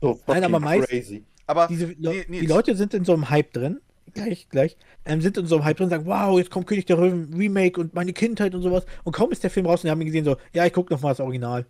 [0.01, 1.25] So Nein, aber meist- crazy.
[1.47, 2.47] Aber Diese Le Nee, die.
[2.47, 3.81] Leute sind in so einem Hype drin,
[4.13, 6.85] gleich, gleich, ähm, sind in so einem Hype drin und sagen, wow, jetzt kommt König
[6.87, 8.85] der Löwen Remake und meine Kindheit und sowas.
[9.05, 10.91] Und kaum ist der Film raus und die haben ihn gesehen, so, ja, ich guck
[10.91, 11.67] noch mal das Original.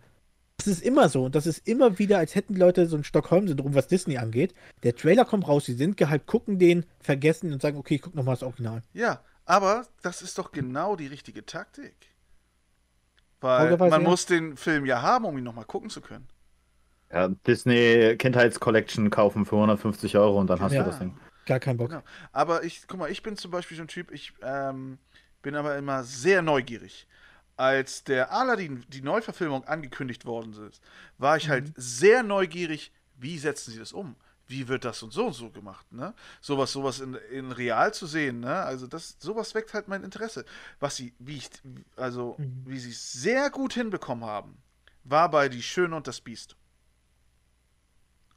[0.65, 3.03] Das ist immer so und das ist immer wieder, als hätten die Leute so ein
[3.03, 4.53] Stockholm-Syndrom, was Disney angeht.
[4.83, 8.15] Der Trailer kommt raus, sie sind gehypt, gucken den, vergessen und sagen, okay, ich guck
[8.15, 8.81] noch mal das Original.
[8.93, 11.93] ja, aber das ist doch genau die richtige Taktik.
[13.41, 13.99] Weil man ja.
[13.99, 16.27] muss den Film ja haben, um ihn nochmal gucken zu können.
[17.13, 20.81] Ja, Disney Kindheitscollection kaufen für 150 Euro und dann hast Ja.
[20.83, 21.15] du das Ding.
[21.45, 21.89] Gar kein Bock.
[21.91, 22.01] Genau.
[22.31, 24.97] Aber ich, guck mal, ich bin zum Beispiel so ein Typ, ich ähm,
[25.43, 27.07] bin aber immer sehr neugierig.
[27.57, 30.81] Als der Aladdin, die Neuverfilmung angekündigt worden ist,
[31.17, 34.15] war ich halt sehr neugierig, wie setzen sie das um?
[34.47, 36.13] Wie wird das und so und so gemacht, ne?
[36.41, 38.57] Sowas, sowas in, in real zu sehen, ne?
[38.63, 40.45] Also das, sowas weckt halt mein Interesse.
[40.79, 41.49] Was sie, wie ich,
[41.95, 42.63] also, Mhm.
[42.65, 44.57] wie sie es sehr gut hinbekommen haben,
[45.03, 46.55] war bei Die Schöne und das Biest.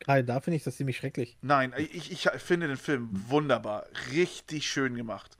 [0.06, 1.36] Da finde ich das ziemlich schrecklich.
[1.42, 3.84] Nein, ich, ich finde den Film wunderbar.
[4.12, 5.36] Richtig schön gemacht.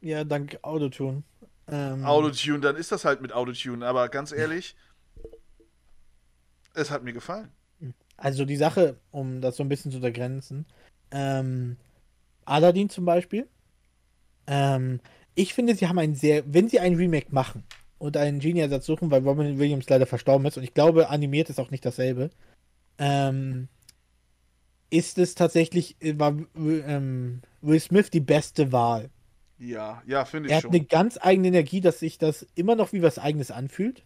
[0.00, 1.22] Ja, dank Autotune.
[1.68, 3.86] Ähm, Autotune, dann ist das halt mit Autotune.
[3.86, 4.76] Aber ganz ehrlich,
[6.74, 7.50] es hat mir gefallen.
[8.16, 10.66] Also die Sache, um das so ein bisschen zu untergrenzen,
[11.10, 11.76] ähm,
[12.44, 13.48] Aladdin zum Beispiel,
[14.46, 15.00] ähm,
[15.34, 17.64] ich finde, sie haben ein sehr, wenn sie ein Remake machen
[17.98, 21.58] und einen Genie-Ersatz suchen, weil Robin Williams leider verstorben ist und ich glaube, animiert ist
[21.58, 22.30] auch nicht dasselbe,
[22.98, 23.68] ähm,
[24.90, 29.10] ist es tatsächlich, äh, war ähm, Will Smith die beste Wahl.
[29.62, 30.72] Ja, ja, finde ich Er hat schon.
[30.72, 34.02] eine ganz eigene Energie, dass sich das immer noch wie was Eigenes anfühlt.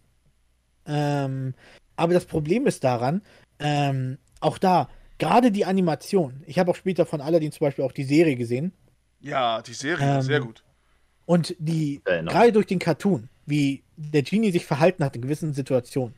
[0.85, 1.55] Ähm,
[1.95, 3.23] aber das Problem ist daran,
[3.57, 4.87] ähm, auch da,
[5.17, 6.43] gerade die Animation.
[6.45, 8.71] Ich habe auch später von Aladdin zum Beispiel auch die Serie gesehen.
[9.19, 10.63] Ja, die Serie Ähm, sehr gut.
[11.25, 12.27] Und die, enorm.
[12.27, 16.13] gerade durch den Cartoon, wie der Genie sich verhalten hat in gewissen Situationen.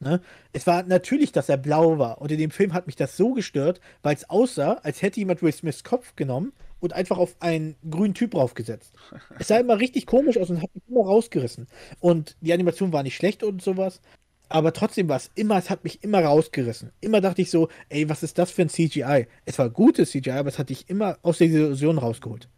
[0.00, 0.22] Ne?
[0.54, 2.22] Es war natürlich, dass er blau war.
[2.22, 5.42] Und in dem Film hat mich das so gestört, weil es aussah, als hätte jemand
[5.42, 8.92] Will Smiths Kopf genommen und einfach auf einen grünen Typ draufgesetzt.
[9.38, 11.68] Es sah immer richtig komisch aus und hat mich immer rausgerissen.
[12.00, 14.00] Und die Animation war nicht schlecht und sowas.
[14.48, 16.90] Aber trotzdem war es immer, es hat mich immer rausgerissen.
[17.00, 19.28] Immer dachte ich so, ey, was ist das für ein CGI?
[19.44, 22.48] Es war gutes CGI, aber es hat dich immer aus der Illusion rausgeholt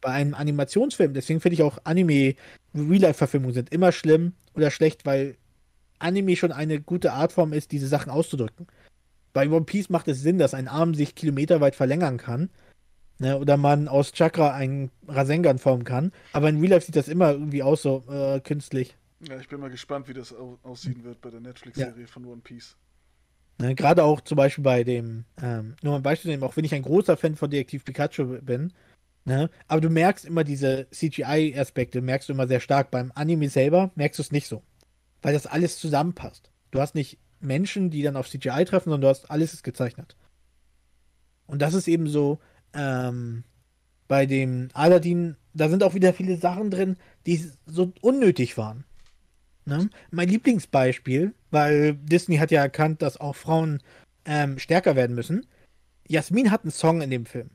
[0.00, 1.14] bei einem Animationsfilm.
[1.14, 2.34] Deswegen finde ich auch Anime,
[2.74, 5.36] Real-Life-Verfilmungen sind immer schlimm oder schlecht, weil
[5.98, 8.66] Anime schon eine gute Artform ist, diese Sachen auszudrücken.
[9.32, 12.50] Bei One Piece macht es Sinn, dass ein Arm sich kilometerweit verlängern kann.
[13.20, 16.10] Ne, oder man aus Chakra einen Rasengan formen kann.
[16.32, 18.96] Aber in Real Life sieht das immer irgendwie aus, so äh, künstlich.
[19.28, 22.40] Ja, ich bin mal gespannt, wie das au aussehen wird bei der Netflix-Serie von One
[22.42, 22.78] Piece.
[23.58, 26.74] Ne, Gerade auch zum Beispiel bei dem, ähm, nur ein Beispiel nehmen, auch wenn ich
[26.74, 28.72] ein großer Fan von Detektiv Pikachu bin,
[29.26, 32.90] ne, aber du merkst immer diese CGI-Aspekte, merkst du immer sehr stark.
[32.90, 34.62] Beim Anime selber merkst du es nicht so,
[35.20, 36.50] weil das alles zusammenpasst.
[36.70, 40.16] Du hast nicht Menschen, die dann auf CGI treffen, sondern du hast alles ist gezeichnet.
[41.46, 42.38] Und das ist eben so,
[42.74, 43.44] ähm,
[44.08, 46.96] bei dem Aladdin, da sind auch wieder viele Sachen drin,
[47.26, 48.84] die so unnötig waren.
[49.66, 49.88] Ne?
[50.10, 53.82] Mein Lieblingsbeispiel, weil Disney hat ja erkannt, dass auch Frauen
[54.24, 55.46] ähm, stärker werden müssen.
[56.08, 57.50] Jasmin hat einen Song in dem Film,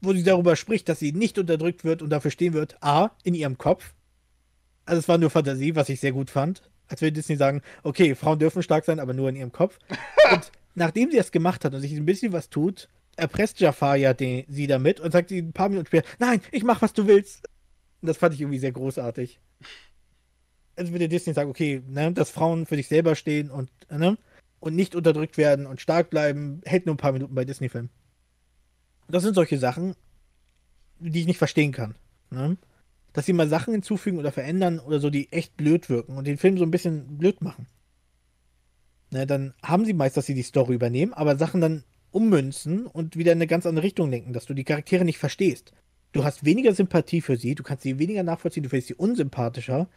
[0.00, 3.34] wo sie darüber spricht, dass sie nicht unterdrückt wird und dafür stehen wird, A, in
[3.34, 3.94] ihrem Kopf.
[4.84, 6.62] Also es war nur Fantasie, was ich sehr gut fand.
[6.86, 9.78] Als würde Disney sagen, okay, Frauen dürfen stark sein, aber nur in ihrem Kopf.
[10.32, 12.88] und nachdem sie das gemacht hat und sich ein bisschen was tut,
[13.18, 16.62] erpresst Jafar ja den, sie damit und sagt sie ein paar Minuten später, nein, ich
[16.62, 17.48] mach, was du willst.
[18.00, 19.40] Und das fand ich irgendwie sehr großartig.
[20.76, 24.16] Also würde Disney sagen, okay, ne, dass Frauen für sich selber stehen und, ne,
[24.60, 27.90] und nicht unterdrückt werden und stark bleiben, hält nur ein paar Minuten bei Disney-Filmen.
[29.08, 29.94] Das sind solche Sachen,
[31.00, 31.96] die ich nicht verstehen kann.
[32.30, 32.56] Ne?
[33.12, 36.38] Dass sie mal Sachen hinzufügen oder verändern oder so, die echt blöd wirken und den
[36.38, 37.66] Film so ein bisschen blöd machen.
[39.10, 43.16] Ne, dann haben sie meist, dass sie die Story übernehmen, aber Sachen dann ummünzen und
[43.16, 45.72] wieder in eine ganz andere Richtung lenken, dass du die Charaktere nicht verstehst.
[46.12, 49.88] Du hast weniger Sympathie für sie, du kannst sie weniger nachvollziehen, du findest sie unsympathischer.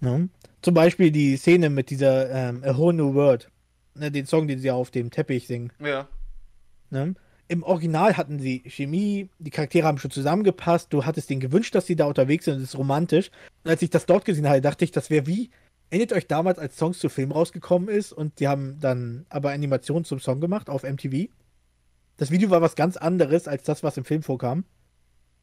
[0.00, 0.28] Ne?
[0.62, 3.50] Zum Beispiel die Szene mit dieser ähm, A Whole New World,
[3.94, 5.72] ne, den Song, den sie auf dem Teppich singen.
[5.80, 6.08] Ja.
[6.90, 7.14] Ne?
[7.48, 11.86] Im Original hatten sie Chemie, die Charaktere haben schon zusammengepasst, du hattest denen gewünscht, dass
[11.86, 13.30] sie da unterwegs sind, das ist romantisch.
[13.64, 15.50] Und als ich das dort gesehen habe, dachte ich, das wäre wie,
[15.90, 20.04] erinnert euch damals, als Songs zu Film rausgekommen ist und die haben dann aber Animationen
[20.04, 21.28] zum Song gemacht auf MTV.
[22.16, 24.64] Das Video war was ganz anderes als das, was im Film vorkam.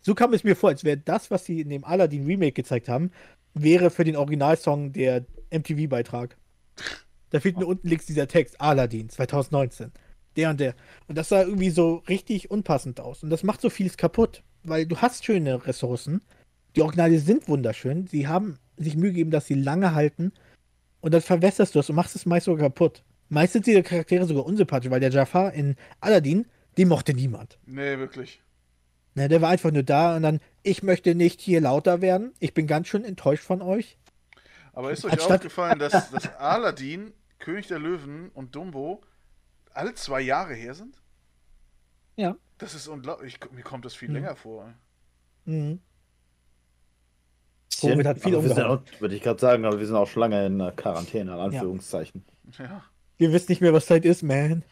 [0.02, 2.90] So kam es mir vor, als wäre das, was sie in dem Aladdin Remake gezeigt
[2.90, 3.12] haben,
[3.54, 6.38] wäre für den Originalsong der MTV-Beitrag.
[7.32, 9.92] Da fehlt nur unten links dieser Text, Aladdin 2019.
[10.36, 10.76] Der und der.
[11.08, 13.24] Und das sah irgendwie so richtig unpassend aus.
[13.24, 14.44] Und das macht so vieles kaputt.
[14.64, 16.22] Weil du hast schöne Ressourcen.
[16.76, 18.08] Die Originale sind wunderschön.
[18.08, 20.32] Sie haben sich Mühe gegeben, dass sie lange halten.
[21.02, 23.04] Und dann verwässerst du es und machst es meist sogar kaputt.
[23.30, 26.46] Meist sind diese Charaktere sogar unsympathisch, weil der Jafar in Aladdin,
[26.78, 27.58] den mochte niemand.
[27.66, 28.42] Nee, wirklich.
[29.16, 32.34] Ne, der war einfach nur da und dann, ich möchte nicht hier lauter werden.
[32.40, 33.98] Ich bin ganz schön enttäuscht von euch.
[34.74, 39.02] Aber ist euch Anstatt- aufgefallen, dass, dass Aladdin, König der Löwen und Dumbo
[39.74, 41.02] alle zwei Jahre her sind?
[42.18, 42.36] Ja.
[42.58, 43.38] Das ist unglaublich.
[43.42, 44.16] Ich- Mir kommt das viel Mhm.
[44.16, 44.74] länger vor.
[45.46, 45.80] Mhm.
[47.92, 48.80] Covid hat viel aber wir sind umgehauen.
[48.96, 51.40] auch, würde ich gerade sagen, aber wir sind auch schon lange in äh, Quarantäne, in
[51.40, 52.24] Anführungszeichen.
[52.58, 52.84] Ja.
[53.18, 54.64] Ihr wisst nicht mehr, was Zeit ist, man.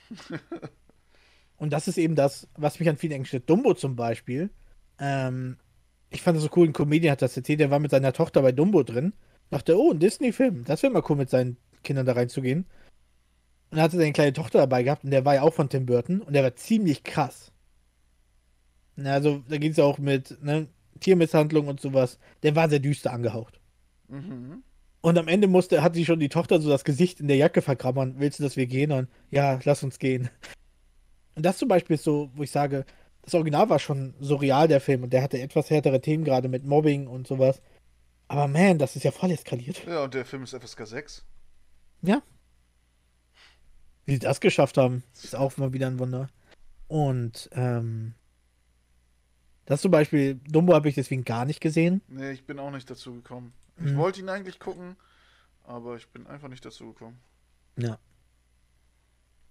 [1.58, 3.50] Und das ist eben das, was mich an vielen Englisch stört.
[3.50, 4.50] Dumbo zum Beispiel.
[5.00, 5.58] Ähm,
[6.10, 8.42] ich fand das so cool, ein Comedian hat das erzählt, der war mit seiner Tochter
[8.42, 9.14] bei Dumbo drin.
[9.50, 10.66] Dachte, oh, ein Disney-Film.
[10.66, 12.66] Das wäre mal cool, mit seinen Kindern da reinzugehen.
[13.72, 15.86] Und er hatte seine kleine Tochter dabei gehabt und der war ja auch von Tim
[15.86, 17.52] Burton und der war ziemlich krass.
[18.96, 20.68] Na, Also, da ging es ja auch mit ne,
[21.04, 22.18] Tiermisshandlung und sowas.
[22.42, 23.60] Der war sehr düster angehaucht.
[24.08, 24.64] Mhm.
[25.02, 27.62] Und am Ende musste, hat sie schon die Tochter so das Gesicht in der Jacke
[27.62, 28.16] verkrabbern.
[28.20, 28.92] Willst du, dass wir gehen?
[28.92, 30.30] Und ja, lass uns gehen.
[31.36, 32.86] Und das zum Beispiel ist so, wo ich sage,
[33.22, 35.04] das Original war schon so real, der Film.
[35.04, 37.62] Und der hatte etwas härtere Themen, gerade mit Mobbing und sowas.
[38.28, 39.86] Aber man, das ist ja voll eskaliert.
[39.86, 41.26] Ja, und der Film ist FSK 6.
[44.06, 46.30] Wie sie das geschafft haben, ist auch mal wieder ein Wunder.
[46.88, 48.14] Und, ähm,
[49.66, 52.02] das zum Beispiel, Dumbo habe ich deswegen gar nicht gesehen.
[52.08, 53.54] Nee, ich bin auch nicht dazu gekommen.
[53.78, 53.98] Ich Mhm.
[53.98, 54.96] wollte ihn eigentlich gucken,
[55.64, 57.18] aber ich bin einfach nicht dazu gekommen.
[57.78, 57.98] Ja.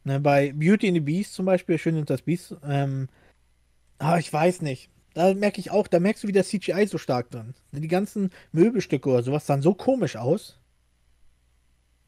[0.05, 3.09] Ne, bei Beauty and the Beast zum Beispiel, Schön und das Beast, ähm,
[3.99, 4.91] ah, ich weiß nicht.
[5.15, 7.55] Da merke ich auch, da merkst du wieder CGI so stark drin.
[7.73, 10.59] Die ganzen Möbelstücke oder sowas sahen so komisch aus.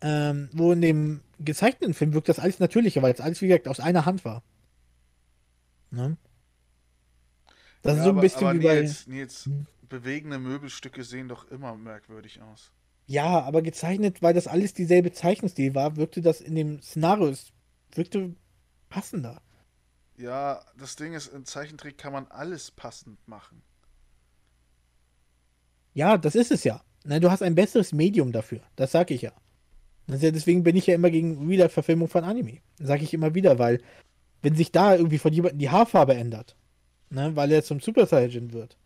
[0.01, 3.69] Ähm, wo in dem gezeichneten Film wirkt das alles natürlicher, weil es alles, wie gesagt,
[3.69, 4.43] aus einer Hand war.
[5.91, 6.17] Ne?
[7.85, 8.81] Das Ja, ist so ein aber, bisschen aber wie bei.
[8.81, 9.51] Nils, Nils,
[9.89, 12.73] bewegende Möbelstücke sehen doch immer merkwürdig aus.
[13.07, 17.53] Ja, aber gezeichnet, weil das alles dieselbe Zeichenstil war, wirkte das in dem Szenario, es
[17.95, 18.35] wirkte
[18.89, 19.43] passender.
[20.17, 23.63] Ja, das Ding ist, in Zeichentrick kann man alles passend machen.
[25.95, 26.83] Ja, das ist es ja.
[27.05, 28.61] Ne, du hast ein besseres Medium dafür.
[28.77, 29.33] Das sage ich ja.
[30.07, 30.31] Ja.
[30.31, 32.61] Deswegen bin ich ja immer gegen Real-Verfilmung von Anime.
[32.79, 33.81] Sage ich immer wieder, weil
[34.43, 36.57] wenn sich da irgendwie von jemandem die Haarfarbe ändert,
[37.15, 38.77] ne, weil er zum Super Saiyan wird,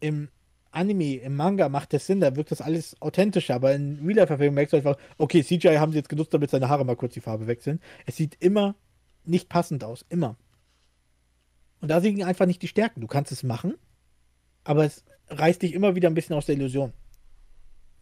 [0.00, 0.28] im
[0.70, 4.74] Anime, im Manga macht das Sinn, da wirkt das alles authentischer, aber in Real-Verfilmung merkst
[4.74, 7.46] du einfach, okay, CGI haben sie jetzt genutzt, damit seine Haare mal kurz die Farbe
[7.46, 7.80] wechseln.
[8.04, 8.74] Es sieht immer
[9.24, 10.36] nicht passend aus, immer.
[11.80, 13.00] Und da liegen einfach nicht die Stärken.
[13.00, 13.74] Du kannst es machen,
[14.64, 16.92] aber es reißt dich immer wieder ein bisschen aus der Illusion.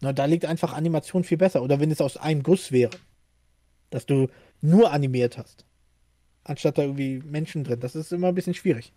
[0.00, 1.62] Na, da liegt einfach Animation viel besser.
[1.62, 2.92] Oder wenn es aus einem Guss wäre.
[3.90, 4.28] Dass du
[4.60, 5.64] nur animiert hast.
[6.44, 7.80] Anstatt da irgendwie Menschen drin.
[7.80, 8.92] Das ist immer ein bisschen schwierig.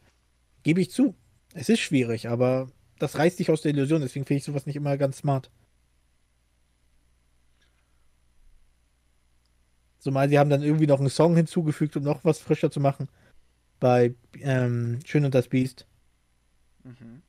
[0.63, 1.15] Gebe ich zu.
[1.53, 4.01] Es ist schwierig, aber das reißt dich aus der Illusion.
[4.01, 5.49] Deswegen finde ich sowas nicht immer ganz smart.
[9.99, 13.09] Zumal sie haben dann irgendwie noch einen Song hinzugefügt, um noch was frischer zu machen.
[13.79, 15.85] Bei ähm, Schön und das Biest.
[16.83, 17.21] Mhm.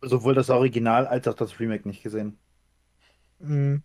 [0.00, 2.38] Sowohl das Original als auch das Remake nicht gesehen.
[3.38, 3.82] Mhm.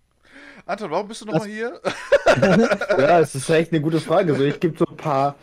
[0.65, 1.79] Anton, warum bist du nochmal hier?
[2.97, 4.35] Ja, es ist echt eine gute Frage.
[4.35, 5.35] So, ich gebe so ein paar,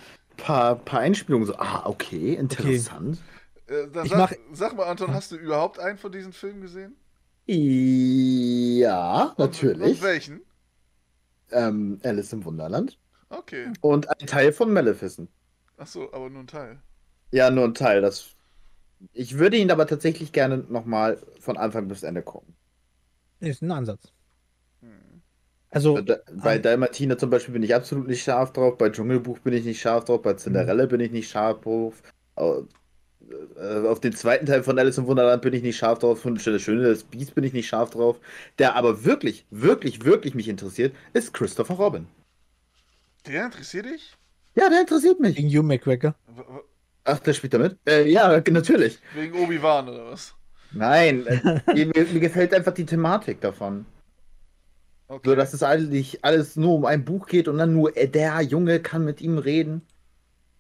[0.45, 1.47] paar, paar Einspielungen.
[1.47, 3.19] So, ah, okay, interessant.
[3.67, 6.61] Äh, dann Ich sag, mach- sag mal, Anton, hast du überhaupt einen von diesen Filmen
[6.61, 6.97] gesehen?
[7.47, 9.99] Ja, Und, natürlich.
[9.99, 10.41] und welchen?
[11.51, 12.99] Ähm, Alice im Wunderland.
[13.29, 13.73] Okay.
[13.81, 15.31] Und ein Teil von Maleficent.
[15.77, 16.81] Achso, aber nur ein Teil.
[17.33, 18.01] Ja, nur ein Teil.
[18.03, 18.37] Das...
[19.13, 22.55] Ich würde ihn aber tatsächlich gerne nochmal von Anfang bis Ende gucken.
[23.41, 24.13] Ist ein Ansatz.
[25.71, 25.77] Hm.
[25.77, 28.77] Also, Bei, Da- bei ähm, Dalmatiner zum Beispiel bin ich absolut nicht scharf drauf.
[28.77, 30.23] Bei Dschungelbuch bin ich nicht scharf drauf.
[30.23, 32.03] Bei Cinderella bin ich nicht scharf drauf.
[32.37, 32.67] Au-
[33.57, 36.21] äh, Auf den zweiten Teil von Alice im Wunderland bin ich nicht scharf drauf.
[36.23, 38.19] Von der Schöne des Biest bin ich nicht scharf drauf.
[38.59, 42.07] Der aber wirklich, wirklich, wirklich mich interessiert, ist Christopher Robin.
[43.27, 44.17] Der interessiert dich?
[44.57, 45.37] Ja, der interessiert mich.
[45.37, 46.15] gegen Hugh McGregor.
[47.05, 47.79] Ach, der spielt damit?
[47.87, 48.99] Äh, ja, natürlich.
[49.15, 50.35] Wegen Obi-Wan oder was?
[50.73, 53.87] Nein, äh, mir, mir gefällt einfach die Thematik davon.
[55.11, 55.29] Okay.
[55.29, 58.79] So, dass es eigentlich alles nur um ein Buch geht und dann nur der Junge
[58.79, 59.83] kann mit ihm reden.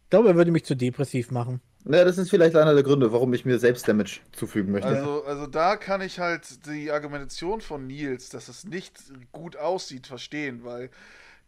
[0.04, 1.60] Ich glaube, er würde mich zu depressiv machen.
[1.88, 4.88] Ja, das ist vielleicht einer der Gründe, warum ich mir selbst Damage zufügen möchte.
[4.88, 8.98] Also, also da kann ich halt die Argumentation von Nils, dass es nicht
[9.30, 10.90] gut aussieht, verstehen, weil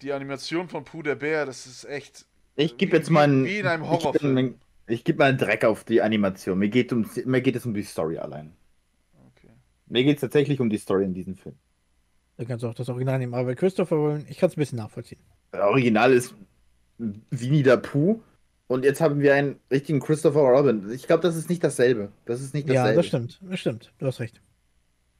[0.01, 2.25] die Animation von Pooh der Bär, das ist echt.
[2.55, 4.37] ich gebe jetzt mal einen, wie in einem ich geb Horrorfilm.
[4.37, 6.57] einen- Ich gebe mal einen Dreck auf die Animation.
[6.59, 8.53] Mir geht, um, mir geht es um die Story allein.
[9.37, 9.51] Okay.
[9.89, 11.57] Mir geht es tatsächlich um die Story in diesem Film.
[12.37, 13.35] Da kannst du auch das Original nehmen.
[13.35, 15.21] Aber bei Christopher Robin, ich kann es ein bisschen nachvollziehen.
[15.53, 16.35] Der Original ist
[16.99, 18.21] Winnie der Pooh.
[18.69, 20.91] Und jetzt haben wir einen richtigen Christopher Robin.
[20.93, 22.11] Ich glaube, das ist nicht dasselbe.
[22.25, 22.89] Das ist nicht dasselbe.
[22.91, 23.41] Ja, das stimmt.
[23.43, 23.93] Das stimmt.
[23.99, 24.41] Du hast recht.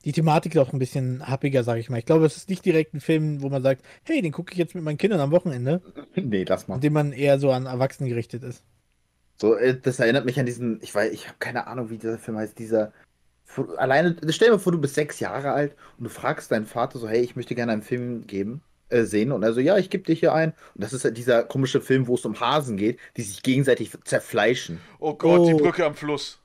[0.05, 1.99] Die Thematik ist auch ein bisschen happiger, sage ich mal.
[1.99, 4.59] Ich glaube, es ist nicht direkt ein Film, wo man sagt, hey, den gucke ich
[4.59, 5.81] jetzt mit meinen Kindern am Wochenende,
[6.17, 6.77] Nee, lass mal.
[6.77, 8.65] in dem man eher so an Erwachsene gerichtet ist.
[9.37, 12.19] So, äh, das erinnert mich an diesen, ich weiß, ich habe keine Ahnung, wie dieser
[12.19, 12.93] Film heißt, dieser,
[13.77, 16.99] alleine, stell dir mal vor, du bist sechs Jahre alt und du fragst deinen Vater
[16.99, 20.05] so, hey, ich möchte gerne einen Film geben, äh, sehen und also, ja, ich gebe
[20.05, 22.99] dir hier einen und das ist halt dieser komische Film, wo es um Hasen geht,
[23.17, 24.81] die sich gegenseitig zerfleischen.
[24.99, 25.59] Oh Gott, die Oh.
[25.59, 26.39] Brücke am Fluss.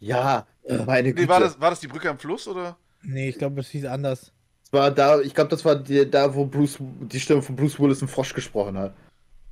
[0.00, 0.46] Ja,
[0.86, 1.22] meine Güte.
[1.22, 2.76] Nee, war das, war das die Brücke am Fluss oder?
[3.02, 4.32] Nee, ich glaube, es hieß anders.
[4.64, 7.80] Das war da, ich glaube, das war die, da, wo Bruce, die Stimme von Bruce
[7.80, 8.94] Willis im Frosch gesprochen hat.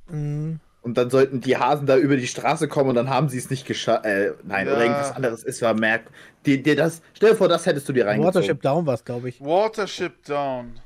[0.09, 0.59] Mhm.
[0.87, 3.49] Und dann sollten die Hasen da über die Straße kommen und dann haben sie es
[3.49, 4.05] nicht geschafft.
[4.05, 4.71] Äh, nein, Ja.
[4.71, 5.43] oder irgendwas anderes.
[5.43, 6.09] Es war merkt.
[6.45, 8.33] Dir, dir das, stell dir vor, das hättest du dir reingezogen.
[8.35, 9.41] Watership Down war es, glaube ich.
[9.41, 10.79] Watership Down.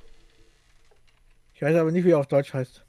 [1.53, 2.83] Ich weiß aber nicht, wie er auf Deutsch heißt.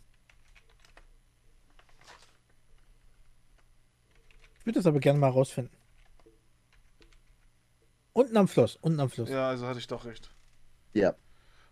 [4.61, 5.77] Ich würde das aber gerne mal rausfinden.
[8.15, 9.29] Unten am Fluss, unten am Fluss.
[9.29, 10.31] Ja, also hatte ich doch recht.
[10.95, 11.15] Ja.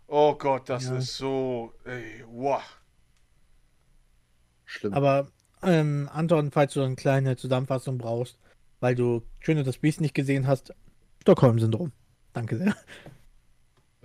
[0.05, 0.97] Oh Gott, das Ja.
[0.97, 1.73] ist so.
[1.83, 2.61] Ey, wow.
[4.71, 4.93] Schlimm.
[4.93, 5.27] Aber
[5.63, 8.39] ähm, Anton, falls du eine kleine Zusammenfassung brauchst,
[8.79, 10.73] weil du Schöne das Biest nicht gesehen hast,
[11.21, 11.91] Stockholm-Syndrom.
[12.33, 12.75] Danke sehr.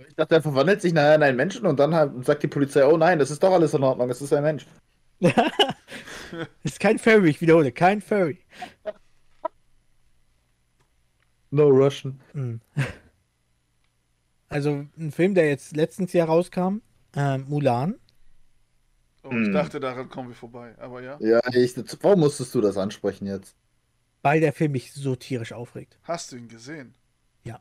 [0.07, 2.85] Ich dachte, er verwandelt sich nachher in einen Menschen und dann halt sagt die Polizei,
[2.85, 4.67] oh nein, das ist doch alles in Ordnung, es ist ein Mensch.
[6.63, 8.39] ist kein Furry, ich wiederhole, kein Furry.
[11.49, 12.19] No Russian.
[12.33, 12.59] Hm.
[14.49, 16.81] Also ein Film, der jetzt letztens Jahr rauskam,
[17.15, 17.95] ähm, Mulan.
[19.29, 19.53] Oh, ich Hm.
[19.53, 20.75] dachte, daran kommen wir vorbei.
[20.79, 21.17] Aber ja.
[21.19, 23.55] Ja, ich, warum musstest du das ansprechen jetzt?
[24.23, 25.97] weil der Film mich so tierisch aufregt.
[26.03, 26.95] Hast du ihn gesehen?
[27.45, 27.59] Ja.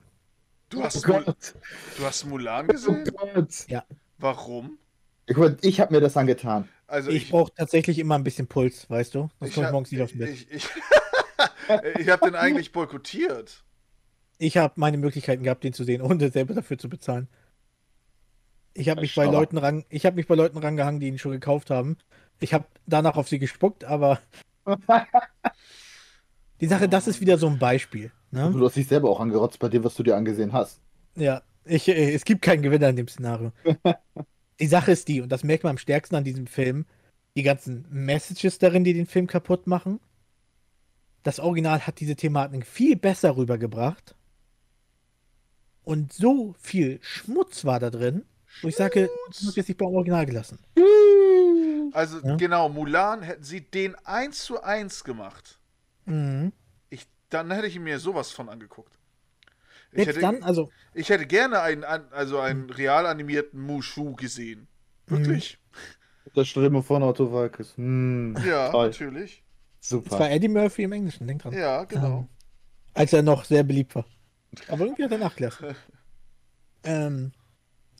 [0.68, 1.54] Du hast, oh Mul Gott.
[1.96, 3.04] du hast Mulan Oh gesehen?
[3.04, 3.66] Gott.
[4.18, 4.78] Warum?
[5.26, 6.68] Ich, ich habe mir das angetan.
[6.88, 9.28] Also Ich brauche tatsächlich immer ein bisschen Puls, weißt du?
[9.38, 10.28] Sonst ich, komme ich morgens nicht aufs Bett.
[10.30, 10.68] ich, ich,
[12.00, 13.62] ich habe den eigentlich boykottiert.
[14.38, 17.28] Ich habe meine Möglichkeiten gehabt, den zu sehen, ohne selber dafür zu bezahlen.
[18.76, 19.32] Ich habe mich bei Schau.
[19.32, 21.96] Leuten ran, ich habe mich bei Leuten rangehangen, die ihn schon gekauft haben.
[22.40, 24.20] Ich habe danach auf sie gespuckt, aber
[26.60, 28.12] die Sache, das ist wieder so ein Beispiel.
[28.30, 28.50] Ne?
[28.52, 30.80] Du hast dich selber auch angerotzt bei dem, was du dir angesehen hast.
[31.14, 33.52] Ja, ich, äh, es gibt keinen Gewinner in dem Szenario.
[34.60, 36.84] die Sache ist die, und das merkt man am stärksten an diesem Film,
[37.34, 40.00] die ganzen Messages darin, die den Film kaputt machen.
[41.22, 44.14] Das Original hat diese Thematik viel besser rübergebracht.
[45.82, 48.24] Und so viel Schmutz war da drin,
[48.62, 50.58] wo ich sage, das muss jetzt nicht beim Original gelassen.
[51.92, 52.36] Also Ja.
[52.36, 55.58] genau, Mulan hätten sie den eins zu eins gemacht.
[56.04, 56.52] Mhm.
[56.90, 58.92] Ich, dann hätte ich mir sowas von angeguckt.
[59.92, 64.68] Ich Jetzt hätte, dann, also, ich hätte gerne einen, also einen real animierten Mushu gesehen.
[65.06, 65.58] Wirklich?
[66.34, 67.76] Das Stimme von Otto Walkes.
[67.76, 68.88] Hm, Ja, toll.
[68.88, 69.42] natürlich.
[69.80, 70.30] es war Super.
[70.30, 71.52] Eddie Murphy im Englischen, denk dran.
[71.54, 72.18] Ja, genau.
[72.18, 72.28] Ähm,
[72.94, 74.04] als er noch sehr beliebt war.
[74.68, 75.68] Aber irgendwie hat er nachgelassen.
[76.84, 77.32] ähm,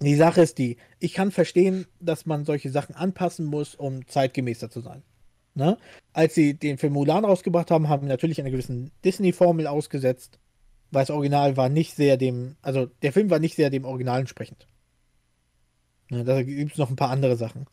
[0.01, 4.70] die Sache ist die, ich kann verstehen, dass man solche Sachen anpassen muss, um zeitgemäßer
[4.70, 5.03] zu sein.
[5.55, 5.78] Ne?
[6.12, 10.38] Als sie den Film Mulan rausgebracht haben, haben natürlich eine gewisse Disney-Formel ausgesetzt,
[10.90, 14.20] weil das Original war nicht sehr dem, also der Film war nicht sehr dem Original
[14.20, 14.66] entsprechend.
[16.11, 17.66] Ne, da gibt es noch ein paar andere Sachen.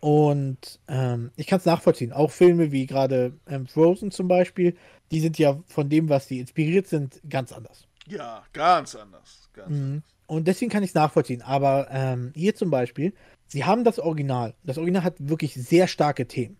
[0.00, 2.12] Und ähm, ich kann es nachvollziehen.
[2.12, 4.76] Auch Filme wie gerade ähm, Frozen zum Beispiel,
[5.10, 7.88] die sind ja von dem, was sie inspiriert sind, ganz anders.
[8.06, 9.50] Ja, ganz anders.
[9.52, 10.02] Ganz Mhm.
[10.26, 11.42] Und deswegen kann ich es nachvollziehen.
[11.42, 13.14] Aber ähm, hier zum Beispiel,
[13.46, 14.54] sie haben das Original.
[14.64, 16.56] Das Original hat wirklich sehr starke Themen.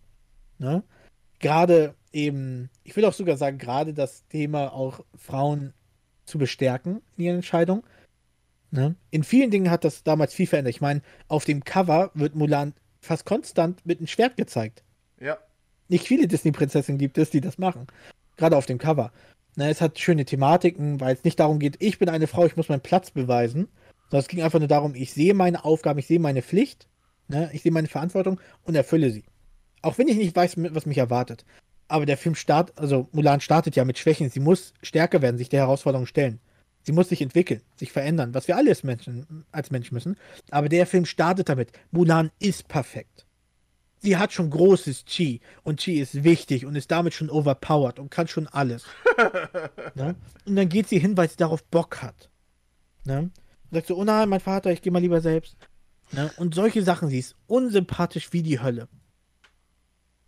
[0.59, 0.83] Ne?
[1.41, 5.73] gerade eben, ich will auch sogar sagen, gerade das Thema auch Frauen
[6.25, 7.83] zu bestärken in ihren Entscheidungen.
[8.71, 8.97] Ne?
[9.11, 10.75] In vielen Dingen hat das damals viel verändert.
[10.75, 14.83] Ich meine, auf dem Cover wird Mulan fast konstant mit einem Schwert gezeigt.
[15.21, 15.39] Ja.
[15.89, 17.87] Nicht viele Disney-Prinzessinnen gibt es, die das machen.
[18.37, 19.12] Gerade auf dem Cover.
[19.57, 22.57] Ne, es hat schöne Thematiken, weil es nicht darum geht, ich bin eine Frau, ich
[22.57, 23.69] muss meinen Platz beweisen.
[24.11, 26.87] Sondern es ging einfach nur darum, ich sehe meine Aufgaben, ich sehe meine Pflicht,
[27.29, 29.25] ne, ich sehe meine Verantwortung und erfülle sie.
[29.83, 31.45] Auch wenn ich nicht weiß, was mich erwartet.
[31.89, 34.31] Aber der Film startet, also Mulan startet ja mit Schwächen.
[34.31, 36.41] Sie muss stärker werden, sich der Herausforderung stellen.
[36.83, 40.17] Sie muss sich entwickeln, sich verändern, was wir alle als Menschen, als Mensch müssen.
[40.51, 41.73] Aber der Film startet damit.
[41.91, 43.26] Mulan ist perfekt.
[43.99, 48.11] Sie hat schon großes Chi und Chi ist wichtig und ist damit schon overpowered und
[48.11, 48.85] kann schon alles.
[49.95, 50.15] ne?
[50.45, 52.29] Und dann geht sie hin, weil sie darauf Bock hat.
[53.05, 53.19] Ne?
[53.21, 53.33] Und
[53.73, 55.57] sagt so, oh nein, mein Vater, ich gehe mal lieber selbst.
[56.13, 56.31] Ne?
[56.37, 58.89] Und solche Sachen, sie ist unsympathisch wie die Hölle.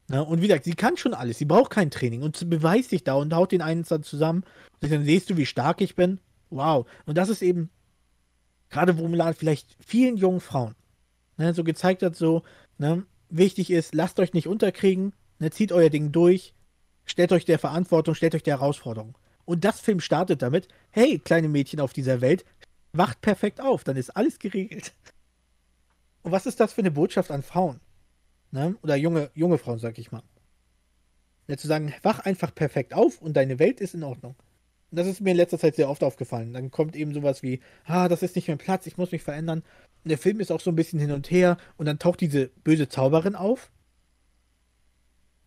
[0.08, 0.24] Ne?
[0.24, 3.04] Und wie gesagt, sie kann schon alles, sie braucht kein Training und sie beweist sich
[3.04, 4.44] da und haut den einen dann zusammen.
[4.80, 6.18] Und dann siehst du, wie stark ich bin.
[6.50, 6.86] Wow.
[7.04, 7.70] Und das ist eben,
[8.70, 10.74] gerade wo Mulan vielleicht vielen jungen Frauen
[11.36, 12.42] ne, so gezeigt hat, so,
[12.78, 16.54] ne, wichtig ist, lasst euch nicht unterkriegen, ne, zieht euer Ding durch,
[17.04, 19.16] stellt euch der Verantwortung, stellt euch der Herausforderung.
[19.44, 22.44] Und das Film startet damit, hey, kleine Mädchen auf dieser Welt,
[22.92, 24.92] wacht perfekt auf, dann ist alles geregelt.
[26.22, 27.80] Und was ist das für eine Botschaft an Frauen?
[28.50, 28.76] Ne?
[28.82, 30.22] Oder junge, junge Frauen, sag ich mal.
[31.46, 34.36] Ja, zu sagen, wach einfach perfekt auf und deine Welt ist in Ordnung.
[34.90, 36.52] Und das ist mir in letzter Zeit sehr oft aufgefallen.
[36.52, 39.62] Dann kommt eben sowas wie, ah, das ist nicht mein Platz, ich muss mich verändern.
[40.04, 42.48] Und der Film ist auch so ein bisschen hin und her und dann taucht diese
[42.64, 43.70] böse Zauberin auf.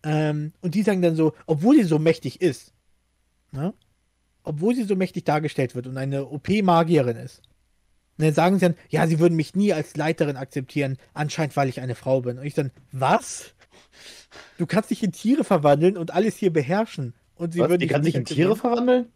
[0.04, 2.74] Ähm, und die sagen dann so, obwohl sie so mächtig ist,
[3.52, 3.74] ne?
[4.44, 7.42] obwohl sie so mächtig dargestellt wird und eine OP-Magierin ist,
[8.18, 11.82] ne, sagen sie dann, ja, sie würden mich nie als Leiterin akzeptieren, anscheinend weil ich
[11.82, 12.40] eine Frau bin.
[12.40, 13.54] Und ich dann, was?
[14.58, 17.14] Du kannst dich in Tiere verwandeln und alles hier beherrschen.
[17.36, 19.12] Und sie Was, würden die dich kann sich in Tiere verwandeln?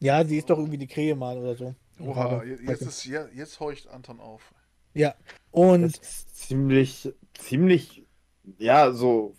[0.00, 1.74] Ja, sie ist doch irgendwie die Krähe mal oder so.
[2.00, 4.54] Oha, jetzt, ist, ja, jetzt horcht Anton auf.
[4.98, 5.14] Ja.
[5.52, 8.04] Und Das ist ziemlich, ziemlich,
[8.58, 9.34] ja, so.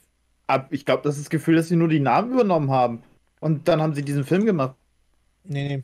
[0.47, 3.03] Ab, ich glaube, das ist das Gefühl, dass sie nur die Namen übernommen haben.
[3.39, 4.75] Und dann haben sie diesen Film gemacht.
[5.43, 5.83] Nee, nee.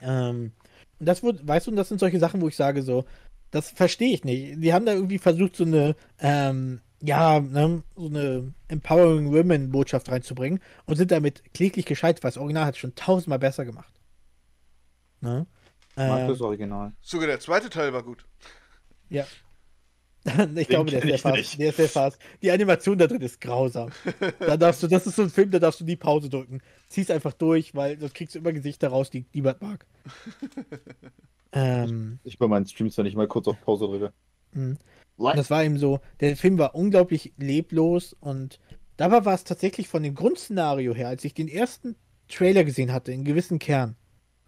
[0.00, 0.52] Ähm,
[0.98, 3.04] und das wird, weißt du, und das sind solche Sachen, wo ich sage, so,
[3.50, 4.62] das verstehe ich nicht.
[4.62, 10.10] Die haben da irgendwie versucht, so eine, ähm, ja, ne, so eine Empowering Women Botschaft
[10.10, 13.92] reinzubringen und sind damit kläglich gescheitert, weil das Original hat es schon tausendmal besser gemacht.
[15.20, 15.46] Ne?
[15.96, 16.92] Mag Ähm, das Original.
[17.00, 18.24] Sogar der zweite Teil war gut.
[19.08, 19.26] Ja.
[20.56, 21.58] ich glaube, der ist sehr ich fast.
[21.58, 22.18] Der ist sehr fast.
[22.42, 23.90] Die Animation da drin ist grausam.
[24.40, 26.60] da darfst du, das ist so ein Film, da darfst du nie Pause drücken.
[26.88, 29.86] Zieh's einfach durch, weil sonst kriegst du immer Gesichter raus, die niemand mag.
[31.52, 34.12] ähm, Ich bei meinen Streams, wenn ich mal kurz auf Pause drücke.
[34.52, 34.76] mh.
[35.18, 38.60] Und das war eben so, der Film war unglaublich leblos und
[38.98, 41.96] dabei war es tatsächlich von dem Grundszenario her, als ich den ersten
[42.28, 43.96] Trailer gesehen hatte, in gewissen Kern,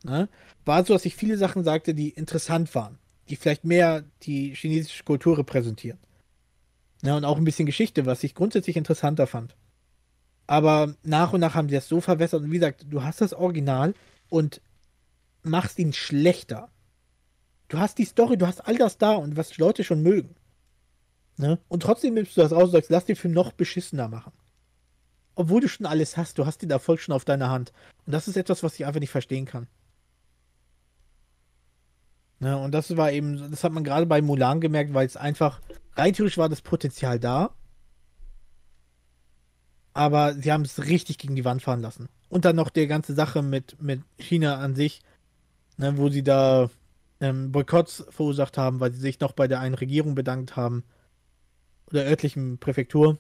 [0.05, 0.29] ne,
[0.67, 2.99] war es so, dass ich viele Sachen sagte, die interessant waren,
[3.31, 5.99] die vielleicht mehr die chinesische Kultur repräsentieren.
[7.03, 9.55] Ja, und auch ein bisschen Geschichte, was ich grundsätzlich interessanter fand.
[10.47, 13.35] Aber nach und nach haben sie das so verwässert und wie gesagt, du hast das
[13.35, 13.95] Original
[14.29, 14.61] und
[15.43, 16.71] machst ihn schlechter.
[17.69, 20.35] Du hast die Story, du hast all das da und was Leute schon mögen.
[21.37, 21.59] Ne?
[21.69, 24.33] Und trotzdem nimmst du das raus und sagst, lass den Film noch beschissener machen.
[25.35, 27.73] Obwohl du schon alles hast, du hast den Erfolg schon auf deiner Hand.
[28.07, 29.69] Und das ist etwas, was ich einfach nicht verstehen kann.
[32.41, 32.57] Ne?
[32.57, 35.61] Und das war eben, das hat man gerade bei Mulan gemerkt, weil es einfach,
[35.97, 37.51] rein theoretisch war das Potenzial da.
[39.93, 42.09] Aber sie haben es richtig gegen die Wand fahren lassen.
[42.29, 45.03] Und dann noch die ganze Sache mit, mit China an sich,
[45.77, 46.71] ne, wo sie da
[47.21, 50.85] ähm, Boykotts verursacht haben, weil sie sich noch bei der einen Regierung bedankt haben
[51.91, 53.19] oder örtlichen Präfektur,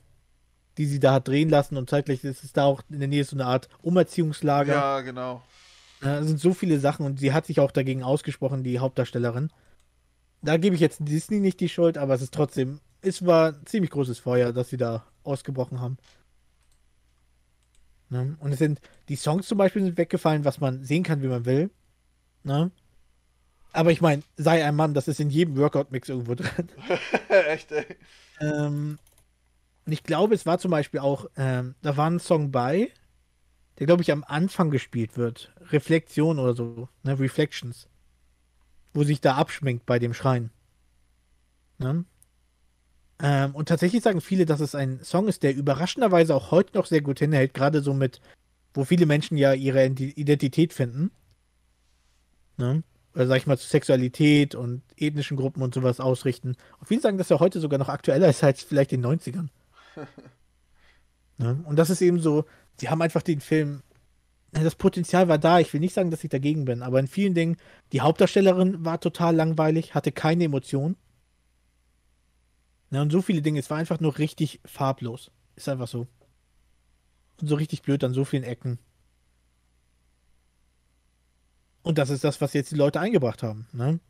[0.76, 3.24] die sie da hat drehen lassen und zeitgleich ist es da auch in der Nähe
[3.24, 4.72] so eine Art Umerziehungslager.
[4.72, 5.42] Ja, genau.
[6.00, 9.50] Es sind so viele Sachen und sie hat sich auch dagegen ausgesprochen, die Hauptdarstellerin.
[10.42, 13.66] Da gebe ich jetzt Disney nicht die Schuld, aber es ist trotzdem, es war ein
[13.66, 15.96] ziemlich großes Feuer, dass sie da ausgebrochen haben.
[18.10, 18.36] Ne?
[18.38, 21.44] Und es sind, die Songs zum Beispiel sind weggefallen, was man sehen kann, wie man
[21.44, 21.70] will.
[22.44, 22.70] Ne?
[23.72, 26.68] Aber ich meine, sei ein Mann, das ist in jedem Workout-Mix irgendwo drin.
[27.28, 27.84] Echt, ey.
[28.40, 28.98] Ähm,
[29.84, 32.90] und ich glaube, es war zum Beispiel auch, ähm, da war ein Song bei,
[33.78, 35.52] der, glaube ich, am Anfang gespielt wird.
[35.70, 37.18] Reflexion oder so, ne?
[37.18, 37.88] Reflections.
[38.92, 40.50] Wo sich da abschminkt bei dem Schrein.
[41.78, 42.04] Ne?
[43.20, 46.86] Ähm, und tatsächlich sagen viele, dass es ein Song ist, der überraschenderweise auch heute noch
[46.86, 48.20] sehr gut hinhält, gerade so mit,
[48.74, 51.10] wo viele Menschen ja ihre Identität finden.
[52.56, 52.82] Ne?
[53.14, 56.56] Oder sag ich mal, zu Sexualität und ethnischen Gruppen und sowas ausrichten.
[56.80, 59.48] Und viele sagen, dass er heute sogar noch aktueller ist als vielleicht in den 90ern.
[61.40, 61.62] Ne?
[61.66, 62.46] Und das ist eben so,
[62.80, 63.82] die haben einfach den Film,
[64.52, 65.60] das Potenzial war da.
[65.60, 67.56] Ich will nicht sagen, dass ich dagegen bin, aber in vielen Dingen,
[67.92, 70.96] die Hauptdarstellerin war total langweilig, hatte keine Emotionen.
[72.90, 73.02] Ne?
[73.02, 75.30] Und so viele Dinge, es war einfach nur richtig farblos.
[75.56, 76.06] Ist einfach so.
[77.40, 78.78] Und so richtig blöd an so vielen Ecken.
[81.82, 83.66] Und das ist das, was jetzt die Leute eingebracht haben.
[83.72, 84.00] Ne?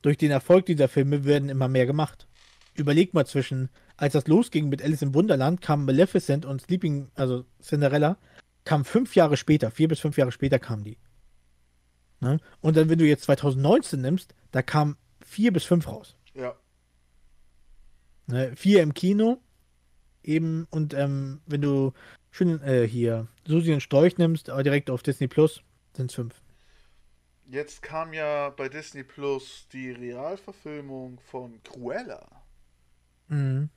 [0.00, 2.26] Durch den Erfolg dieser Filme werden immer mehr gemacht.
[2.74, 3.68] Überleg mal zwischen,
[4.02, 8.18] als das losging mit Alice im Wunderland, kam Maleficent und Sleeping, also Cinderella,
[8.64, 10.98] kam fünf Jahre später, vier bis fünf Jahre später kamen die.
[12.18, 12.40] Ne?
[12.60, 16.16] Und dann, wenn du jetzt 2019 nimmst, da kam vier bis fünf raus.
[16.34, 16.56] Ja.
[18.26, 18.56] Ne?
[18.56, 19.40] Vier im Kino,
[20.24, 21.92] eben, und ähm, wenn du
[22.32, 25.62] schön äh, hier Susi und Storch nimmst, aber direkt auf Disney Plus,
[25.96, 26.42] sind es fünf.
[27.46, 32.42] Jetzt kam ja bei Disney Plus die Realverfilmung von Cruella
[33.32, 33.70] Mhm.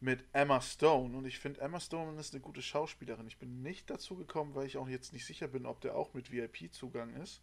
[0.00, 1.16] Mit Emma Stone.
[1.16, 3.26] Und ich finde, Emma Stone ist eine gute Schauspielerin.
[3.26, 6.14] Ich bin nicht dazu gekommen, weil ich auch jetzt nicht sicher bin, ob der auch
[6.14, 7.42] mit VIP-Zugang ist.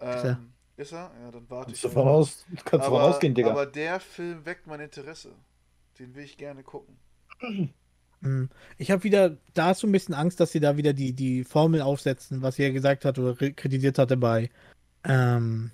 [0.00, 0.40] Ähm, Ist er.
[0.76, 1.12] Ist er?
[1.22, 1.82] Ja, dann warte Kannst ich.
[1.82, 3.50] du voraus, kannst du vorausgehen, Digga.
[3.50, 5.34] aber der Film weckt mein Interesse.
[5.98, 6.96] Den will ich gerne gucken.
[8.20, 8.48] Mhm.
[8.78, 11.80] Ich habe wieder da so ein bisschen Angst, dass sie da wieder die, die Formel
[11.80, 14.50] aufsetzen, was sie ja gesagt hat oder kritisiert hatte bei
[15.04, 15.70] ähm,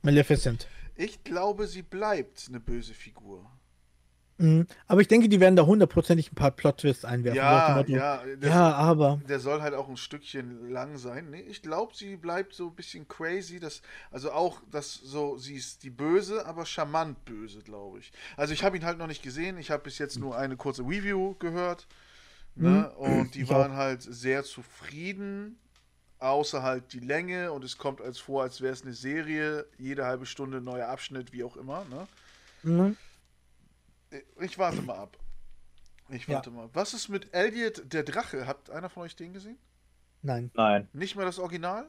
[0.00, 0.66] Maleficent.
[0.96, 3.44] Ich glaube, sie bleibt eine böse Figur.
[4.38, 4.66] Mhm.
[4.86, 7.36] Aber ich denke, die werden da hundertprozentig ein paar Plot-Twists einwerfen.
[7.36, 8.22] Ja, ja.
[8.36, 9.20] Der, ja, aber.
[9.28, 11.30] der soll halt auch ein Stückchen lang sein.
[11.30, 13.58] Nee, ich glaube, sie bleibt so ein bisschen crazy.
[13.58, 13.82] Das,
[14.12, 18.12] also auch, dass so, sie ist die Böse, aber charmant böse, glaube ich.
[18.36, 19.58] Also ich habe ihn halt noch nicht gesehen.
[19.58, 21.88] Ich habe bis jetzt nur eine kurze Review gehört.
[22.54, 22.90] Ne?
[22.96, 25.58] Und die Ich waren halt sehr zufrieden.
[26.20, 30.04] Außer halt die Länge und es kommt als vor, als wäre es eine Serie, jede
[30.04, 31.84] halbe Stunde neuer Abschnitt, wie auch immer.
[31.84, 32.08] Ne?
[32.64, 32.96] Mhm.
[34.40, 35.16] Ich warte mal ab.
[36.08, 36.36] Ich Ja.
[36.36, 36.68] warte mal.
[36.72, 38.46] Was ist mit Elliot der Drache?
[38.46, 39.58] Hat einer von euch den gesehen?
[40.22, 41.88] Nein, Nein, Nicht mal das Original?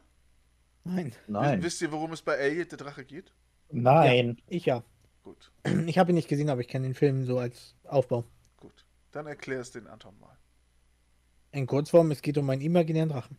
[0.83, 1.13] nein.
[1.27, 3.33] nein, Wisst ihr, worum es bei Elliot der Drache geht?
[3.71, 4.39] nein.
[4.47, 4.83] Ich ja.
[5.23, 5.51] Gut,
[5.87, 8.23] Ich habe ihn nicht gesehen, aber ich kenne den Film so als Aufbau.
[8.57, 8.85] gut.
[9.11, 10.37] Dann erklär es den Anton mal.
[11.51, 13.37] In Kurzform, es geht um einen imaginären Drachen.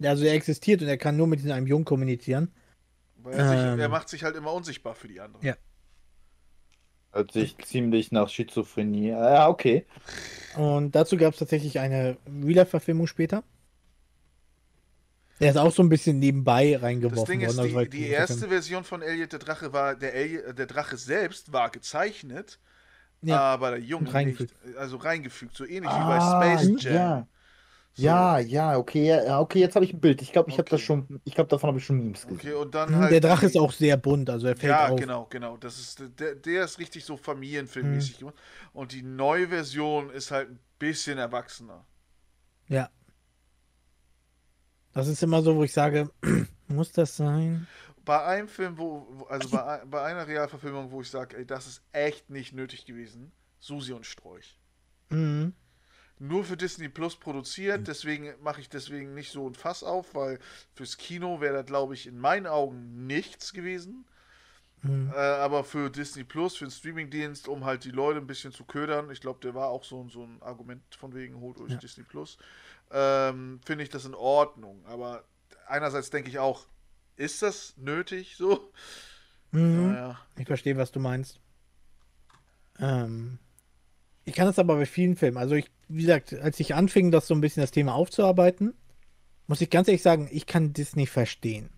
[0.00, 2.52] Ja, Also er existiert und er kann nur mit einem Jungen kommunizieren.
[3.16, 3.78] Weil er, sich, Ähm.
[3.78, 5.44] er macht sich halt immer unsichtbar für die anderen.
[5.46, 5.54] Ja.
[7.12, 9.08] Hört sich ziemlich nach Schizophrenie.
[9.10, 9.84] Ja, okay.
[10.56, 13.42] Und dazu gab es tatsächlich eine Real-Verfilmung später.
[15.40, 17.58] Der ist auch so ein bisschen nebenbei Das reingeworfen Ding ist, worden.
[17.60, 20.96] also die, weil- die erste Version von Elliot der Drache war, der, Elliot, der Drache
[20.96, 22.60] selbst war gezeichnet,
[23.22, 23.40] Ja.
[23.40, 24.54] aber der Junge nicht.
[24.78, 26.94] Also reingefügt, so ähnlich Ah, wie bei Space Jam.
[26.94, 27.26] ja.
[27.94, 28.28] So.
[28.28, 30.22] Ja, ja, okay, ja, okay, jetzt habe ich ein Bild.
[30.22, 30.82] Ich glaube, ich habe das Okay.
[30.82, 32.40] schon, ich glaube, davon habe ich schon Memes gesehen.
[32.40, 33.10] Okay, und dann Mhm, halt.
[33.10, 35.04] Der Drache ist auch sehr bunt, also er fällt Ja, auf.
[35.04, 35.56] genau, genau.
[35.56, 38.36] Das ist, der, der ist richtig so familienfilmmäßig gemacht.
[38.72, 41.84] Und die neue Version ist halt ein bisschen erwachsener.
[42.68, 42.90] Ja.
[44.94, 46.10] Das ist immer so, wo ich sage,
[46.68, 47.68] muss das sein?
[48.04, 51.82] Bei einem Film, wo, also bei, bei einer Realverfilmung, wo ich sage, ey, das ist
[51.92, 54.58] echt nicht nötig gewesen, Susi und Sträuch.
[55.10, 55.52] Mhm.
[56.22, 60.38] Nur für Disney Plus produziert, deswegen mache ich deswegen nicht so ein Fass auf, weil
[60.72, 64.04] fürs Kino wäre das, glaube ich, in meinen Augen nichts gewesen.
[64.82, 65.10] Mhm.
[65.12, 68.64] Äh, aber für Disney Plus, für den Streamingdienst, um halt die Leute ein bisschen zu
[68.64, 71.78] ködern, ich glaube, der war auch so, so ein Argument von wegen, holt euch Ja.
[71.78, 72.38] Disney Plus,
[72.92, 74.84] ähm, finde ich das in Ordnung.
[74.86, 75.24] Aber
[75.66, 76.66] einerseits denke ich auch,
[77.16, 78.72] ist das nötig so?
[79.50, 79.92] Mhm.
[79.92, 80.20] Naja.
[80.36, 81.40] Ich verstehe, was du meinst.
[82.78, 83.40] Ähm,
[84.24, 85.36] ich kann das aber bei vielen Filmen.
[85.36, 88.74] Also ich, wie gesagt, als ich anfing, das so ein bisschen das Thema aufzuarbeiten,
[89.46, 91.70] muss ich ganz ehrlich sagen, ich kann Disney verstehen.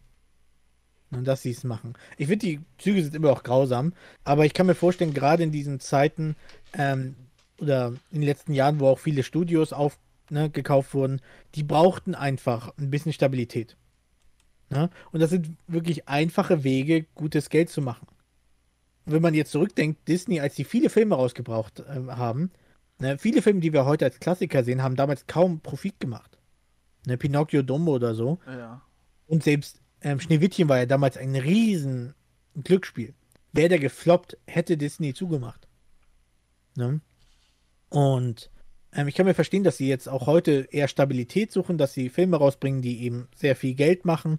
[1.11, 1.95] Und dass sie es machen.
[2.17, 3.93] Ich finde, die Züge sind immer auch grausam,
[4.25, 6.35] aber ich kann mir vorstellen, gerade in diesen Zeiten
[6.73, 7.15] ähm,
[7.61, 9.97] oder in den letzten Jahren, wo auch viele Studios auf,
[10.29, 11.21] ne, gekauft wurden,
[11.55, 13.77] die brauchten einfach ein bisschen Stabilität.
[14.71, 14.91] Ne?
[15.12, 18.07] Und das sind wirklich einfache Wege, gutes Geld zu machen
[19.07, 22.51] wenn man jetzt zurückdenkt, Disney, als die viele Filme rausgebracht äh, haben,
[22.99, 26.38] ne, viele Filme, die wir heute als Klassiker sehen, haben damals kaum Profit gemacht.
[27.07, 28.38] Ne, Pinocchio, Dumbo oder so.
[28.47, 28.82] Ja.
[29.26, 32.14] Und selbst ähm, Schneewittchen war ja damals ein riesen
[32.62, 33.14] Glücksspiel.
[33.53, 35.66] Wäre der gefloppt, hätte Disney zugemacht.
[36.76, 37.01] Ne?
[37.88, 38.51] Und
[38.92, 42.09] ähm, ich kann mir verstehen, dass sie jetzt auch heute eher Stabilität suchen, dass sie
[42.09, 44.38] Filme rausbringen, die eben sehr viel Geld machen.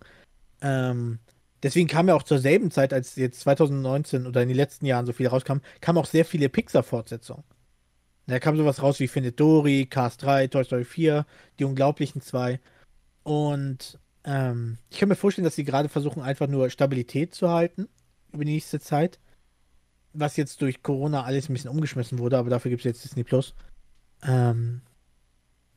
[0.62, 1.20] Ähm,
[1.64, 5.06] deswegen kam ja auch zur selben Zeit, als jetzt 2019 oder in den letzten Jahren
[5.06, 7.44] so viel rauskam, kamen auch sehr viele Pixar-Fortsetzungen.
[8.28, 11.26] Da kam sowas raus wie Findet Dory, Cars 3, Toy Story 4,
[11.60, 12.60] Die Unglaublichen 2.
[13.24, 17.88] Und ähm, ich kann mir vorstellen, dass sie gerade versuchen, einfach nur Stabilität zu halten
[18.32, 19.20] über die nächste Zeit.
[20.14, 23.24] Was jetzt durch Corona alles ein bisschen umgeschmissen wurde, aber dafür gibt es jetzt Disney
[23.24, 23.54] Plus.
[24.24, 24.82] Ähm,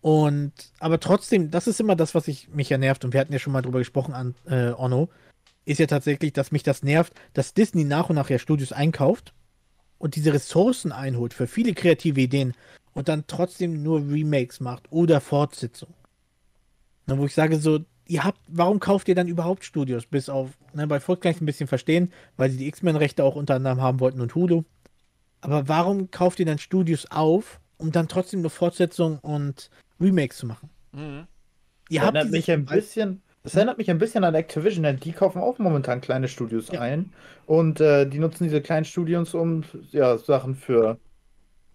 [0.00, 3.04] und, aber trotzdem, das ist immer das, was ich, mich ja nervt.
[3.04, 5.10] Und wir hatten ja schon mal drüber gesprochen an äh, Onno.
[5.64, 9.34] Ist ja tatsächlich, dass mich das nervt, dass Disney nach und nach ja Studios einkauft
[9.98, 12.54] und diese Ressourcen einholt für viele kreative Ideen
[12.94, 15.92] und dann trotzdem nur Remakes macht oder Fortsetzung.
[17.06, 20.06] Na, wo ich sage so, ihr habt, warum kauft ihr dann überhaupt Studios?
[20.06, 23.36] Bis auf, ne, bei Fox kann ich ein bisschen verstehen, weil sie die X-Men-Rechte auch
[23.36, 24.62] unter anderem haben wollten und Hulu.
[25.40, 29.70] Aber warum kauft ihr dann Studios auf, um dann trotzdem nur Fortsetzung und
[30.00, 30.68] Remakes zu machen?
[30.92, 31.26] Mhm.
[31.88, 33.22] Ihr habt erinnert diese- mich ein bisschen.
[33.44, 36.80] Das erinnert mich ein bisschen an Activision, denn die kaufen auch momentan kleine Studios Ja.
[36.80, 37.12] ein.
[37.46, 40.98] Und äh, die nutzen diese kleinen Studios, um ja, Sachen für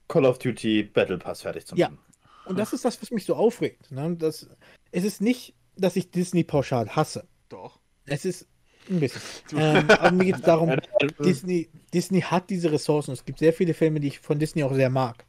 [0.08, 1.90] Call of Duty Battle Pass fertig zu Ja.
[1.90, 2.00] machen.
[2.46, 3.92] Und das ist das, was mich so aufregt.
[3.92, 4.16] Ne?
[4.18, 4.50] Das,
[4.92, 7.26] es ist nicht, dass ich Disney pauschal hasse.
[7.50, 7.80] Doch.
[8.06, 8.48] Es ist
[8.90, 9.22] ein bisschen.
[9.58, 10.78] ähm, aber mir geht es darum, Ja.
[11.24, 13.14] Disney, Disney hat diese Ressourcen.
[13.14, 15.26] Es gibt sehr viele Filme, die ich von Disney auch sehr mag.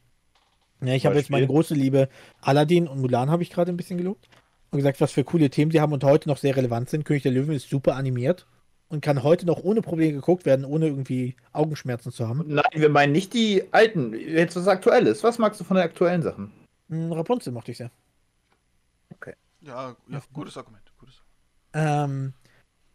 [0.81, 2.09] Ja, ich habe jetzt meine große Liebe
[2.41, 4.27] Aladdin und Mulan habe ich gerade ein bisschen gelobt.
[4.75, 7.05] Und gesagt, was für coole Themen sie haben und heute noch sehr relevant sind.
[7.05, 8.45] König der Löwen ist super animiert
[8.89, 12.43] und kann heute noch ohne Probleme geguckt werden, ohne irgendwie Augenschmerzen zu haben.
[12.45, 15.23] Nein, wir meinen nicht die alten, jetzt was aktuell ist.
[15.23, 16.51] Was magst du von den aktuellen Sachen?
[16.89, 17.89] Hm, Rapunzel mochte ich sehr.
[19.61, 20.83] Ja, ja, gutes Argument.
[20.99, 21.23] Gutes.
[21.71, 22.33] Ähm,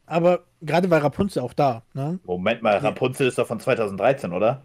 [0.04, 1.82] aber gerade war Rapunzel auch da.
[1.94, 2.20] Ne?
[2.24, 4.62] Moment mal, Rapunzel ist doch von 2013, oder?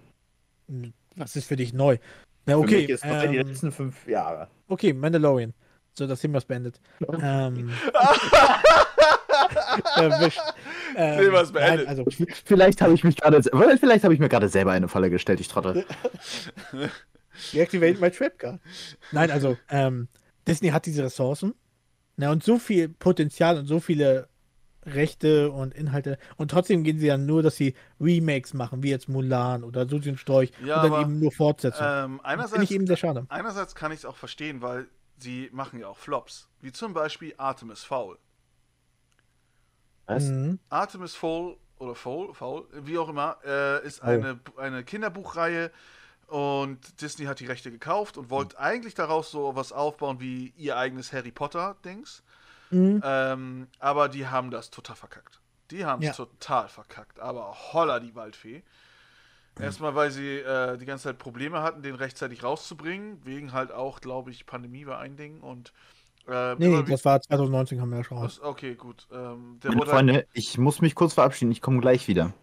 [1.16, 1.98] Was ist für dich neu?
[2.46, 2.82] Ja, Für okay.
[2.82, 4.50] mich ist neu die ähm, letzten fünf Jahre.
[4.68, 5.54] okay, Mandalorian.
[5.98, 6.82] So, das Thema ist beendet.
[7.22, 7.70] ähm,
[9.96, 10.42] erwischt.
[10.96, 11.88] Ähm, ist beendet.
[11.88, 12.06] Nein, also,
[12.46, 13.42] Vielleicht habe ich mich gerade,
[13.80, 15.86] vielleicht habe ich mir gerade selber eine Falle gestellt, ich trottel.
[17.54, 18.60] deactivate my trap card.
[19.14, 20.10] Nein, also, ähm,
[20.46, 21.54] Disney hat diese Ressourcen.
[22.18, 24.28] Na, und so viel Potenzial und so viele
[24.86, 26.18] Rechte und Inhalte.
[26.38, 30.10] Und trotzdem gehen sie ja nur, dass sie Remakes machen, wie jetzt Mulan oder Susi
[30.10, 30.52] und Storch.
[30.66, 31.90] Ja, und dann aber, eben nur Fortsetzungen.
[31.90, 33.26] Ähm, Finde einerseits, ich eben sehr schade.
[33.30, 34.88] einerseits kann ich es auch verstehen, weil
[35.18, 36.48] sie machen ja auch Flops.
[36.62, 38.18] Wie zum Beispiel Artemis Fowl.
[40.08, 40.24] Was?
[40.26, 40.60] Mhm.
[40.70, 44.06] Artemis Fowl oder Fowl, Fowl, wie auch immer, äh, ist Oh.
[44.08, 45.72] eine, eine Kinderbuchreihe
[46.28, 50.78] und Disney hat die Rechte gekauft und wollte eigentlich daraus so was aufbauen wie ihr
[50.78, 52.24] eigenes Harry Potter-Dings.
[52.72, 53.02] Mhm.
[53.04, 55.40] Ähm, aber die haben das total verkackt.
[55.72, 56.26] Die haben es Ja.
[56.26, 57.20] total verkackt.
[57.20, 58.64] Aber holla die Waldfee.
[59.60, 63.24] Erstmal, weil sie äh, die ganze Zeit Probleme hatten, den rechtzeitig rauszubringen.
[63.26, 65.42] Wegen halt auch, glaube ich, Pandemie war ein Ding.
[65.42, 65.72] Und
[66.28, 68.36] äh, Nee, das war 2019, haben wir ja schon raus.
[68.36, 69.08] das, okay, gut.
[69.12, 72.34] Ähm, der Meine wurde halt, Freunde, ich muss mich kurz verabschieden, ich komme gleich wieder.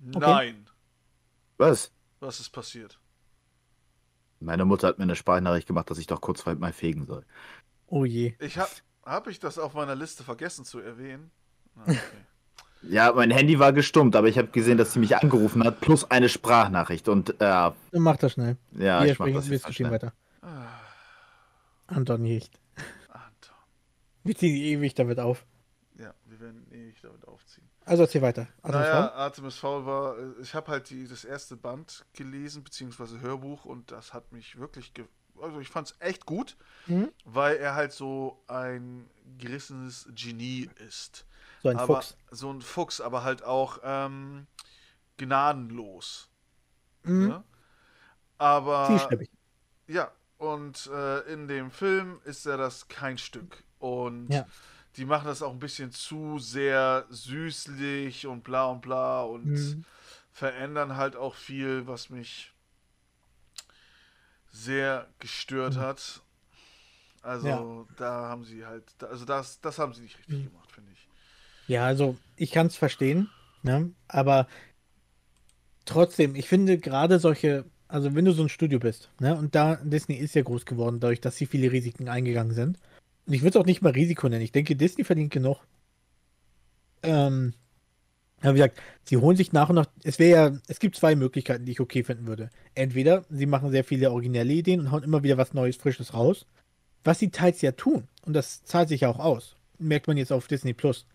[0.00, 0.68] nein.
[1.56, 1.92] Was?
[2.20, 3.00] Was ist passiert?
[4.40, 7.24] Meine Mutter hat mir eine Sprachnachricht gemacht, dass ich doch kurz mal fegen soll.
[7.86, 8.34] Oh je.
[8.38, 8.70] Ich habe
[9.04, 11.30] hab ich das auf meiner Liste vergessen zu erwähnen.
[11.74, 11.98] Ah, okay.
[12.82, 16.10] Ja, mein Handy war gestummt, aber ich habe gesehen, dass sie mich angerufen hat, plus
[16.10, 17.08] eine Sprachnachricht.
[17.08, 18.56] Und äh, ja, mach das schnell.
[18.72, 19.92] ich Wir mach sprechen das jetzt geschehen schnell.
[20.02, 20.12] weiter.
[21.86, 22.58] Anton Jicht.
[23.08, 23.54] Anton.
[24.24, 25.44] Wir ziehen ewig damit auf.
[25.98, 27.68] Ja, wir werden ewig damit aufziehen.
[27.84, 28.46] Also erzähl weiter.
[28.62, 33.20] Also naja, Artemis Fowl war, äh, ich habe halt die, das erste Band gelesen, beziehungsweise
[33.20, 35.06] Hörbuch, und das hat mich wirklich, ge
[35.40, 36.56] also ich fand es echt gut,
[36.86, 37.10] Mhm.
[37.24, 39.08] weil er halt so ein
[39.38, 41.24] gerissenes Genie ist.
[41.62, 42.16] So ein aber Fuchs.
[42.30, 44.46] so ein Fuchs, aber halt auch ähm,
[45.16, 46.28] gnadenlos.
[47.04, 47.28] Mhm.
[47.28, 47.44] Ne?
[48.38, 49.10] Aber
[49.88, 53.64] ja, und äh, in dem Film ist er das kein Stück.
[53.78, 54.46] Und Ja.
[54.96, 59.84] die machen das auch ein bisschen zu sehr süßlich und bla und bla und Mhm.
[60.32, 62.52] verändern halt auch viel, was mich
[64.52, 65.80] sehr gestört Mhm.
[65.80, 66.22] hat.
[67.22, 67.96] Also Ja.
[67.96, 70.50] da haben sie halt, also das, das haben sie nicht richtig Mhm.
[70.50, 70.67] gemacht.
[71.68, 73.28] Ja, also ich kann es verstehen,
[73.62, 73.90] ne?
[74.08, 74.48] aber
[75.84, 79.36] trotzdem, ich finde gerade solche, also wenn du so ein Studio bist, ne?
[79.36, 82.78] und da Disney ist ja groß geworden, dadurch, dass sie viele Risiken eingegangen sind.
[83.26, 84.42] Und ich würde es auch nicht mal Risiko nennen.
[84.42, 85.58] Ich denke, Disney verdient genug.
[87.02, 87.52] Ähm,
[88.40, 89.86] aber wie gesagt, sie holen sich nach und nach.
[90.04, 92.50] Es wäre ja, es gibt zwei Möglichkeiten, die ich okay finden würde.
[92.74, 96.46] Entweder sie machen sehr viele originelle Ideen und hauen immer wieder was Neues, Frisches raus.
[97.04, 98.08] Was sie teils ja tun.
[98.24, 99.56] Und das zahlt sich ja auch aus.
[99.78, 101.06] Merkt man jetzt auf Disney Plus.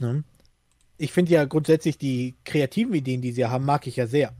[0.00, 0.24] Ne?
[0.96, 4.34] Ich finde ja grundsätzlich die kreativen Ideen, die sie haben, mag ich ja sehr.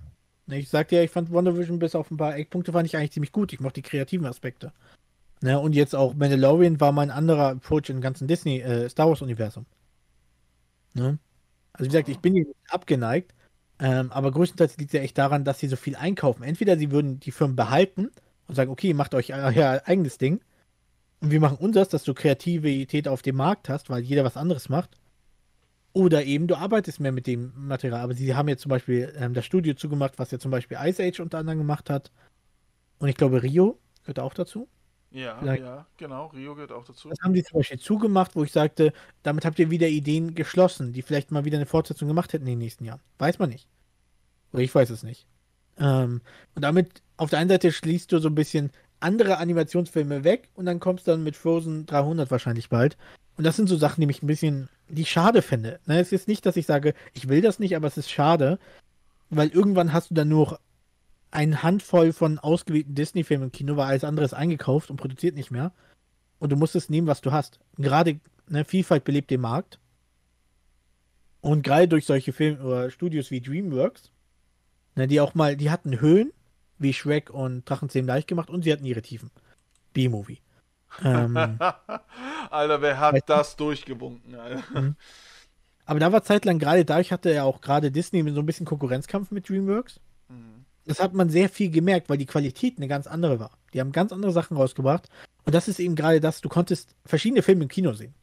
[0.46, 3.12] Ne, Ich sagte ja, ich fand WandaVision bis auf ein paar Eckpunkte fand ich eigentlich
[3.12, 3.52] ziemlich gut.
[3.52, 4.72] Ich mochte die kreativen Aspekte.
[5.42, 9.22] Ne, und jetzt auch Mandalorian war mein anderer Approach im ganzen Disney äh, Star Wars
[9.22, 9.64] Universum.
[10.94, 11.18] Ne?
[11.72, 13.32] Also wie gesagt, ich bin nicht abgeneigt,
[13.78, 16.42] ähm, aber größtenteils liegt es ja echt daran, dass sie so viel einkaufen.
[16.42, 18.10] Entweder sie würden die Firmen behalten
[18.48, 20.40] und sagen, okay, macht euch euer eigenes Ding
[21.20, 24.68] und wir machen unseres, dass du Kreativität auf dem Markt hast, weil jeder was anderes
[24.68, 24.96] macht.
[25.92, 28.00] Oder eben du arbeitest mehr mit dem Material.
[28.00, 31.02] Aber sie haben jetzt zum Beispiel ähm, das Studio zugemacht, was ja zum Beispiel Ice
[31.02, 32.10] Age unter anderem gemacht hat.
[32.98, 34.68] Und ich glaube Rio, gehört auch dazu.
[35.10, 36.26] Ja, Vielleicht- ja, genau.
[36.28, 37.08] Rio gehört auch dazu.
[37.08, 38.92] Das haben die zum Beispiel zugemacht, wo ich sagte,
[39.24, 42.52] damit habt ihr wieder Ideen geschlossen, die vielleicht mal wieder eine Fortsetzung gemacht hätten in
[42.52, 43.00] den nächsten Jahren.
[43.18, 43.66] Weiß man nicht.
[44.52, 45.26] Oder ich weiß es nicht.
[45.78, 46.20] Ähm,
[46.54, 48.70] und damit auf der einen Seite schließt du so ein bisschen
[49.00, 52.96] andere Animationsfilme weg und dann kommst du dann mit Frozen 300 wahrscheinlich bald.
[53.40, 55.80] Und das sind so Sachen, die mich ein bisschen, die ich schade finde.
[55.86, 58.58] Ne, es ist nicht, dass ich sage, ich will das nicht, aber es ist schade,
[59.30, 60.60] weil irgendwann hast du dann nur
[61.30, 65.50] eine Handvoll von ausgewählten Disney-Filmen im Kino, weil alles andere ist eingekauft und produziert nicht
[65.50, 65.72] mehr.
[66.38, 67.60] Und du musst es nehmen, was du hast.
[67.78, 69.78] Gerade ne, Vielfalt belebt den Markt.
[71.40, 74.10] Und gerade durch solche Filme oder Studios wie DreamWorks,
[74.96, 76.30] ne, die auch mal, die hatten Höhen,
[76.78, 79.30] wie Shrek und Drachenzähmen leicht gemacht und sie hatten ihre Tiefen.
[79.94, 80.40] B-Movie.
[81.02, 81.36] Ähm,
[82.50, 84.94] Alter, wer hat das durchgewunken, Alter?
[85.86, 89.30] aber da war zeitlang gerade, dadurch hatte ja auch gerade Disney so ein bisschen Konkurrenzkampf
[89.30, 90.00] mit DreamWorks.
[90.28, 90.64] Mhm.
[90.86, 93.58] Das hat man sehr viel gemerkt, weil die Qualität eine ganz andere war.
[93.72, 95.08] Die haben ganz andere Sachen rausgebracht.
[95.44, 98.14] Und das ist eben gerade das, du konntest verschiedene Filme im Kino sehen.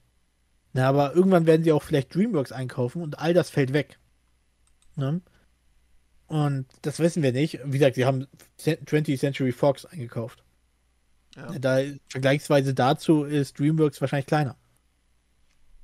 [0.74, 3.97] Na, aber irgendwann werden sie auch vielleicht DreamWorks einkaufen und all das fällt weg.
[4.95, 5.22] Ne?
[6.28, 7.59] Und das wissen wir nicht.
[7.63, 8.28] Wie gesagt, sie haben
[8.59, 10.43] 20th Century Fox eingekauft.
[11.38, 11.60] Ja.
[11.60, 11.80] Da
[12.10, 14.58] vergleichsweise dazu ist DreamWorks wahrscheinlich kleiner.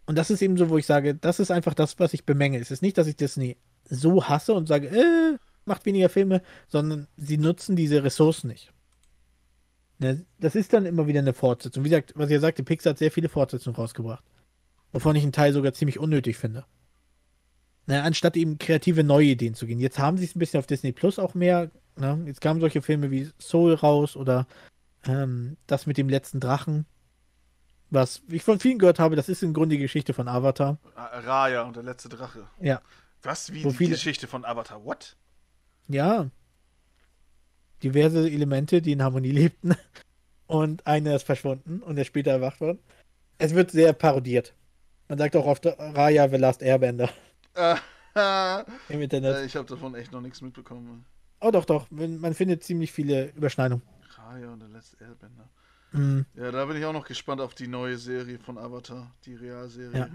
[0.05, 2.59] Und das ist eben so, wo ich sage, das ist einfach das, was ich bemenge.
[2.59, 7.07] Es ist nicht, dass ich Disney so hasse und sage, äh, macht weniger Filme, sondern
[7.15, 8.73] sie nutzen diese Ressourcen nicht.
[9.99, 11.83] Ne, das ist dann immer wieder eine Fortsetzung.
[11.85, 14.23] Wie gesagt, was ihr sagte, Pixar hat sehr viele Fortsetzungen rausgebracht.
[14.91, 16.65] Wovon ich einen Teil sogar ziemlich unnötig finde.
[17.85, 19.79] Ne, anstatt eben kreative neue Ideen zu gehen.
[19.79, 21.71] Jetzt haben sie es ein bisschen auf Disney Plus auch mehr.
[21.95, 22.23] Ne?
[22.25, 24.47] Jetzt kamen solche Filme wie Soul raus oder
[25.05, 26.85] ähm, das mit dem letzten Drachen.
[27.89, 30.77] Was ich von vielen gehört habe, das ist im Grunde die Geschichte von Avatar.
[30.95, 32.47] Ah, Raya und der letzte Drache.
[32.59, 32.81] Ja.
[33.21, 33.53] Was?
[33.53, 34.83] Wie Wo die viele- Geschichte von Avatar?
[34.83, 35.15] What?
[35.87, 36.29] Ja.
[37.83, 39.75] Diverse Elemente, die in Harmonie lebten.
[40.47, 42.77] Und einer ist verschwunden und er später erwacht worden.
[43.39, 44.53] Es wird sehr parodiert.
[45.07, 47.09] Man sagt auch oft Raya The Last Airbender
[47.55, 47.75] Äh,
[48.15, 49.45] äh, im Internet.
[49.45, 51.05] ich habe davon echt noch nichts mitbekommen.
[51.39, 51.87] Oh doch, doch.
[51.89, 53.83] Man findet ziemlich viele Überschneidungen.
[54.33, 55.49] Raya und der letzte Airbender.
[55.91, 56.25] Mhm.
[56.35, 59.97] Ja, da bin ich auch noch gespannt auf die neue Serie von Avatar, die Realserie.
[59.97, 60.09] Ja.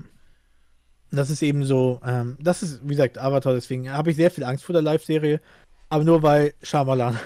[1.10, 4.44] Das ist eben so, ähm, das ist, wie gesagt, Avatar, deswegen habe ich sehr viel
[4.44, 5.40] Angst vor der Live-Serie.
[5.88, 7.18] Aber nur weil Shyamalan.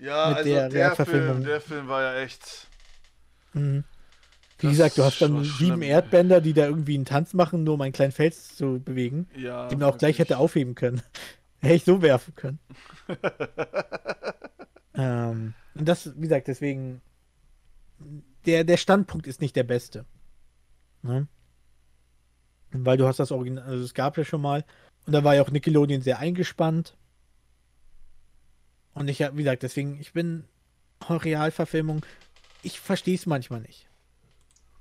[0.00, 2.68] Ja, also der der, Film, der Film war ja echt.
[3.52, 3.82] Mhm.
[4.58, 5.82] Wie Das gesagt, du hast dann sieben.
[5.82, 9.28] Erdbänder, die da irgendwie einen Tanz machen, nur um einen kleinen Fels zu bewegen.
[9.36, 9.68] Ja.
[9.68, 10.30] die man auch gleich wirklich.
[10.30, 11.02] hätte aufheben können.
[11.60, 12.60] Hätte ich so werfen können.
[14.94, 17.00] ähm, und das, wie gesagt, deswegen,
[18.46, 20.04] der, der Standpunkt ist nicht der beste.
[21.02, 21.28] Ne?
[22.72, 24.64] Weil du hast das Original, also es gab ja schon mal,
[25.06, 26.96] und da war ja auch Nickelodeon sehr eingespannt.
[28.94, 30.44] Und ich, hab- wie gesagt, deswegen, ich bin
[31.08, 32.04] Realverfilmung,
[32.62, 33.88] ich verstehe es manchmal nicht.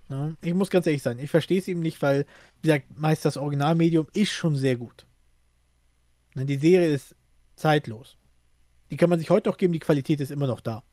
[0.09, 0.35] Ne?
[0.41, 2.25] Ich muss ganz ehrlich sein, ich verstehe es eben nicht, weil,
[2.61, 5.05] wie gesagt, meist das Originalmedium ist schon sehr gut.
[6.33, 7.15] Ne, Die Serie ist
[7.55, 8.16] zeitlos.
[8.89, 10.83] Die kann man sich heute noch geben, die Qualität ist immer noch da.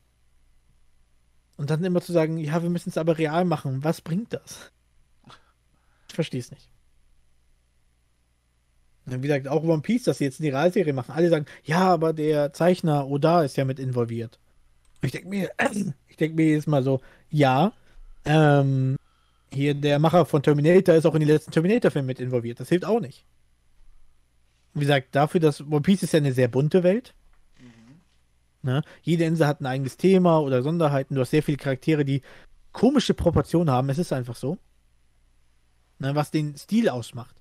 [1.57, 4.71] Und dann immer zu sagen, ja, wir müssen es aber real machen, was bringt das?
[6.09, 6.69] Ich verstehe es nicht.
[9.05, 11.11] Und wie gesagt, auch One Piece, dass sie jetzt eine Realserie machen.
[11.11, 14.39] Alle sagen, ja, aber der Zeichner Oda ist ja mit involviert.
[15.01, 15.51] Und ich denke mir,
[16.07, 17.73] ich denke mir jedes Mal so, ja,
[18.25, 18.97] ähm,
[19.51, 22.59] hier der Macher von Terminator ist auch in die letzten Terminator-Filme mit involviert.
[22.59, 23.23] Das hilft auch nicht.
[24.73, 27.13] Wie gesagt, dafür, dass One Piece ist ja eine sehr bunte Welt.
[28.65, 28.81] Ne?
[29.03, 31.15] Jede Insel hat ein eigenes Thema oder Sonderheiten.
[31.15, 32.21] Du hast sehr viele Charaktere, die
[32.71, 33.89] komische Proportionen haben.
[33.89, 34.57] Es ist einfach so.
[35.99, 36.15] Ne?
[36.15, 37.35] Was den Stil ausmacht.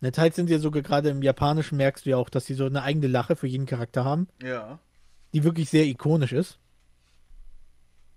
[0.00, 2.64] Ne, teils sind ja sogar gerade im Japanischen merkst du ja auch, dass sie so
[2.64, 4.78] eine eigene Lache für jeden Charakter haben Ja.
[5.34, 6.58] die wirklich sehr ikonisch ist.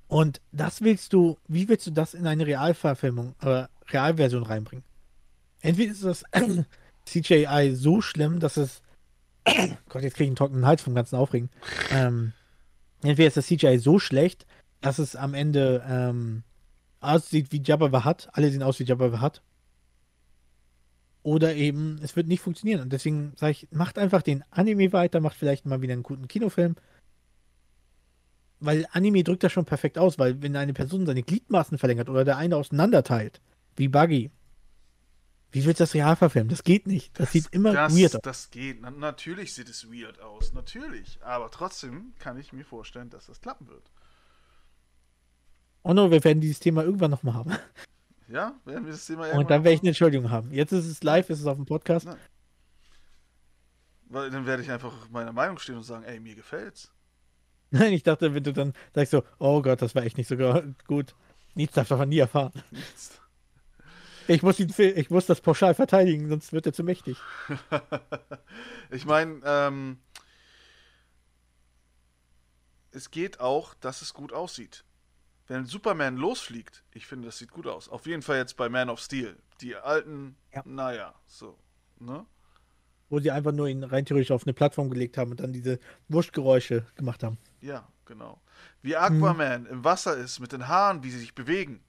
[0.08, 4.86] Und das willst du, wie willst du das in eine Realverfilmung, äh, Realversion reinbringen?
[5.60, 6.24] Entweder ist das
[7.06, 8.82] CGI so schlimm, dass es,
[9.90, 11.50] Gott, jetzt kriege ich einen trockenen Hals vom ganzen Aufregen.
[11.92, 12.34] Ähm,
[13.02, 14.46] entweder ist das CGI so schlecht,
[14.82, 16.44] dass es am Ende ähm,
[17.00, 19.42] aussieht wie Jabba the Hutt, alle sehen aus wie Jabba the Hutt.
[21.24, 22.82] Oder eben, es wird nicht funktionieren.
[22.82, 26.28] Und deswegen sage ich, macht einfach den Anime weiter, macht vielleicht mal wieder einen guten
[26.28, 26.76] Kinofilm.
[28.60, 32.26] Weil Anime drückt das schon perfekt aus, weil wenn eine Person seine Gliedmaßen verlängert oder
[32.26, 33.42] der eine auseinanderteilt,
[33.78, 34.32] wie Buggy,
[35.54, 36.50] wie willst du das real verfilmen?
[36.50, 37.18] Das geht nicht.
[37.20, 38.22] Das, sieht immer das, weird aus.
[38.24, 38.82] Das geht.
[38.82, 40.52] Na, natürlich sieht es weird aus.
[40.54, 41.20] Natürlich.
[41.24, 43.92] Aber trotzdem kann ich mir vorstellen, dass das klappen wird.
[45.84, 47.52] Oh no, wir werden dieses Thema irgendwann nochmal haben.
[48.28, 50.52] Ja, werden wir das Thema Und irgendwann dann werde ich eine Entschuldigung haben.
[50.52, 52.08] Jetzt ist es live, ist es auf dem Podcast.
[52.08, 52.18] Na.
[54.06, 56.92] Weil dann werde ich einfach meiner Meinung stehen und sagen, ey, mir gefällt's.
[57.70, 60.36] Nein, ich dachte, wenn du dann sagst so, oh Gott, das war echt nicht so
[60.88, 61.14] gut.
[61.54, 62.54] Nichts darf davon nie erfahren.
[62.72, 63.20] Nichts.
[64.28, 67.18] Ich muss, ihn, ich muss das pauschal verteidigen, sonst wird er zu mächtig.
[68.92, 69.98] ich meine, ähm,
[72.92, 74.84] es geht auch, dass es gut aussieht.
[75.48, 77.90] Wenn Superman losfliegt, ich finde, das sieht gut aus.
[77.90, 79.36] Auf jeden Fall jetzt bei Man of Steel.
[79.62, 80.62] Die alten, Ja.
[80.66, 81.58] naja, so.
[82.00, 82.26] Ne?
[83.10, 85.80] Wo sie einfach nur ihn rein theoretisch auf eine Plattform gelegt haben und dann diese
[86.08, 87.38] Wurschtgeräusche gemacht haben.
[87.62, 88.42] Ja, genau.
[88.82, 91.84] Wie Aquaman im Wasser ist, mit den Haaren, wie sie sich bewegen.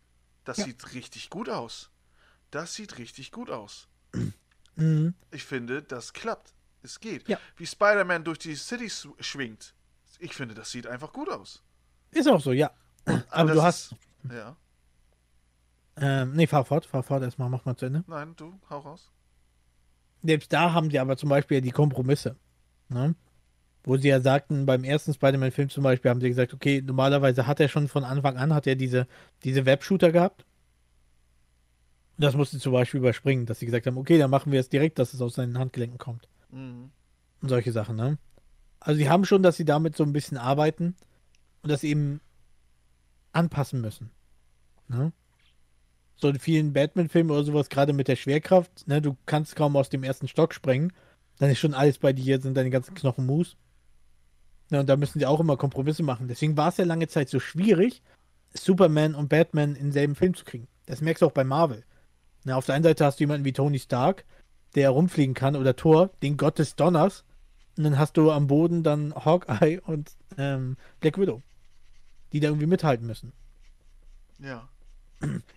[0.44, 0.64] Das Ja.
[0.64, 1.90] sieht richtig gut aus.
[2.54, 3.88] Das sieht richtig gut aus.
[4.76, 5.14] Mhm.
[5.30, 6.52] Ich finde, das klappt.
[6.82, 7.28] Es geht.
[7.28, 7.38] Ja.
[7.56, 8.90] Wie Spider-Man durch die City
[9.20, 9.72] schwingt.
[10.18, 11.62] Ich finde, das sieht einfach gut aus.
[12.10, 12.72] Ist auch so, ja.
[13.30, 13.94] Aber das du hast.
[14.32, 14.56] Ja.
[15.96, 18.02] Ähm, nee, fahr fort, fahr fort erstmal, mach mal zu Ende.
[18.08, 19.12] Nein, du, hau raus.
[20.24, 22.34] Selbst da haben sie aber zum Beispiel die Kompromisse.
[22.88, 23.14] Ne?
[23.84, 27.60] Wo sie ja sagten, beim ersten Spider-Man-Film zum Beispiel, haben sie gesagt, okay, normalerweise hat
[27.60, 29.06] er schon von Anfang an, hat er diese,
[29.44, 30.44] diese Web-Shooter gehabt.
[32.16, 34.68] Das mussten sie zum Beispiel überspringen, dass sie gesagt haben, okay, dann machen wir es
[34.68, 36.28] direkt, dass es aus seinen Handgelenken kommt.
[36.50, 36.90] Mhm.
[37.40, 38.18] Und solche Sachen, ne?
[38.80, 40.94] Also sie haben schon, dass sie damit so ein bisschen arbeiten
[41.62, 42.20] und das eben
[43.32, 44.10] anpassen müssen.
[44.88, 45.12] Ne?
[46.16, 49.88] So in vielen Batman-Filmen oder sowas, gerade mit der Schwerkraft, ne, du kannst kaum aus
[49.88, 50.92] dem ersten Stock sprengen,
[51.38, 53.56] dann ist schon alles bei dir, sind deine ganzen Knochen Mus.
[54.70, 56.28] Ne, und da müssen sie auch immer Kompromisse machen.
[56.28, 58.02] Deswegen war es ja lange Zeit so schwierig,
[58.52, 60.68] Superman und Batman in denselben Film zu kriegen.
[60.86, 61.84] Das merkst du auch bei Marvel.
[62.44, 64.24] Ne, auf der einen Seite hast du jemanden wie Tony Stark,
[64.74, 67.24] der rumfliegen kann, oder Thor, den Gott des Donners.
[67.76, 71.42] Und dann hast du am Boden dann Hawkeye und ähm, Black Widow,
[72.32, 73.32] die da irgendwie mithalten müssen.
[74.38, 74.68] Ja.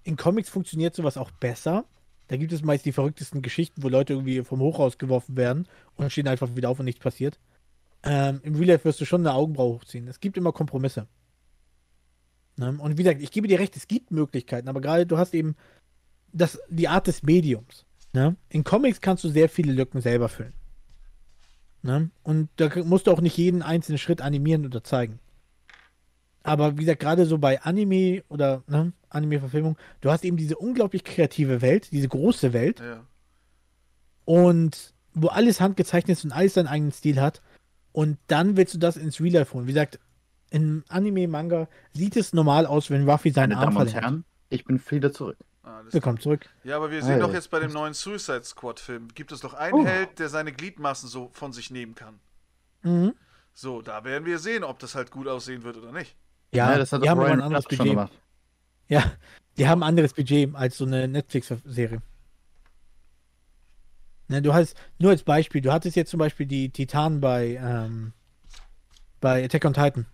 [0.03, 1.85] In Comics funktioniert sowas auch besser.
[2.27, 6.11] Da gibt es meist die verrücktesten Geschichten, wo Leute irgendwie vom Hochhaus geworfen werden und
[6.11, 7.39] stehen einfach wieder auf und nichts passiert.
[8.03, 10.07] Ähm, Im Real Life wirst du schon eine Augenbraue hochziehen.
[10.07, 11.07] Es gibt immer Kompromisse.
[12.57, 12.77] Ne?
[12.80, 15.55] Und wie gesagt, ich gebe dir recht, es gibt Möglichkeiten, aber gerade du hast eben
[16.34, 17.86] das, die Art des Mediums.
[18.14, 18.36] Ne?
[18.49, 20.54] In Comics kannst du sehr viele Lücken selber füllen.
[21.84, 22.10] Ne?
[22.24, 25.20] Und da musst du auch nicht jeden einzelnen Schritt animieren oder zeigen.
[26.44, 31.04] Aber wie gesagt, gerade so bei Anime oder ne, Anime-Verfilmung, du hast eben diese unglaublich
[31.04, 33.04] kreative Welt, diese große Welt Ja.
[34.26, 37.41] und wo alles handgezeichnet ist und alles seinen eigenen Stil hat.
[37.91, 39.66] Und dann willst du das ins Real Life holen.
[39.66, 39.99] Wie gesagt,
[40.52, 44.04] im Anime-Manga sieht es normal aus, wenn Ruffy seinen Meine Arm Damen und verlängert.
[44.04, 45.38] Herren, ich bin wieder zurück.
[45.76, 46.48] Alles Willkommen zurück.
[46.64, 47.19] Ja, aber wir sehen Hey.
[47.22, 49.85] doch jetzt bei dem neuen Suicide Squad-Film, gibt es doch einen Oh.
[49.85, 52.19] Held, der seine Gliedmaßen so von sich nehmen kann.
[52.84, 53.14] Mhm.
[53.53, 56.15] So, da werden wir sehen, ob das halt gut aussehen wird oder nicht.
[56.53, 57.85] Ja, Ja, das hat die haben Ryan ein anderes Budget.
[57.85, 58.14] gemacht.
[58.88, 59.11] Ja,
[59.57, 62.02] die haben ein anderes Budget als so eine Netflix-Serie.
[64.30, 68.14] Ne, du hast, nur als Beispiel, du hattest jetzt zum Beispiel die Titanen bei, ähm,
[69.19, 70.06] bei Attack on Titan.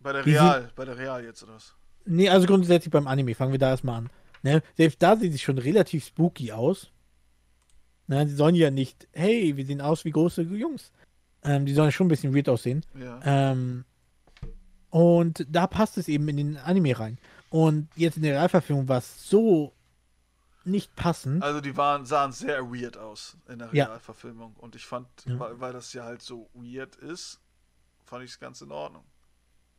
[0.00, 1.74] Bei der Real, bei der Real jetzt oder was?
[2.04, 4.10] Nee, also grundsätzlich beim Anime, fangen wir da erstmal an.
[4.42, 6.90] Ne, selbst da sieht es schon relativ spooky aus.
[8.06, 10.92] Ne, die sollen ja nicht, hey, wir sehen aus wie große Jungs.
[11.42, 12.84] Ähm, die sollen schon ein bisschen weird aussehen.
[12.98, 13.20] Ja.
[13.24, 13.84] Ähm,
[14.90, 17.18] und da passt es eben in den Anime rein.
[17.50, 19.72] Und jetzt in der Realverfilmung war es so
[20.64, 21.42] nicht passend.
[21.42, 23.84] Also die waren, sahen sehr weird aus in der Ja.
[23.86, 24.54] Realverfilmung.
[24.56, 25.38] Und ich fand, Ja.
[25.38, 27.40] weil, weil das ja halt so weird ist,
[28.04, 29.04] fand ich es ganz in Ordnung.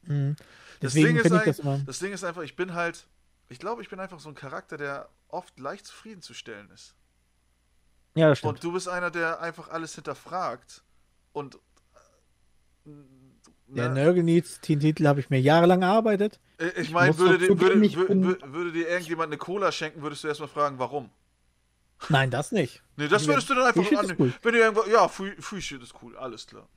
[0.04, 0.36] Mhm.
[0.80, 3.06] Das Deswegen Ding, ist finde ich das das Ding ist einfach, ich bin halt,
[3.52, 6.96] ich glaube, ich bin einfach so ein Charakter, der oft leicht zufriedenzustellen ist.
[8.16, 8.54] Ja, das stimmt.
[8.56, 10.84] Und du bist einer, der einfach alles hinterfragt.
[11.34, 11.56] Und.
[12.86, 12.90] äh,
[13.68, 16.40] Der ne, Nurgle Needs Teen-Titel habe ich mir jahrelang erarbeitet.
[16.58, 20.02] äh, ich meine, würde, würde, ich wür- bin- wür- würde dir irgendjemand eine Cola schenken,
[20.02, 21.10] würdest du erstmal fragen, warum?
[22.10, 22.82] Nein, das nicht.
[22.98, 24.16] Nee, das würdest du dann einfach Free annehmen.
[24.20, 24.34] cool.
[24.42, 24.84] Wenn du irgendwo.
[24.90, 26.68] Ja, Free, Free Shit ist cool, alles klar.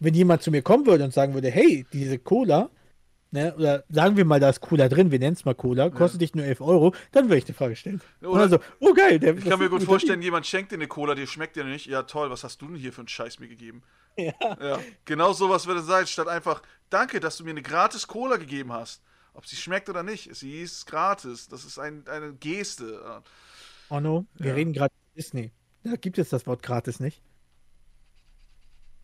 [0.00, 2.70] Wenn jemand zu mir kommen würde und sagen würde, hey, diese Cola,
[3.32, 6.20] ne, oder sagen wir mal, da ist Cola drin, wir nennen es mal Cola, kostet
[6.20, 8.00] dich nur 11 Euro, dann würde ich die Frage stellen.
[8.20, 10.76] Ja, oder- dann so, oh geil, der Ich kann mir gut vorstellen, jemand schenkt dir
[10.76, 11.86] eine Cola, die schmeckt dir nicht.
[11.86, 13.82] Ja, toll, was hast du denn hier für einen Scheiß mir gegeben?
[14.16, 14.32] Ja.
[14.60, 18.36] Ja, genau sowas würde es sein, statt einfach, danke, dass du mir eine gratis Cola
[18.36, 19.02] gegeben hast.
[19.34, 21.48] Ob sie schmeckt oder nicht, sie ist gratis.
[21.48, 23.22] Das ist ein, eine Geste.
[23.88, 24.54] Oh no, wir Ja.
[24.54, 25.50] reden gerade Disney.
[25.84, 27.22] Da gibt es das Wort gratis nicht.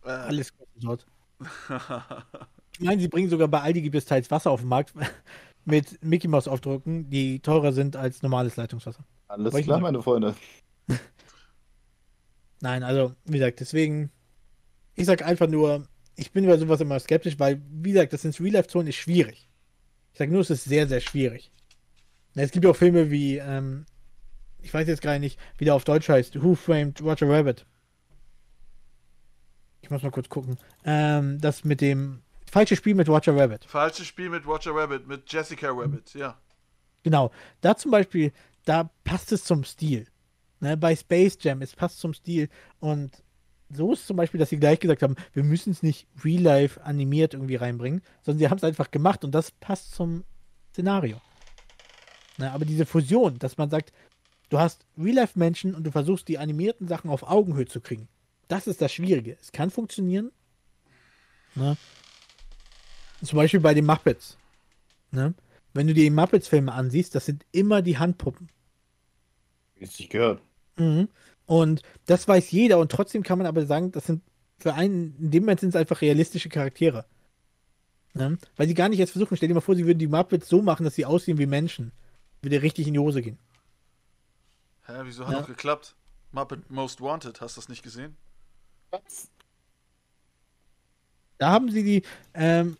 [0.05, 1.05] Äh, Alles kostet dort.
[2.79, 4.93] Ich meine, sie bringen sogar bei Aldi gibt es teils Wasser auf den Markt
[5.65, 9.03] mit Mickey Mouse Aufdrucken, die teurer sind als normales Leitungswasser.
[9.27, 10.33] Alles Wollte klar, meine Freunde.
[12.61, 14.11] Nein, also, wie gesagt, deswegen,
[14.95, 18.39] ich sag einfach nur, ich bin bei sowas immer skeptisch, weil, wie gesagt, das ins
[18.39, 19.49] Real Life zu holen ist schwierig.
[20.13, 21.51] Ich sag nur, es ist sehr, sehr schwierig.
[22.35, 23.85] Es gibt ja auch Filme wie, ähm,
[24.61, 27.65] ich weiß jetzt gar nicht, wie der auf Deutsch heißt, Who Framed Roger Rabbit?
[29.81, 30.57] Ich muss mal kurz gucken.
[30.85, 33.65] Ähm, das mit dem falsche Spiel mit Roger Rabbit.
[33.65, 36.37] Falsches Spiel mit Roger Rabbit, mit Jessica Rabbit, ja.
[37.03, 37.31] Genau.
[37.61, 38.31] Da zum Beispiel,
[38.65, 40.07] da passt es zum Stil.
[40.59, 42.49] Ne, bei Space Jam, es passt zum Stil.
[42.79, 43.23] Und
[43.69, 46.83] so ist zum Beispiel, dass sie gleich gesagt haben, wir müssen es nicht real life
[46.83, 50.23] animiert irgendwie reinbringen, sondern sie haben es einfach gemacht und das passt zum
[50.71, 51.21] Szenario.
[52.37, 53.93] Ne, aber diese Fusion, dass man sagt,
[54.49, 58.07] du hast real life Menschen und du versuchst die animierten Sachen auf Augenhöhe zu kriegen.
[58.47, 59.37] Das ist das Schwierige.
[59.39, 60.31] Es kann funktionieren.
[61.55, 61.77] Ne?
[63.23, 64.37] Zum Beispiel bei den Muppets.
[65.11, 65.33] Ne?
[65.73, 68.49] Wenn du dir die Muppets-Filme ansiehst, das sind immer die Handpuppen.
[69.79, 70.41] Es sich gehört.
[70.77, 71.09] Mhm.
[71.45, 74.21] Und das weiß jeder und trotzdem kann man aber sagen, das sind
[74.59, 77.05] für einen, in dem Moment sind es einfach realistische Charaktere.
[78.13, 78.37] Ne?
[78.55, 80.61] Weil sie gar nicht jetzt versuchen, stell dir mal vor, sie würden die Muppets so
[80.61, 81.91] machen, dass sie aussehen wie Menschen.
[82.41, 83.37] Würde richtig in die Hose gehen.
[84.85, 85.37] Hä, wieso hat Ja.
[85.39, 85.95] das geklappt?
[86.31, 88.15] Muppet Most Wanted, hast du das nicht gesehen?
[88.91, 89.29] Was?
[91.37, 92.77] Da haben sie die ähm,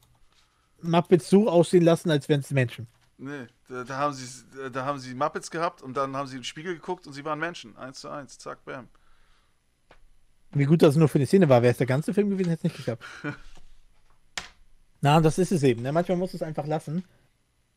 [0.81, 2.87] Muppets so aussehen lassen, als wären es Menschen.
[3.17, 6.43] Nee, da, da, haben sie, da haben sie Muppets gehabt und dann haben sie im
[6.43, 7.75] Spiegel geguckt und sie waren Menschen.
[7.77, 8.87] Eins zu eins, zack, bam.
[10.51, 12.59] Wie gut das nur für eine Szene war, wäre es der ganze Film gewesen, hätte
[12.59, 13.03] es nicht geklappt.
[15.01, 15.81] Na, das ist es eben.
[15.81, 15.91] Ne?
[15.91, 17.03] Manchmal muss es einfach lassen.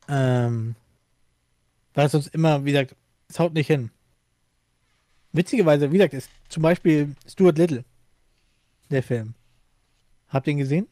[0.08, 0.74] Ähm,
[1.94, 2.96] weil es sonst immer, wie gesagt,
[3.28, 3.90] es haut nicht hin.
[5.32, 7.84] Witzigerweise, wie gesagt, ist zum Beispiel Stuart Little,
[8.90, 9.34] der Film.
[10.28, 10.88] Habt ihr ihn gesehen?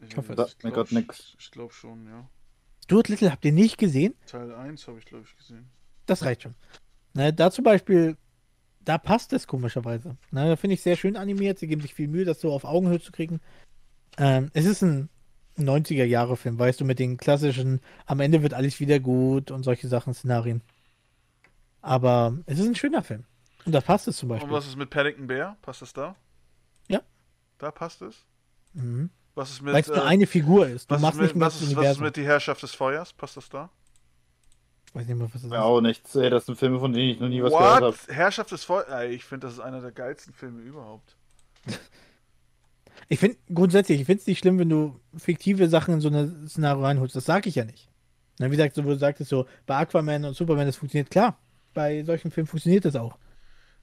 [0.00, 1.34] Ich, hoffe, das mir grad nix.
[1.38, 2.28] Ich glaube schon, ja.
[2.84, 4.14] Stuart Little habt ihr nicht gesehen?
[4.26, 5.68] Teil 1 habe ich, glaube ich, gesehen.
[6.06, 6.54] Das reicht schon.
[7.14, 8.16] Ne, da zum Beispiel,
[8.80, 10.16] da passt es komischerweise.
[10.30, 11.58] Ne, da finde ich sehr schön animiert.
[11.58, 13.40] Sie geben sich viel Mühe, das so auf Augenhöhe zu kriegen.
[14.16, 15.08] Ähm, es ist ein
[15.58, 20.14] 90er-Jahre-Film, weißt du, mit den klassischen, am Ende wird alles wieder gut und solche Sachen,
[20.14, 20.62] Szenarien.
[21.82, 23.24] Aber es ist ein schöner Film.
[23.64, 24.52] Und da passt es zum Und Beispiel.
[24.52, 25.56] was ist mit Paddington Bear?
[25.62, 26.16] Passt das da?
[26.88, 27.02] Ja.
[27.58, 28.24] Da passt es?
[28.72, 29.10] Mhm.
[29.38, 29.72] Was ist mit.
[29.72, 30.90] Weil es nur äh, eine Figur ist.
[30.90, 32.04] Du was, ist machst mit nicht mehr was, das ist, was ist Universum.
[32.04, 33.12] mit Die Herrschaft des Feuers?
[33.12, 33.70] Passt das da?
[34.88, 35.62] Ich weiß nicht mehr, was das Ja, ist.
[35.64, 36.12] auch nichts.
[36.12, 37.86] Das sind Filme, von denen ich noch nie was gehört habe.
[37.86, 38.08] What?
[38.08, 39.10] Herrschaft des Feuers?
[39.10, 41.14] Ich finde, das ist einer der geilsten Filme überhaupt.
[43.08, 46.48] Ich finde grundsätzlich, ich finde es nicht schlimm, wenn du fiktive Sachen in so ein
[46.48, 47.16] Szenario reinholst.
[47.16, 47.88] Das sage ich ja nicht.
[48.38, 51.38] Na, wie gesagt, so, wo du sagtest, so bei Aquaman und Superman, das funktioniert klar.
[51.74, 53.16] Bei solchen Filmen funktioniert das auch.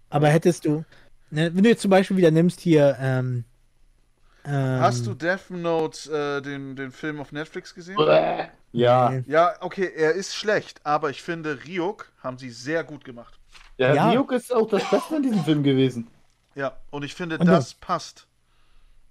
[0.09, 0.83] Aber hättest du,
[1.31, 3.45] ne, wenn du jetzt zum Beispiel wieder nimmst hier, ähm,
[4.45, 7.97] ähm, Hast du Death Note, äh, den, den Film auf Netflix gesehen?
[8.71, 9.13] Ja.
[9.25, 13.39] Ja, okay, er ist schlecht, aber ich finde, Ryuk haben sie sehr gut gemacht.
[13.77, 14.11] ja, Ja.
[14.11, 16.07] Ryuk ist auch das Beste in diesem Film gewesen.
[16.55, 18.27] Ja, und ich finde, Und das passt.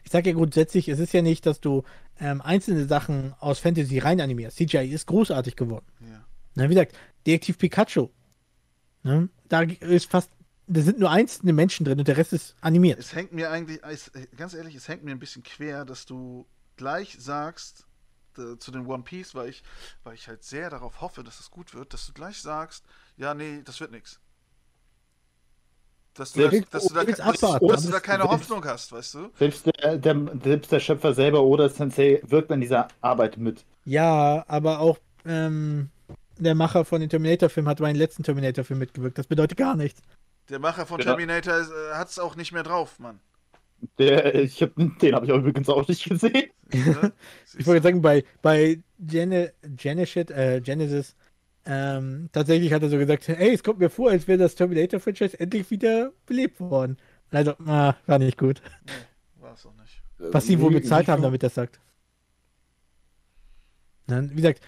[0.02, 1.82] Ich sage ja grundsätzlich, es ist ja nicht, dass du
[2.20, 4.56] ähm, einzelne Sachen aus Fantasy rein animierst.
[4.58, 5.86] CGI ist großartig geworden.
[6.00, 6.24] Ja.
[6.54, 6.94] Na, wie gesagt,
[7.26, 8.08] Detektiv Pikachu.
[9.02, 9.28] Ne?
[9.48, 10.30] Da ist fast,
[10.66, 12.98] da sind nur einzelne Menschen drin und der Rest ist animiert.
[12.98, 13.80] Es hängt mir eigentlich,
[14.36, 16.46] ganz ehrlich, es hängt mir ein bisschen quer, dass du
[16.76, 17.86] gleich sagst,
[18.38, 19.62] äh, zu den One Piece, weil ich,
[20.02, 22.84] weil ich halt sehr darauf hoffe, dass es gut wird, dass du gleich sagst,
[23.16, 24.20] ja, nee, das wird nichts.
[26.14, 29.14] Dass du, da, dass du, da, dass, abwarten, dass du da keine Hoffnung hast, weißt
[29.14, 29.30] du?
[29.36, 33.64] Selbst der, der, selbst der Schöpfer selber oder Sensei wirkt an dieser Arbeit mit.
[33.84, 35.90] Ja, aber auch ähm,
[36.38, 39.18] der Macher von den Terminator-Filmen hat bei den letzten Terminator-Film mitgewirkt.
[39.18, 40.02] Das bedeutet gar nichts.
[40.48, 41.06] Der Macher von Ja.
[41.06, 43.20] Terminator äh, hat es auch nicht mehr drauf, Mann.
[43.98, 46.50] Der, ich hab, den habe ich auch übrigens auch nicht gesehen.
[46.72, 47.12] Ne?
[47.56, 51.14] Ich wollte sagen, bei, bei Gene, Genesis, äh, Genesis,
[51.66, 55.38] ähm, tatsächlich hat er so gesagt, hey, es kommt mir vor, als wäre das Terminator-Franchise
[55.38, 56.96] endlich wieder belebt worden.
[57.30, 58.60] Also, ah, war nicht gut.
[59.36, 60.02] War es auch nicht.
[60.18, 61.80] Was sie wohl bezahlt haben, damit das sagt.
[64.06, 64.60] Wie gesagt,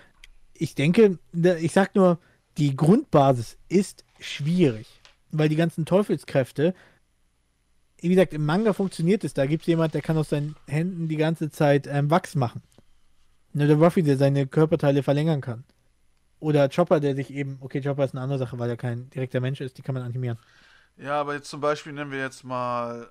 [0.55, 2.19] ich denke, ich sag nur,
[2.57, 4.89] die Grundbasis ist schwierig,
[5.31, 6.75] weil die ganzen Teufelskräfte,
[7.99, 9.35] wie gesagt, im Manga funktioniert es.
[9.35, 12.63] Da gibt es jemand, der kann aus seinen Händen die ganze Zeit ähm, Wachs machen.
[13.53, 15.65] Ne, der Ruffy, der seine Körperteile verlängern kann.
[16.41, 19.41] Oder Chopper, der sich eben, okay, Chopper ist eine andere Sache, weil er kein direkter
[19.41, 20.39] Mensch ist, die kann man animieren.
[20.99, 23.09] Ja, aber jetzt zum Beispiel nehmen wir jetzt mal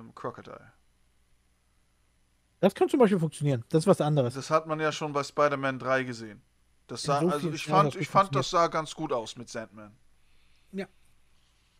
[0.00, 0.72] ähm, Crocodile.
[2.60, 3.64] Das kann zum Beispiel funktionieren.
[3.68, 4.34] Das ist was anderes.
[4.34, 6.42] Das hat man ja schon bei Spider-Man 3 gesehen.
[6.88, 9.92] Das sah, so also ich fand, ich fand, das sah ganz gut aus mit Sandman.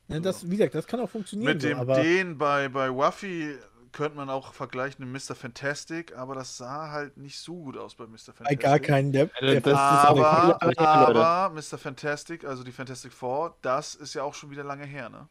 [0.08, 1.52] Ne, das, wie gesagt, das kann auch funktionieren.
[1.52, 3.56] Mit so, dem aber den bei, bei Ruffy
[3.92, 5.34] könnte man auch vergleichen mit Mr.
[5.34, 8.32] Fantastic, aber das sah halt nicht so gut aus bei Mr.
[8.32, 8.60] Fantastic.
[8.60, 9.12] gar keinen.
[9.12, 10.88] Der, Alter, der das ist aber aber, cool, Leute.
[10.88, 11.78] aber Mr.
[11.78, 15.28] Fantastic, also die Fantastic Four, das ist ja auch schon wieder lange her, ne?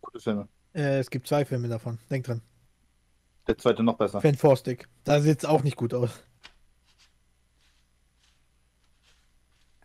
[0.00, 0.48] Gute Filme.
[0.74, 1.98] äh, es gibt zwei Filme davon.
[2.10, 2.42] Denk dran.
[3.46, 4.20] Der zweite noch besser.
[4.20, 4.88] Fan Stick.
[5.04, 6.10] Da sieht es auch nicht gut aus.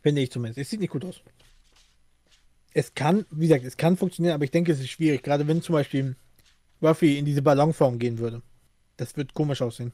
[0.02, 0.60] Finde ich zumindest.
[0.60, 1.22] Es sieht nicht gut aus.
[2.78, 5.24] Es kann, wie gesagt, es kann funktionieren, aber ich denke, es ist schwierig.
[5.24, 6.16] Gerade wenn zum Beispiel
[6.80, 8.44] Ruffy in diese Ballonform gehen würde.
[8.98, 9.92] Das wird komisch aussehen.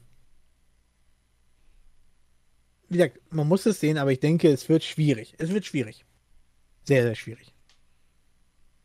[2.90, 5.34] wie gesagt, man muss es sehen, aber ich denke, es wird schwierig.
[5.38, 6.04] Es wird schwierig.
[6.82, 7.54] Sehr, sehr schwierig.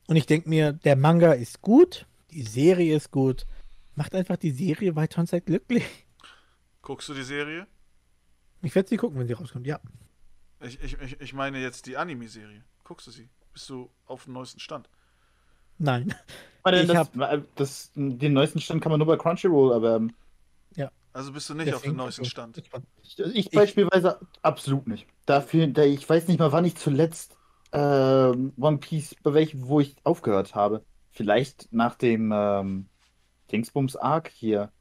[0.08, 3.46] Und ich denke mir, der Manga ist gut, die Serie ist gut.
[3.96, 5.84] Macht einfach die Serie weiter und seid glücklich.
[6.82, 7.68] Guckst du die Serie?
[8.62, 9.82] Ich werde sie gucken, wenn sie rauskommt, ja.
[10.62, 12.64] Ich, ich, ich, ich meine jetzt die Anime-Serie.
[12.86, 13.28] Guckst du sie?
[13.60, 14.88] Bist du auf dem neuesten Stand?
[15.80, 16.16] Nein.
[16.66, 20.14] Ich das, hab- das, den neuesten Stand kann man nur bei Crunchyroll, aber ähm,
[21.12, 22.58] Also bist du nicht auf dem Deswegen- neuesten Stand.
[22.58, 25.08] ich, ich beispielsweise absolut nicht.
[25.26, 27.36] Dafür, da ich weiß nicht mal, wann ich zuletzt
[27.74, 30.86] ähm, One Piece, bei welchem, wo ich aufgehört habe.
[31.12, 32.88] Vielleicht nach dem ähm,
[33.52, 34.72] Dingsbums Arc hier,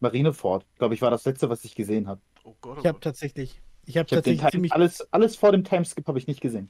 [0.00, 2.20] Marineford, glaube ich, war das letzte, was ich gesehen habe.
[2.42, 5.52] Oh Gott, oh Ich habe tatsächlich, ich habe Ich tatsächlich Time, ziemlich, alles, alles vor
[5.52, 6.68] dem Timeskip habe ich nicht gesehen.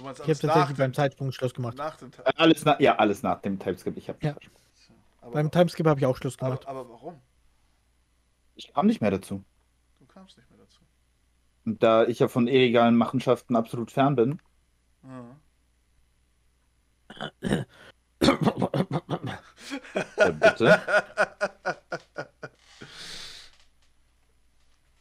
[0.00, 1.76] Du meinst ich habe tatsächlich beim Zeitsprung Schluss gemacht.
[1.76, 3.98] nach dem Äh, Alles nach, ja, alles nach dem Timeskip.
[3.98, 4.34] Ich habe Ja.
[5.20, 6.66] aber, Beim Timeskip habe ich auch Schluss gemacht.
[6.66, 7.20] aber, aber warum?
[8.54, 9.44] Ich kam nicht mehr dazu.
[9.98, 10.80] Du kamst nicht mehr dazu.
[11.66, 14.40] Und da ich ja von illegalen Machenschaften absolut fern bin,
[15.04, 15.36] Ja.
[20.16, 20.80] äh, bitte.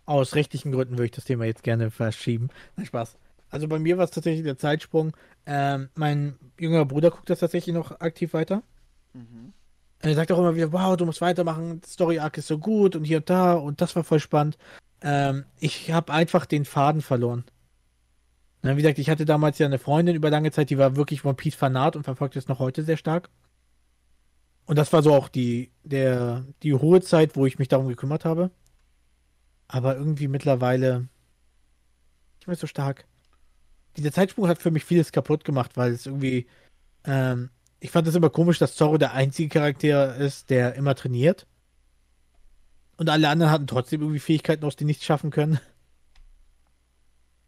[0.05, 2.49] Aus rechtlichen Gründen würde ich das Thema jetzt gerne verschieben.
[2.75, 3.17] Nein, Spaß.
[3.49, 5.15] Also bei mir war es tatsächlich der Zeitsprung.
[5.45, 8.63] Ähm, mein jüngerer Bruder guckt das tatsächlich noch aktiv weiter.
[9.13, 9.53] Mhm.
[10.01, 13.03] Er sagt auch immer wieder, wow, du musst weitermachen, Story Arc ist so gut und
[13.03, 14.57] hier und da und das war voll spannend.
[15.01, 17.43] Ähm, ich habe einfach den Faden verloren.
[18.61, 21.25] Na, wie gesagt, ich hatte damals ja eine Freundin über lange Zeit, die war wirklich
[21.25, 23.29] One Piece Fanat und verfolgt es noch heute sehr stark.
[24.65, 28.23] Und das war so auch die, der, die hohe Zeit, wo ich mich darum gekümmert
[28.25, 28.51] habe.
[29.67, 31.07] Aber irgendwie mittlerweile
[32.37, 33.05] nicht mehr so stark.
[33.99, 36.47] Dieser Zeitsprung hat für mich vieles kaputt gemacht, weil es irgendwie,
[37.05, 37.49] ähm,
[37.79, 41.47] ich fand es immer komisch, dass Zorro der einzige Charakter ist, der immer trainiert.
[42.97, 45.59] Und alle anderen hatten trotzdem irgendwie Fähigkeiten, aus denen nichts schaffen können.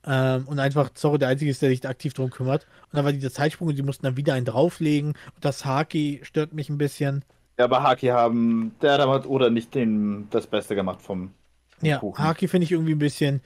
[0.03, 2.65] Ähm, und einfach Zorro der einzige ist, der sich aktiv drum kümmert.
[2.91, 5.09] Und dann war dieser Zeitsprung und die mussten dann wieder einen drauflegen.
[5.09, 7.23] Und das Haki stört mich ein bisschen.
[7.59, 11.33] Ja, aber Haki haben, der hat oder nicht den, das Beste gemacht vom,
[11.79, 12.23] vom Ja, Kuchen.
[12.23, 13.41] Haki finde ich irgendwie ein bisschen,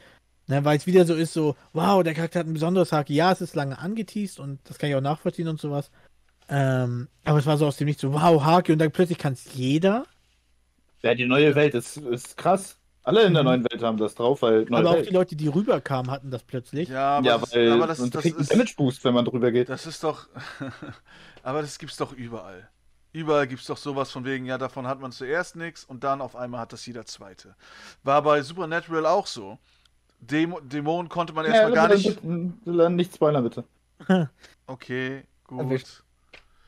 [0.47, 3.13] ne, weil es wieder so ist, so, wow, der Charakter hat ein besonderes Haki.
[3.15, 5.91] Ja, es ist lange angeteased und das kann ich auch nachvollziehen und sowas.
[6.49, 9.33] Ähm, aber es war so aus dem Nichts so, wow, Haki und dann plötzlich kann
[9.33, 10.05] es jeder.
[11.01, 12.77] Ja, die neue Welt ist, ist krass.
[13.03, 13.49] Alle in der Mhm.
[13.49, 15.09] neuen Welt haben das drauf, weil neue aber auch Welt.
[15.09, 16.89] die Leute, die rüberkamen, hatten das plötzlich.
[16.89, 19.13] Ja, aber, ja, das, weil aber das, man das, kriegt einen ist, Damage Boost, wenn
[19.13, 19.69] man drüber geht.
[19.69, 20.27] das ist doch.
[21.43, 22.69] aber das gibt's doch überall.
[23.11, 26.35] Überall gibt's doch sowas von wegen, ja, davon hat man zuerst nichts und dann auf
[26.35, 27.55] einmal hat das jeder Zweite.
[28.03, 29.59] War bei Supernatural auch so.
[30.27, 32.19] Dämo Dämonen konnte man erstmal gar nicht.
[32.21, 33.63] Bitte, nicht spoilern, bitte.
[34.67, 35.59] Okay, gut.
[35.61, 36.03] Erwischt.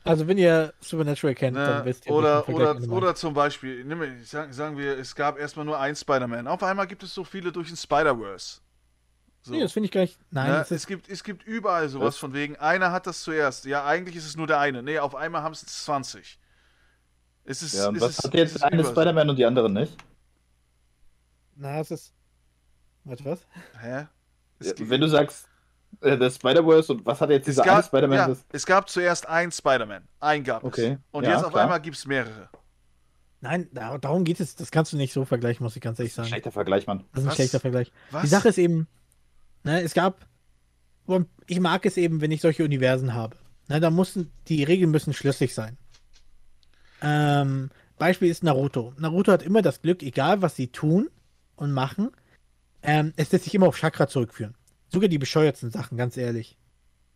[0.04, 2.12] Also wenn ihr Supernatural kennt, Ne, dann wisst ihr.
[2.12, 6.46] oder, oder, oder zum Beispiel, nimm, sagen, sagen wir, es gab erstmal nur einen Spider-Man.
[6.46, 8.60] Auf einmal gibt es so viele durch den Spider-Verse.
[9.42, 9.52] So.
[9.52, 10.18] Nee, das finde ich gar nicht.
[10.30, 12.16] Nein, Ja, das es, ist, gibt, es gibt überall sowas Was?
[12.18, 13.64] von wegen, einer hat das zuerst.
[13.66, 14.82] Ja, eigentlich ist es nur der eine.
[14.82, 16.38] Nee, auf einmal haben es 20.
[17.44, 18.84] Es ist, Ja, es was ist, hat jetzt eine.
[18.84, 19.96] Spider-Man und die anderen nicht?
[21.56, 22.14] na, es ist.
[23.08, 23.40] Warte, was?
[23.80, 24.06] Hä?
[24.58, 25.46] Es, Ja, wenn du sagst,
[26.00, 28.16] äh, der Spider-Verse und was hat jetzt es, dieser eine gab, Spider-Man?
[28.18, 30.02] ja, das- es gab zuerst einen Spider-Man.
[30.20, 30.98] Einen gab Okay, es.
[31.10, 31.64] Und ja, jetzt auf klar.
[31.64, 32.48] einmal gibt es mehrere.
[33.40, 34.56] Nein, da, darum geht es.
[34.56, 36.28] Das kannst du nicht so vergleichen, muss ich ganz ehrlich sagen.
[36.28, 37.04] Schlechter Vergleich, Mann.
[37.12, 37.34] Das ist ein Was?
[37.36, 37.92] schlechter Vergleich.
[38.10, 38.22] Was?
[38.22, 38.88] Die Sache ist eben,
[39.62, 40.26] ne, es gab,
[41.46, 43.36] ich mag es eben, wenn ich solche Universen habe.
[43.68, 45.78] Ne, da müssen, die Regeln müssen schlüssig sein.
[47.00, 48.92] Ähm, Beispiel ist Naruto.
[48.98, 51.08] Naruto hat immer das Glück, egal was sie tun
[51.56, 52.10] und machen,
[52.82, 54.54] ähm, es lässt sich immer auf Chakra zurückführen.
[54.88, 56.56] Sogar die bescheuertsten Sachen, ganz ehrlich.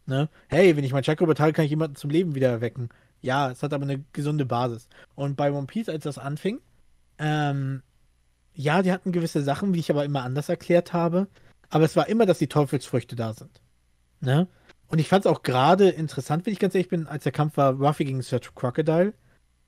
[0.06, 0.28] Ne?
[0.48, 2.88] Hey, wenn ich mein Chakra übertrage, kann ich jemanden zum Leben wieder erwecken.
[3.20, 4.88] Ja, es hat aber eine gesunde Basis.
[5.14, 6.60] Und bei One Piece, als das anfing,
[7.18, 7.82] ähm,
[8.54, 11.28] ja, die hatten gewisse Sachen, wie ich aber immer anders erklärt habe.
[11.70, 13.60] Aber es war immer, dass die Teufelsfrüchte da sind.
[14.20, 14.48] Ne?
[14.88, 17.56] Und ich fand es auch gerade interessant, wenn ich ganz ehrlich bin, als der Kampf
[17.56, 19.14] war Ruffy gegen Sir Crocodile,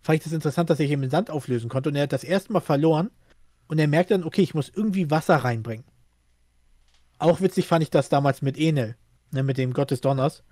[0.02, 1.88] fand ich das interessant, dass er ihn im Sand auflösen konnte.
[1.88, 3.10] Und er hat das erste Mal verloren.
[3.68, 5.84] Und er merkt dann, okay, ich muss irgendwie Wasser reinbringen.
[7.18, 8.96] Auch witzig fand ich das damals mit Enel,
[9.30, 10.42] ne, mit dem Gott des Donners.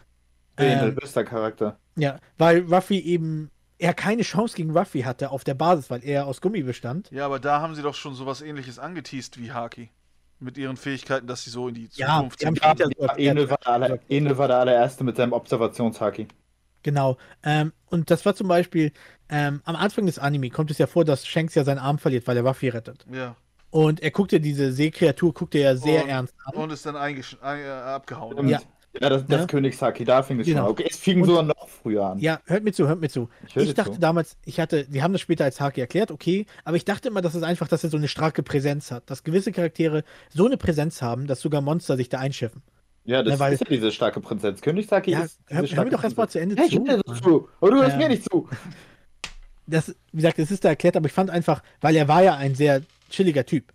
[0.57, 1.79] Ähm, Ähm, bester Charakter.
[1.97, 6.27] ja, weil Ruffy eben, er keine Chance gegen Ruffy hatte auf der Basis, weil er
[6.27, 7.11] aus Gummi bestand.
[7.11, 9.91] Ja, aber da haben sie doch schon sowas ähnliches angeteased wie Haki.
[10.39, 12.95] Mit ihren Fähigkeiten, dass sie so in die Ja, Zukunft haben sind.
[12.99, 13.15] Ja.
[13.17, 13.49] Enel
[14.09, 16.27] Enel war der allererste mit seinem Observationshaki.
[16.83, 17.17] Genau.
[17.43, 18.93] Ähm, und das war zum Beispiel,
[19.29, 22.27] ähm, am Anfang des Anime kommt es ja vor, dass Shanks ja seinen Arm verliert,
[22.27, 23.05] weil er Ruffy rettet.
[23.13, 23.37] Ja.
[23.71, 26.55] Und er guckt ja diese Seekreatur, guckt er ja sehr Und- ernst an.
[26.55, 28.49] Und ist dann eingesch- ein, äh, abgehauen.
[28.49, 28.61] Ja.
[29.01, 29.47] Ja, das, das Ja.
[29.47, 30.59] Königshaki, da fing es Genau.
[30.59, 30.71] schon an.
[30.73, 32.19] Okay, es fing Und- sogar noch früher an.
[32.19, 33.31] Ja, hört mir zu, hört mir zu.
[33.47, 33.99] Ich Ich dachte zu.
[34.01, 37.23] damals, ich hatte, die haben das später als Haki erklärt, okay, aber ich dachte immer,
[37.23, 40.59] dass es einfach, dass er so eine starke Präsenz hat, dass gewisse Charaktere so eine
[40.59, 42.61] Präsenz haben, dass sogar Monster sich da einschiffen.
[43.05, 44.61] Ja, das Ja, weil- ist ja diese starke Prinzessin.
[44.61, 46.85] Königshaki Ja, ist hör, hör mir doch erstmal zu Ende Hey, ich zu.
[46.85, 47.23] dir Mann.
[47.23, 47.49] zu.
[47.61, 47.97] Aber du hörst Ja.
[47.99, 48.49] mir nicht zu.
[49.67, 52.37] das, wie gesagt, es ist da erklärt, aber ich fand einfach, weil er war ja
[52.37, 53.73] ein sehr chilliger Typ,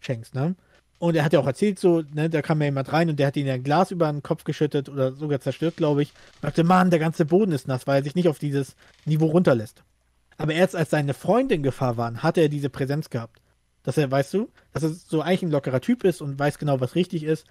[0.00, 0.54] Shanks, ne?
[0.98, 3.28] Und er hat ja auch erzählt, so, ne, da kam ja jemand rein und der
[3.28, 6.10] hat ihn ja ein Glas über den Kopf geschüttet oder sogar zerstört, glaube ich.
[6.36, 8.76] Und dachte, Mann, der ganze Boden ist nass, weil er sich nicht auf dieses
[9.06, 9.82] Niveau runterlässt.
[10.36, 13.40] Aber erst als seine Freunde in Gefahr waren, hat er diese Präsenz gehabt.
[13.82, 16.80] Dass er, weißt du, dass er so eigentlich ein lockerer Typ ist und weiß genau,
[16.80, 17.46] was richtig ist.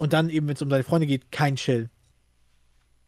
[0.00, 1.90] Und dann eben, wenn es um seine Freunde geht, kein Chill.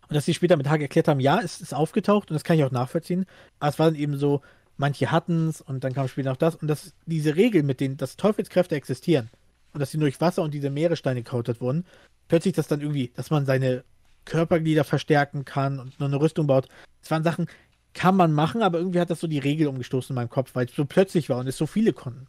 [0.08, 2.58] Und dass sie später mit Hag erklärt haben, ja, es ist aufgetaucht und das kann
[2.58, 3.24] ich auch nachvollziehen.
[3.60, 4.42] Aber es war dann eben so,
[4.76, 6.54] manche hatten es und dann kam später noch das.
[6.54, 9.30] Und dass diese Regel mit denen, dass Teufelskräfte existieren
[9.72, 11.86] und dass sie durch Wasser und diese Meeressteine gekoutert wurden,
[12.28, 13.84] plötzlich das dann irgendwie, dass man seine
[14.26, 16.68] Körperglieder verstärken kann und nur eine Rüstung baut.
[17.00, 17.46] Das waren Sachen,
[17.94, 20.66] kann man machen, aber irgendwie hat das so die Regel umgestoßen in meinem Kopf, weil
[20.66, 22.26] es so plötzlich war und es so viele konnten.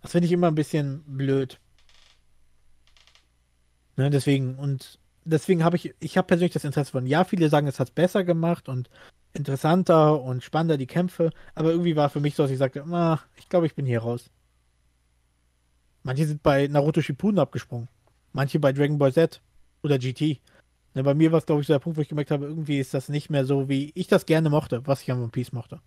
[0.00, 1.60] Das finde ich immer ein bisschen blöd.
[3.98, 7.66] Ne, deswegen, und deswegen habe ich, ich habe persönlich das Interesse von, ja, viele sagen,
[7.66, 8.88] es hat es besser gemacht und
[9.34, 13.18] interessanter und spannender die Kämpfe, aber irgendwie war für mich so, dass ich sagte, ah,
[13.36, 14.30] ich glaube, ich bin hier raus.
[16.04, 17.88] Manche sind bei Naruto Shippuden abgesprungen,
[18.32, 19.42] manche bei Dragon Ball Z
[19.82, 20.40] oder GT.
[20.94, 22.78] Ne, bei mir war es, glaube ich, so der Punkt, wo ich gemerkt habe, irgendwie
[22.78, 25.50] ist das nicht mehr so, wie ich das gerne mochte, was ich an One Piece
[25.50, 25.80] mochte.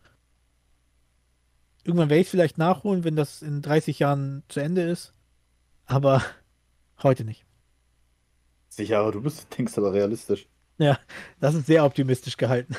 [1.85, 5.13] Irgendwann werde ich es vielleicht nachholen, wenn das in 30 Jahren zu Ende ist,
[5.85, 6.21] aber
[7.03, 7.45] heute nicht.
[8.71, 10.47] Sicher, aber du bist, denkst aber realistisch.
[11.39, 12.75] Das ist sehr optimistisch gehalten.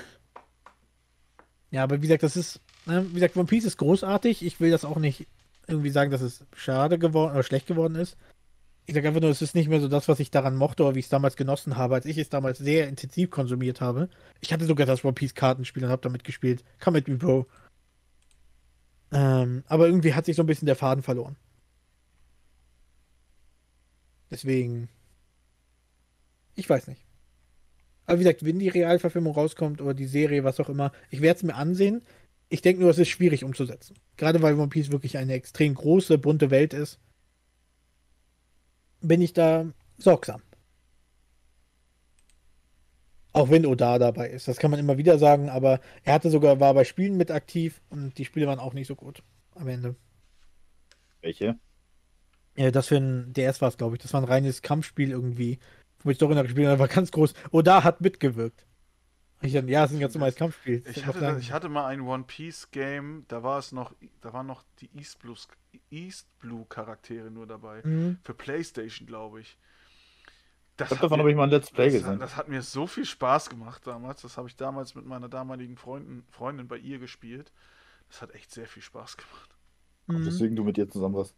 [1.70, 4.44] Ja, aber wie gesagt, das ist, ne, wie gesagt, One Piece ist großartig.
[4.44, 5.27] Ich will das auch nicht
[5.69, 8.16] irgendwie sagen, dass es schade geworden oder schlecht geworden ist.
[8.86, 10.94] Ich sage einfach nur, es ist nicht mehr so das, was ich daran mochte oder
[10.94, 14.09] wie ich es damals genossen habe, als ich es damals sehr intensiv konsumiert habe.
[14.40, 16.64] Ich hatte sogar das One Piece Kartenspiel und habe damit gespielt.
[16.82, 17.47] Come with me, Bro.
[19.12, 21.36] Ähm, aber irgendwie hat sich so ein bisschen der Faden verloren.
[24.31, 24.89] Deswegen.
[26.55, 27.05] Ich weiß nicht.
[28.07, 31.39] Aber wie gesagt, wenn die Realverfilmung rauskommt oder die Serie, was auch immer, ich werde
[31.39, 32.03] es mir ansehen.
[32.49, 33.97] Ich denke nur, es ist schwierig umzusetzen.
[34.16, 36.99] Gerade weil One Piece wirklich eine extrem große, bunte Welt ist.
[39.01, 40.43] Bin ich da sorgsam.
[43.33, 44.47] Auch wenn Oda dabei ist.
[44.47, 47.81] Das kann man immer wieder sagen, aber er hatte sogar, war bei Spielen mit aktiv
[47.89, 49.23] und die Spiele waren auch nicht so gut
[49.55, 49.97] am Ende.
[51.23, 51.59] Welche?
[52.57, 54.03] Ja, das für ein DS war es, glaube ich.
[54.03, 55.59] Das war ein reines Kampfspiel irgendwie.
[56.05, 57.35] Wo ich doch in der gespielt habe, war ganz groß.
[57.51, 58.65] Oda hat mitgewirkt.
[59.45, 60.85] Ich dann, ja, es ist ein ganz normales Kampfspiel.
[60.95, 64.47] Ich hatte, ich hatte mal ein One Piece Game, da war es noch, da waren
[64.47, 65.49] noch die East Blues,
[65.91, 67.81] East Blue Charaktere nur dabei.
[67.83, 68.19] Mhm.
[68.23, 69.59] Für PlayStation, glaube ich.
[70.77, 72.09] Das Ich davon mir- habe ich mal ein Let's Play das, gesehen.
[72.15, 74.23] hat, das hat mir so viel Spaß gemacht damals.
[74.23, 77.53] Das habe ich damals mit meiner damaligen Freundin, Freundin bei ihr gespielt.
[78.09, 79.57] Das hat echt sehr viel Spaß gemacht.
[80.07, 80.24] Mhm.
[80.24, 81.35] Deswegen du mit ihr zusammen warst.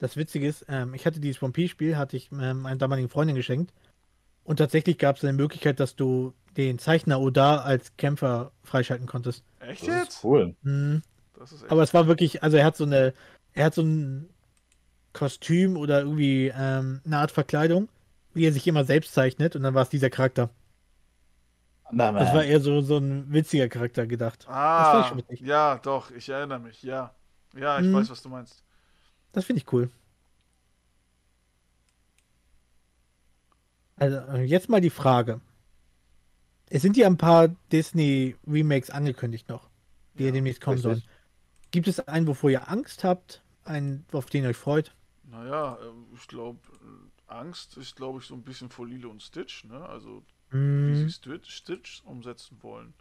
[0.00, 3.34] Das Witzige ist, ähm, ich hatte dieses One Piece-Spiel, hatte ich ähm, meiner damaligen Freundin
[3.36, 3.72] geschenkt.
[4.48, 9.44] Und tatsächlich gab es eine Möglichkeit, dass du den Zeichner Oda als Kämpfer freischalten konntest.
[9.60, 10.08] Echt Das jetzt?
[10.14, 10.56] ist cool.
[10.62, 11.02] Mhm.
[11.38, 11.70] Das ist echt.
[11.70, 13.12] Aber es war wirklich, also er hat so eine,
[13.52, 14.30] er hat so ein
[15.12, 17.88] Kostüm oder irgendwie ähm, eine Art Verkleidung,
[18.32, 20.48] wie er sich immer selbst zeichnet und dann war es dieser Charakter.
[21.90, 24.46] Na, Das war eher so, so ein witziger Charakter gedacht.
[24.46, 27.14] das fand ich ah, ja, doch, ich erinnere mich, ja.
[27.54, 27.94] Ja, ich Mhm.
[27.94, 28.62] weiß, was du meinst.
[29.32, 29.90] Das finde ich cool.
[33.98, 35.40] Also, äh, jetzt mal die Frage.
[36.70, 39.68] Es sind ja ein paar Disney-Remakes angekündigt noch,
[40.18, 40.82] die ja Ja, demnächst kommen richtig.
[40.82, 41.02] sollen.
[41.72, 43.42] Gibt es einen, wovor ihr Angst habt?
[43.64, 44.94] Einen, auf den ihr euch freut?
[45.22, 46.58] Naja, ähm, ich glaube,
[47.28, 49.78] Angst ist, glaube ich, so ein bisschen vor Lilo und Stitch, ne?
[49.88, 50.24] Also,
[50.84, 52.94] wie Hm, sie Stitch, Stitch umsetzen wollen.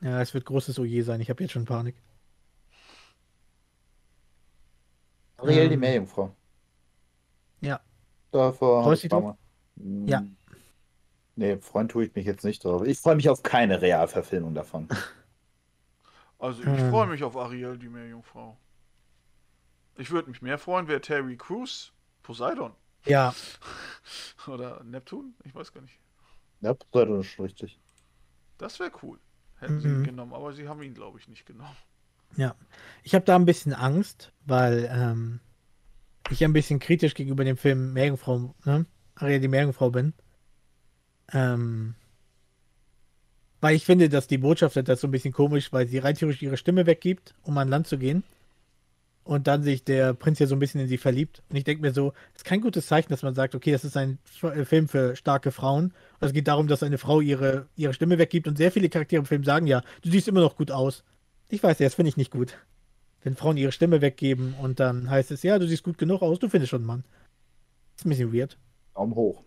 [0.00, 1.20] ja, es wird großes Oje sein.
[1.20, 1.94] Ich habe jetzt schon Panik.
[5.38, 6.36] Ariel die Ähm, Meerjungfrau.
[7.60, 7.80] ja.
[8.30, 9.12] Davor Freust ich dich
[10.06, 10.20] Ja.
[10.20, 10.36] Hm.
[11.36, 12.84] Nee, freuen tue ich mich jetzt nicht drauf.
[12.84, 14.88] Ich freue mich auf keine Realverfilmung davon.
[16.40, 16.90] Also, ich Ähm.
[16.90, 18.56] freue mich auf Ariel, die Meerjungfrau.
[19.96, 21.92] Ich würde mich mehr freuen, wäre Terry Crews
[22.22, 22.72] Poseidon.
[23.06, 23.34] Ja,
[24.46, 25.34] Oder Neptun?
[25.44, 25.98] Ich weiß gar nicht.
[26.60, 27.80] Ja, Poseidon ist schon richtig.
[28.58, 29.18] Das wäre cool.
[29.58, 29.96] Hätten sie Mhm.
[30.00, 31.76] ihn genommen, aber sie haben ihn, glaube ich, nicht genommen.
[33.02, 35.40] ich habe da ein bisschen Angst, weil ähm,
[36.30, 38.86] ich ein bisschen kritisch gegenüber dem Film Meerjungfrau, ne?
[39.18, 40.12] Ariel die Meerjungfrau bin.
[41.32, 41.94] Ähm,
[43.60, 46.42] weil ich finde, dass die Botschaft das so ein bisschen komisch, weil sie rein theoretisch
[46.42, 48.22] ihre Stimme weggibt, um an Land zu gehen.
[49.28, 51.42] und dann sich der Prinz ja so ein bisschen in sie verliebt.
[51.50, 53.84] Und ich denke mir so, das ist kein gutes Zeichen, dass man sagt, okay, das
[53.84, 55.92] ist ein äh, Film für starke Frauen.
[56.14, 59.20] Also es geht darum, dass eine Frau ihre, ihre Stimme weggibt und sehr viele Charaktere
[59.20, 61.04] im Film sagen ja, du siehst immer noch gut aus.
[61.50, 62.56] Ich weiß ja, das finde ich nicht gut.
[63.22, 66.38] Wenn Frauen ihre Stimme weggeben und dann heißt es, ja, du siehst gut genug aus,
[66.38, 67.04] du findest schon einen Mann.
[67.96, 68.56] Das ist ein bisschen weird.
[68.98, 69.44] Daumen hoch.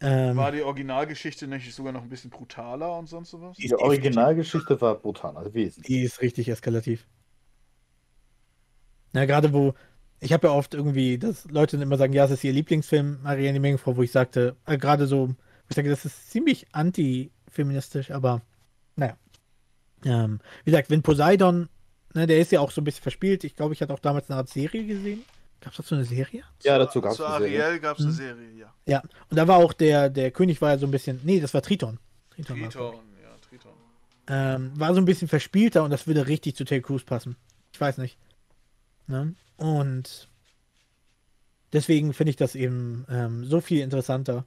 [0.00, 3.56] Ähm, War die Originalgeschichte nicht sogar noch ein bisschen brutaler und sonst sowas?
[3.56, 5.86] Die Originalgeschichte war brutal, also wesentlich.
[5.86, 7.06] Die ist richtig eskalativ.
[9.12, 9.74] Na, gerade wo,
[10.20, 13.22] ich habe ja oft irgendwie, dass Leute dann immer sagen, ja, es ist ihr Lieblingsfilm,
[13.22, 15.34] Marianne die Meerjungfrau, wo ich sagte, äh, gerade so,
[15.68, 18.42] ich sage, das ist ziemlich anti-feministisch, aber
[18.94, 19.16] naja.
[20.04, 21.68] Ähm, wie gesagt, wenn Poseidon,
[22.14, 24.30] ne, der ist ja auch so ein bisschen verspielt, ich glaube, ich hatte auch damals
[24.30, 25.24] eine Art Serie gesehen.
[25.60, 26.44] Gab es dazu eine Serie?
[26.62, 27.64] Ja, dazu gab es Zu eine Serie.
[27.64, 28.16] Ariel gab es eine Hm.
[28.16, 28.74] Serie, ja.
[28.86, 31.52] Ja, und da war auch der, der König war ja so ein bisschen, nee, das
[31.54, 31.98] war Triton.
[32.30, 32.56] Triton.
[32.70, 33.72] Triton, ja, Triton.
[34.28, 37.36] ähm, war so ein bisschen verspielter und das würde richtig zu Ted Cruz passen.
[37.72, 38.16] Ich weiß nicht.
[39.08, 39.34] Ne?
[39.56, 40.28] Und
[41.72, 44.44] deswegen finde ich das eben ähm, so viel interessanter,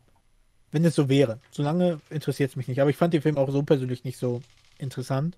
[0.71, 1.39] wenn es so wäre.
[1.51, 2.79] Solange interessiert es mich nicht.
[2.79, 4.41] Aber ich fand den Film auch so persönlich nicht so
[4.77, 5.38] interessant.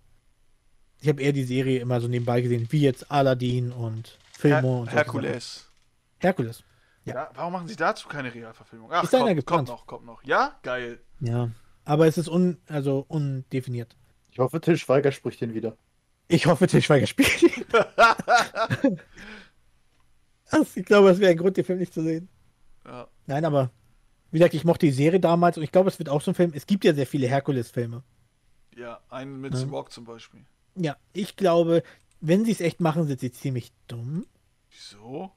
[1.02, 4.82] Ich habe eher die Serie immer so nebenbei gesehen, wie jetzt Aladdin und Filmo Her
[4.82, 4.92] und.
[4.94, 5.72] Herkules.
[6.20, 6.64] Herkules.
[7.06, 7.16] Ja.
[7.16, 7.30] Ja.
[7.36, 8.90] warum machen sie dazu keine Realverfilmung?
[8.92, 10.24] Ach, Ist kommt, kommt noch, kommt noch.
[10.24, 11.00] Ja, geil.
[11.20, 11.50] Ja.
[11.86, 13.96] Aber es ist un, also undefiniert.
[14.32, 15.76] Ich hoffe, Till Schweiger spricht den wieder.
[16.28, 17.66] Ich hoffe, Til Schweiger spielt ihn.
[20.50, 22.30] Also, ich glaube, es wäre ein Grund, den Film nicht zu sehen.
[22.86, 23.08] ja.
[23.26, 23.72] Nein, aber
[24.32, 26.36] wie gesagt, ich mochte die Serie damals und ich glaube, es wird auch so ein
[26.36, 26.52] Film.
[26.54, 28.04] Es gibt ja sehr viele Herkules-Filme.
[28.76, 29.66] ja, einen mit Ja.
[29.68, 30.46] Rock zum Beispiel.
[30.76, 31.84] Ja, ich glaube,
[32.22, 34.26] wenn sie es echt machen, sind sie ziemlich dumm.
[34.74, 35.32] Wieso?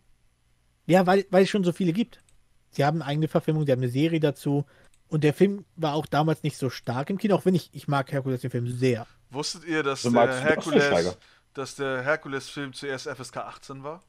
[0.87, 2.23] Ja, weil, weil es schon so viele gibt.
[2.71, 4.65] Sie haben eine eigene Verfilmung, sie haben eine Serie dazu.
[5.09, 7.89] Und der Film war auch damals nicht so stark im Kino, auch wenn ich, ich
[7.89, 9.07] mag Herkules den Film sehr.
[9.31, 10.41] Wusstet ihr, dass Du der.
[10.41, 11.17] Herkules,
[11.55, 14.03] dass der Herkules-Film zuerst FSK 18 war?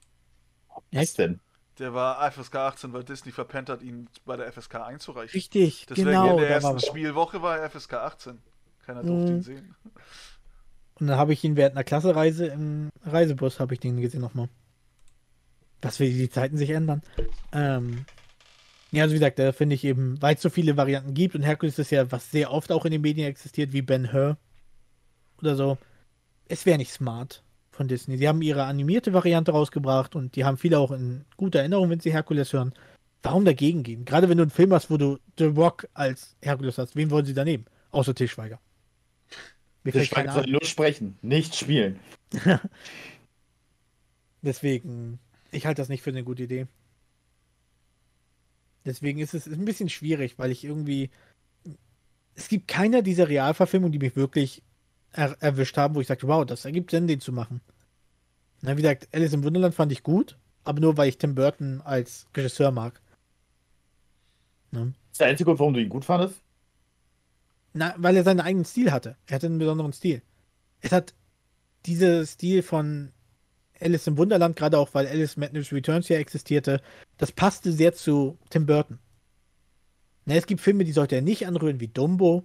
[0.91, 1.39] Was denn?
[1.79, 5.33] Der war FSK 18, weil Disney verpennt hat, ihn bei der FSK einzureichen.
[5.33, 6.31] Richtig, Deswegen genau.
[6.31, 6.79] in der ersten.
[6.79, 8.39] Spielwoche war er FSK 18.
[8.85, 9.37] Keiner durfte Mhm.
[9.37, 9.75] ihn sehen.
[10.95, 14.49] Und dann habe ich ihn während einer Klassereise im Reisebus, habe ich den gesehen nochmal.
[15.81, 17.01] Was wie die Zeiten sich ändern.
[17.51, 18.05] Ähm,
[18.91, 21.43] ja, also wie gesagt, da finde ich eben, weil es so viele Varianten gibt und
[21.43, 24.37] Herkules ist ja, was sehr oft auch in den Medien existiert, wie Ben Hur
[25.41, 25.77] oder so.
[26.47, 28.17] Es wäre nicht smart von Disney.
[28.17, 31.99] Sie haben ihre animierte Variante rausgebracht und die haben viele auch in guter Erinnerung, wenn
[31.99, 32.73] sie Herkules hören.
[33.23, 34.05] Warum dagegen gehen?
[34.05, 37.25] Gerade wenn du einen Film hast, wo du The Rock als Herkules hast, wen wollen
[37.25, 37.65] sie da nehmen?
[37.91, 38.59] Außer Til Schweiger.
[39.83, 40.43] Mir Till fällt keiner Schweiger ein.
[40.43, 41.99] soll nur sprechen, nicht spielen.
[44.41, 45.19] Deswegen,
[45.51, 46.67] ich halte das nicht für eine gute Idee.
[48.85, 51.09] Deswegen ist es ist ein bisschen schwierig, weil ich irgendwie.
[52.35, 54.61] Es gibt keiner dieser Realverfilmungen, die mich wirklich
[55.11, 57.61] er erwischt haben, wo ich sagte, wow, das ergibt Sinn, den zu machen.
[58.61, 61.81] Na, wie gesagt, Alice im Wunderland fand ich gut, aber nur weil ich Tim Burton
[61.81, 63.01] als Regisseur mag.
[64.71, 64.93] Ne?
[65.11, 66.41] ist der einzige Grund, warum du ihn gut fandest?
[67.73, 69.17] Na, weil er seinen eigenen Stil hatte.
[69.25, 70.21] Er hatte einen besonderen Stil.
[70.81, 71.13] Es hat
[71.85, 73.11] dieser Stil von
[73.79, 76.81] Alice im Wunderland, gerade auch weil Alice Madness Returns ja existierte,
[77.17, 78.99] das passte sehr zu Tim Burton.
[80.25, 82.43] Na, es gibt Filme, die sollte er nicht anrühren, wie Dumbo.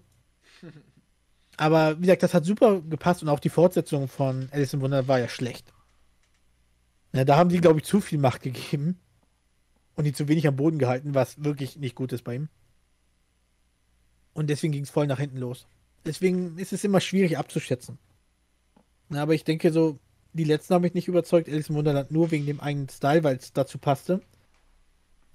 [1.57, 5.09] Aber wie gesagt, das hat super gepasst und auch die Fortsetzung von Alice im Wunderland
[5.09, 5.73] war ja schlecht.
[7.13, 8.99] Na, da haben sie, glaube ich, zu viel Macht gegeben
[9.97, 12.49] und die zu wenig am Boden gehalten, was wirklich nicht gut ist bei ihm.
[14.33, 15.67] Und deswegen ging es voll nach hinten los.
[16.07, 17.99] Deswegen ist es immer schwierig abzuschätzen.
[19.09, 19.99] Na, aber ich denke so,
[20.33, 23.37] die letzten haben mich nicht überzeugt, Alice im Wunderland nur wegen dem eigenen Style, weil
[23.37, 24.21] es dazu passte.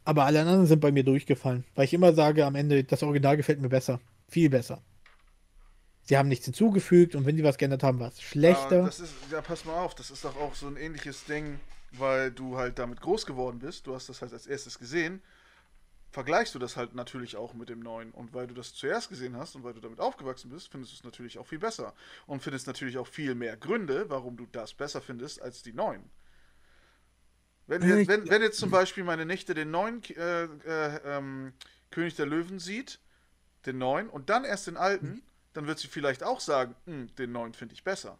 [0.05, 3.35] Aber alle anderen sind bei mir durchgefallen, weil ich immer sage, am Ende, das Original
[3.37, 3.99] gefällt mir besser.
[4.29, 4.81] Viel besser.
[6.03, 8.83] Sie haben nichts hinzugefügt und wenn sie was geändert haben, war es Ja, schlechter.
[8.83, 11.59] das ist, ja, pass mal auf, das ist doch auch so ein ähnliches Ding,
[11.91, 13.85] weil du halt damit groß geworden bist.
[13.87, 15.21] Du hast das halt als erstes gesehen.
[16.11, 18.11] Vergleichst du das halt natürlich auch mit dem neuen.
[18.11, 20.95] Und weil du das zuerst gesehen hast und weil du damit aufgewachsen bist, findest du
[20.97, 21.93] es natürlich auch viel besser.
[22.25, 26.09] Und findest natürlich auch viel mehr Gründe, warum du das besser findest als die neuen.
[27.67, 31.53] Wenn, jetzt, ich- wenn, wenn jetzt zum Beispiel meine Nichte den neuen äh, äh, ähm,
[31.91, 32.99] König der Löwen sieht,
[33.65, 35.21] den neuen, und dann erst den alten,
[35.53, 38.17] dann wird sie vielleicht auch sagen, "Hm, den neuen finde ich besser.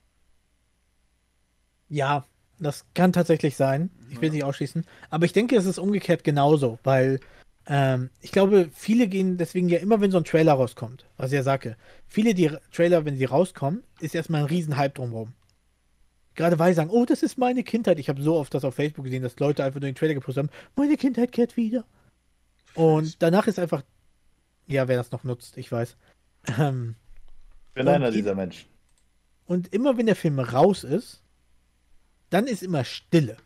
[1.90, 2.26] Ja,
[2.60, 3.90] das kann tatsächlich sein.
[4.10, 4.34] Ich will Ja.
[4.34, 4.86] nicht ausschließen.
[5.10, 7.20] Aber ich denke, es ist umgekehrt genauso, weil
[7.68, 11.36] ähm, ich glaube, viele gehen deswegen ja immer, wenn so ein Trailer rauskommt, was ich
[11.36, 11.76] ja sage,
[12.08, 15.34] viele die Trailer, wenn sie rauskommen, ist erstmal ein riesen Hype drumherum.
[16.36, 17.98] Gerade weil sie sagen, oh, das ist meine Kindheit.
[18.00, 20.44] Ich habe so oft das auf Facebook gesehen, dass Leute einfach nur den Trailer gepostet
[20.44, 21.84] haben, meine Kindheit kehrt wieder.
[22.76, 23.84] Und danach ist einfach,
[24.68, 25.98] ja, wer das noch nutzt, ich weiß.
[26.60, 26.96] Ähm,
[27.70, 28.68] Ich bin einer die- dieser Menschen.
[29.48, 31.24] und immer wenn der Film raus ist,
[32.30, 33.38] dann ist immer Stille.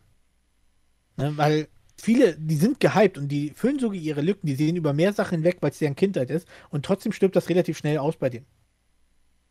[1.16, 4.92] Ne, weil viele, die sind gehypt und die füllen sogar ihre Lücken, die sehen über
[4.92, 8.16] mehr Sachen hinweg, weil es deren Kindheit ist und trotzdem stirbt das relativ schnell aus
[8.16, 8.46] bei denen.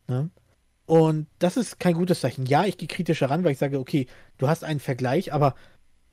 [0.08, 0.30] Ne?
[0.86, 2.46] Und das ist kein gutes Zeichen.
[2.46, 4.06] Ja, ich gehe kritischer ran, weil ich sage, okay,
[4.38, 5.54] du hast einen Vergleich, aber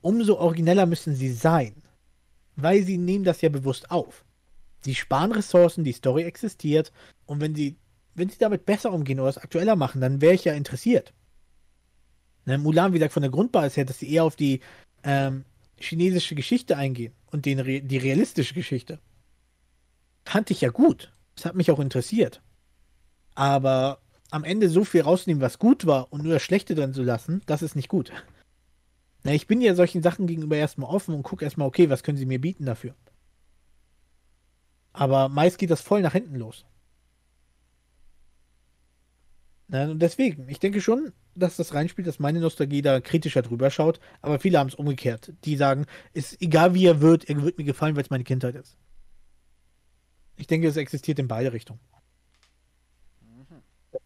[0.01, 1.75] umso origineller müssen sie sein.
[2.55, 4.23] Weil sie nehmen das ja bewusst auf.
[4.81, 6.91] Sie sparen Ressourcen, die Story existiert
[7.25, 7.77] und wenn sie,
[8.15, 11.13] wenn sie damit besser umgehen oder es aktueller machen, dann wäre ich ja interessiert.
[12.45, 14.61] Ne, Mulan, wie gesagt, von der Grundbasis her, dass sie eher auf die
[15.03, 15.43] ähm,
[15.79, 18.99] chinesische Geschichte eingehen und den, die realistische Geschichte.
[20.25, 21.13] Fand ich ja gut.
[21.35, 22.41] Das hat mich auch interessiert.
[23.35, 24.01] Aber
[24.31, 27.41] am Ende so viel rausnehmen, was gut war und nur das Schlechte drin zu lassen,
[27.45, 28.11] das ist nicht gut.
[29.23, 32.17] Na, ich bin ja solchen Sachen gegenüber erstmal offen und gucke erstmal, okay, was können
[32.17, 32.95] sie mir bieten dafür?
[34.93, 36.65] Aber meist geht das voll nach hinten los.
[39.67, 43.71] Na, und deswegen, ich denke schon, dass das reinspielt, dass meine Nostalgie da kritischer drüber
[43.71, 45.33] schaut, aber viele haben es umgekehrt.
[45.45, 48.55] Die sagen, ist egal wie er wird, er wird mir gefallen, weil es meine Kindheit
[48.55, 48.77] ist.
[50.35, 51.79] Ich denke, es existiert in beide Richtungen.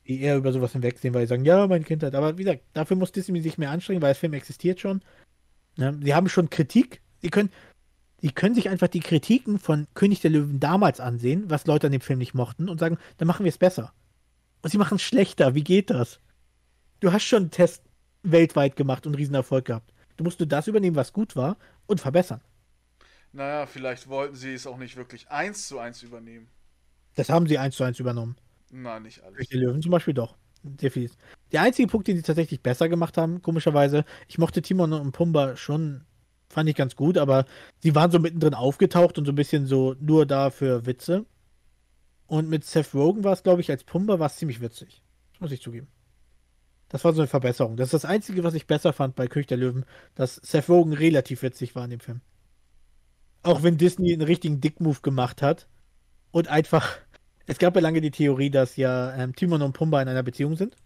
[0.07, 2.15] Die eher über sowas hinwegsehen, weil sie sagen, ja, meine Kindheit.
[2.15, 5.01] Aber wie gesagt, dafür muss Disney sich mehr anstrengen, weil das Film existiert schon.
[5.77, 7.01] Ja, sie haben schon Kritik.
[7.21, 7.49] Sie können,
[8.21, 11.91] die können sich einfach die Kritiken von König der Löwen damals ansehen, was Leute an
[11.91, 13.93] dem Film nicht mochten, und sagen, dann machen wir es besser.
[14.61, 15.55] Und sie machen es schlechter.
[15.55, 16.19] Wie geht das?
[17.03, 17.83] Du hast schon einen Test
[18.21, 19.93] weltweit gemacht und einen Riesenerfolg gehabt.
[20.15, 22.39] Du musst nur das übernehmen, was gut war, und verbessern.
[23.33, 26.47] Naja, vielleicht wollten sie es auch nicht wirklich eins zu eins übernehmen.
[27.15, 28.37] Das haben sie eins zu eins übernommen.
[28.71, 29.49] Nein, nicht alles.
[29.49, 30.37] Die Löwen zum Beispiel doch.
[30.63, 31.17] Definitiv.
[31.51, 35.57] Der einzige Punkt, den sie tatsächlich besser gemacht haben, komischerweise, ich mochte Timon und Pumba
[35.57, 36.05] schon,
[36.47, 37.43] fand ich ganz gut, aber
[37.79, 41.25] sie waren so mittendrin aufgetaucht und so ein bisschen so nur da für Witze.
[42.27, 45.01] Und mit Seth Rogen war es, glaube ich, als Pumba war es ziemlich witzig.
[45.33, 45.89] Das muss ich zugeben.
[46.93, 47.75] Das war so eine Verbesserung.
[47.75, 49.83] Das ist das Einzige, was ich besser fand bei König der Löwen,
[50.13, 52.21] dass Seth Rogen relativ witzig war in dem Film.
[53.41, 55.67] Auch wenn Disney einen richtigen Dick-Move gemacht hat
[56.31, 56.97] und einfach.
[57.45, 60.55] Es gab ja lange die Theorie, dass ja ähm, Timon und Pumba in einer Beziehung
[60.55, 60.77] sind.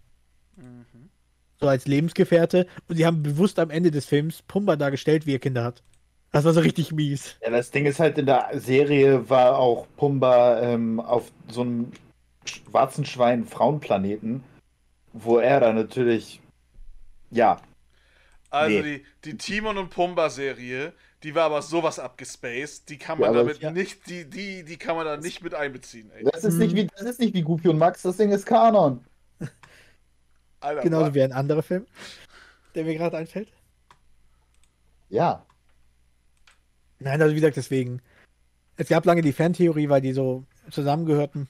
[0.56, 1.10] Mhm.
[1.60, 2.66] So als Lebensgefährte.
[2.88, 5.84] Und sie haben bewusst am Ende des Films Pumba dargestellt, wie er Kinder hat.
[6.32, 7.36] Das war so richtig mies.
[7.44, 11.92] Ja, das Ding ist halt, in der Serie war auch Pumba ähm, auf so einem
[12.44, 14.42] schwarzen Schwein Frauenplaneten
[15.24, 16.42] wo er dann natürlich,
[17.32, 17.60] ja.
[18.50, 19.04] Also nee.
[19.24, 23.40] die, die Timon und Pumba Serie, die war aber sowas abgespaced, die kann man ja,
[23.40, 23.72] damit ja.
[23.72, 26.24] nicht, die, die, die kann man da nicht mit einbeziehen, ey.
[26.32, 29.04] Das ist nicht wie, das ist nicht wie Goofy und Max, das Ding ist Kanon.
[30.60, 31.86] Alter, Genauso wie ein anderer Film,
[32.76, 33.52] der mir gerade einfällt.
[35.10, 35.46] Ja.
[37.00, 38.02] Nein, also wie gesagt, deswegen.
[38.80, 41.48] Es gab lange die Fantheorie, weil die so zusammengehörten.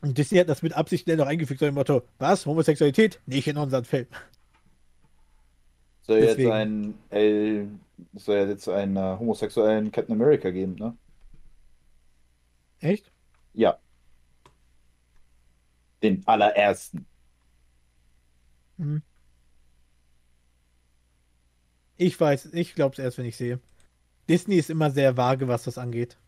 [0.00, 3.20] Und Disney hat das mit Absicht schnell noch eingefügt, so im Motto, was, Homosexualität?
[3.26, 4.06] Nicht in unseren Film.
[6.02, 7.68] Soll jetzt ein, L,
[8.14, 10.96] soll jetzt einen uh, homosexuellen Captain America geben, ne?
[12.80, 13.10] Echt?
[13.54, 13.78] Ja.
[16.02, 17.06] Den allerersten.
[18.78, 19.02] Hm.
[21.96, 23.58] Ich weiß, ich glaube es erst, wenn ich sehe.
[24.28, 26.18] Disney ist immer sehr vage, was das angeht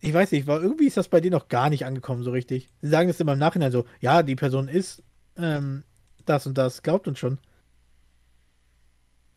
[0.00, 2.68] ich weiß nicht, war irgendwie ist das bei denen noch gar nicht angekommen so richtig.
[2.80, 5.02] Sie sagen das immer im Nachhinein so, ja, die Person ist
[5.36, 5.82] ähm,
[6.24, 7.38] das und das, glaubt uns schon.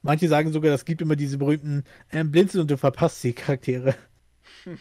[0.03, 3.95] Manche sagen sogar, das gibt immer diese berühmten ähm, Blinzeln und du verpasst die Charaktere.
[4.63, 4.79] Hm.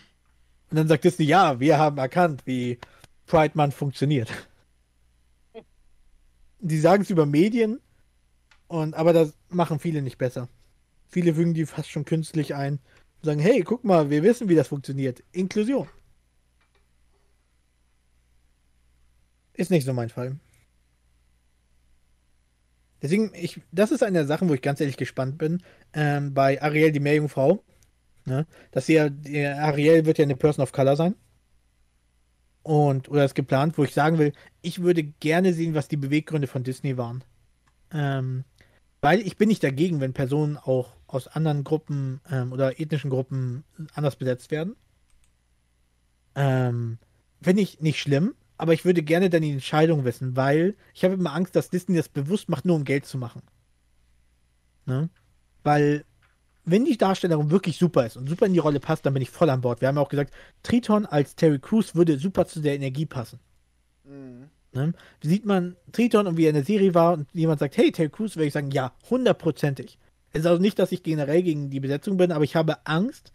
[0.71, 2.79] Und dann sagt Disney, ja, wir haben erkannt, wie
[3.27, 4.31] Pride Month funktioniert.
[6.61, 7.81] Die sagen es über Medien,
[8.69, 10.49] und, aber das machen viele nicht besser.
[11.09, 12.79] Viele fügen die fast schon künstlich ein
[13.23, 15.23] sagen, hey, guck mal, wir wissen, wie das funktioniert.
[15.33, 15.89] Inklusion.
[19.55, 20.37] Ist nicht so mein Fall.
[23.03, 25.63] Deswegen, ich, das ist eine der Sachen, wo ich ganz ehrlich gespannt bin.
[25.93, 27.63] Ähm, bei Ariel, die Meerjungfrau.
[28.27, 28.47] Ne?
[28.73, 29.09] Dass sie ja,
[29.59, 31.15] Ariel wird ja eine Person of Color sein.
[32.63, 36.47] Und, oder ist geplant, wo ich sagen will, ich würde gerne sehen, was die Beweggründe
[36.47, 37.25] von Disney waren.
[37.91, 38.45] Ähm,
[39.01, 43.65] weil ich bin nicht dagegen, wenn Personen auch aus anderen Gruppen ähm, oder ethnischen Gruppen
[43.95, 44.77] anders besetzt werden.
[46.35, 46.99] Ähm,
[47.43, 51.15] Finde ich nicht schlimm, aber ich würde gerne dann die Entscheidung wissen, weil ich habe
[51.15, 53.43] immer Angst, dass Disney das bewusst macht, nur um Geld zu machen.
[54.87, 55.09] Ne?
[55.63, 56.05] Weil,
[56.65, 59.31] wenn die Darstellerin wirklich super ist und super in die Rolle passt, dann bin ich
[59.31, 59.81] voll an Bord.
[59.81, 63.41] Wir haben ja auch gesagt, Triton als Terry Crews würde super zu der Energie passen.
[64.05, 64.51] Mhm.
[64.73, 64.93] Ne?
[65.23, 68.11] Sieht man Triton und wie er in der Serie war und jemand sagt, hey, Terry
[68.11, 69.99] Crews, würde ich sagen, ja, hundertprozentig.
[70.33, 73.33] Es ist also nicht, dass ich generell gegen die Besetzung bin, aber ich habe Angst,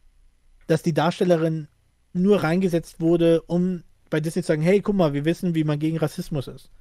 [0.68, 1.68] dass die Darstellerin
[2.14, 5.80] nur reingesetzt wurde, um bei Disney zu sagen, hey, guck mal, wir wissen, wie man
[5.80, 6.72] gegen Rassismus ist.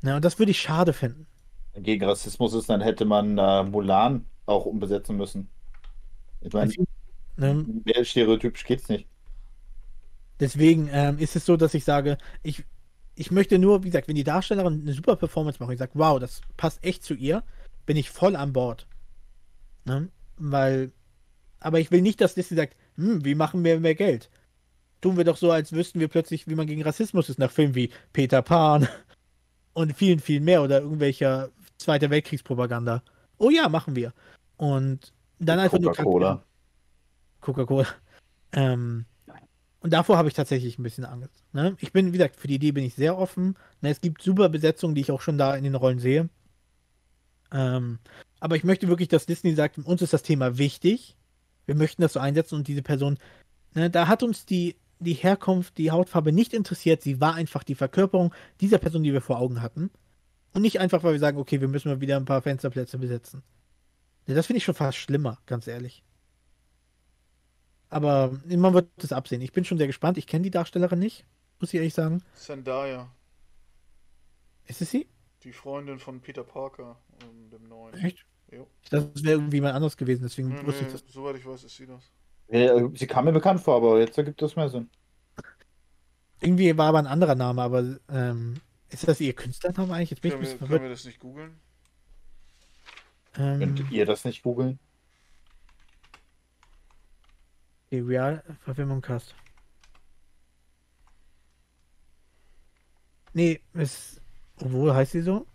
[0.00, 0.16] Ne?
[0.16, 1.26] Und das würde ich schade finden.
[1.74, 5.48] gegen Rassismus ist, dann hätte man äh, Mulan auch umbesetzen müssen.
[6.40, 6.72] Ich meine,
[7.36, 7.66] Ne?
[7.84, 9.08] mehr stereotypisch geht's nicht.
[10.40, 12.64] Deswegen ähm, ist es so, dass ich sage, ich,
[13.14, 16.18] ich möchte nur, wie gesagt, wenn die Darstellerin eine super Performance macht, ich sage, wow,
[16.20, 17.42] das passt echt zu ihr,
[17.86, 18.86] bin ich voll an Bord.
[19.86, 20.08] Ne?
[20.36, 20.92] Weil,
[21.60, 24.28] aber ich will nicht, dass Disney sagt, hm, wie machen wir mehr Geld?
[25.00, 27.74] Tun wir doch so, als wüssten wir plötzlich, wie man gegen Rassismus ist, nach Filmen
[27.74, 28.88] wie Peter Pan
[29.72, 33.02] und vielen, vielen mehr oder irgendwelcher Zweiter Weltkriegspropaganda.
[33.38, 34.12] Oh ja, machen wir.
[34.56, 36.42] Und dann einfach nur Coca-Cola.
[37.40, 37.86] Coca-Cola.
[38.52, 39.04] Ähm,
[39.80, 41.44] und davor habe ich tatsächlich ein bisschen Angst.
[41.52, 41.76] Ne?
[41.80, 43.56] Ich bin, wie gesagt, für die Idee bin ich sehr offen.
[43.82, 43.90] Ne?
[43.90, 46.28] Es gibt super Besetzungen, die ich auch schon da in den Rollen sehe.
[47.52, 47.98] Ähm,
[48.40, 51.16] aber ich möchte wirklich, dass Disney sagt, uns ist das Thema wichtig.
[51.64, 53.18] Wir möchten das so einsetzen und diese Person,
[53.74, 57.02] ne, da hat uns die, die Herkunft, die Hautfarbe nicht interessiert.
[57.02, 59.90] Sie war einfach die Verkörperung dieser Person, die wir vor Augen hatten.
[60.52, 63.42] Und nicht einfach, weil wir sagen, okay, wir müssen mal wieder ein paar Fensterplätze besetzen.
[64.26, 66.02] Ne, das finde ich schon fast schlimmer, ganz ehrlich.
[67.88, 69.40] Aber man wird es absehen.
[69.40, 70.18] Ich bin schon sehr gespannt.
[70.18, 71.24] Ich kenne die Darstellerin nicht,
[71.60, 72.22] muss ich ehrlich sagen.
[72.34, 73.08] Zendaya,
[74.66, 75.06] Ist es sie?
[75.46, 77.94] Die Freundin von Peter Parker und dem neuen.
[77.94, 78.26] Echt?
[78.50, 78.66] Jo.
[78.82, 81.12] Ich dachte, das wäre irgendwie jemand anderes gewesen, deswegen Nee, wusste nee, ich das.
[81.12, 82.12] soweit ich weiß, ist sie das.
[82.48, 84.90] Ja, Sie kam mir bekannt vor, aber jetzt ergibt das mehr Sinn.
[86.40, 88.60] Irgendwie war aber ein anderer Name, aber ähm,
[88.90, 90.10] ist das ihr Künstlername eigentlich?
[90.10, 90.82] Jetzt bin ich ein Können wir, bisschen können verwirrt.
[90.82, 91.60] wir das nicht googeln?
[93.38, 94.78] Ähm, Könnt ihr das nicht googeln?
[97.90, 99.34] die Realverfilmung Cast.
[103.32, 104.20] Nee, es.
[104.60, 105.46] Obwohl, heißt sie so?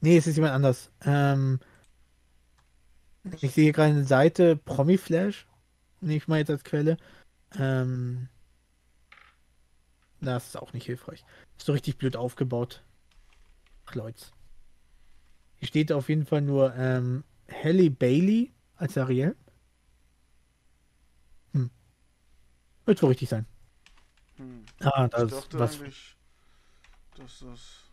[0.00, 0.90] Nee, es ist jemand anders.
[1.02, 1.60] Ähm,
[3.40, 5.46] ich sehe gerade eine Seite, Promiflash.
[6.00, 6.96] Nehme ich mal jetzt als Quelle.
[7.58, 8.28] Ähm,
[10.20, 11.24] das ist auch nicht hilfreich.
[11.58, 12.82] Ist so richtig blöd aufgebaut.
[13.86, 14.26] Ach, Leute.
[15.56, 19.34] Hier steht auf jeden Fall nur ähm, Halle Bailey als Ariel.
[21.52, 21.70] Hm.
[22.84, 23.46] Wird wohl richtig sein.
[24.36, 24.64] Hm.
[24.80, 25.80] Ah, Ich das dachte was.
[25.80, 26.16] eigentlich,
[27.16, 27.85] dass das.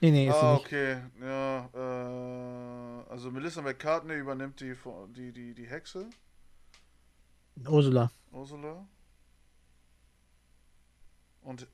[0.00, 0.66] Nee, nee, ist sie Ah, nicht.
[0.66, 1.02] okay.
[1.20, 4.74] Ja, äh, also Melissa McCartney übernimmt die,
[5.08, 6.08] die, die, die Hexe,
[7.68, 8.10] Ursula.
[8.32, 8.88] Ursula.
[11.42, 11.66] Und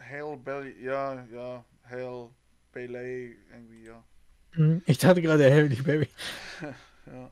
[0.00, 2.30] Hale Bailey, ja, ja, Hale
[2.72, 4.04] Bailey, irgendwie, ja.
[4.54, 4.82] Mhm.
[4.86, 6.08] Ich dachte gerade Halle Baby.
[7.06, 7.30] ja.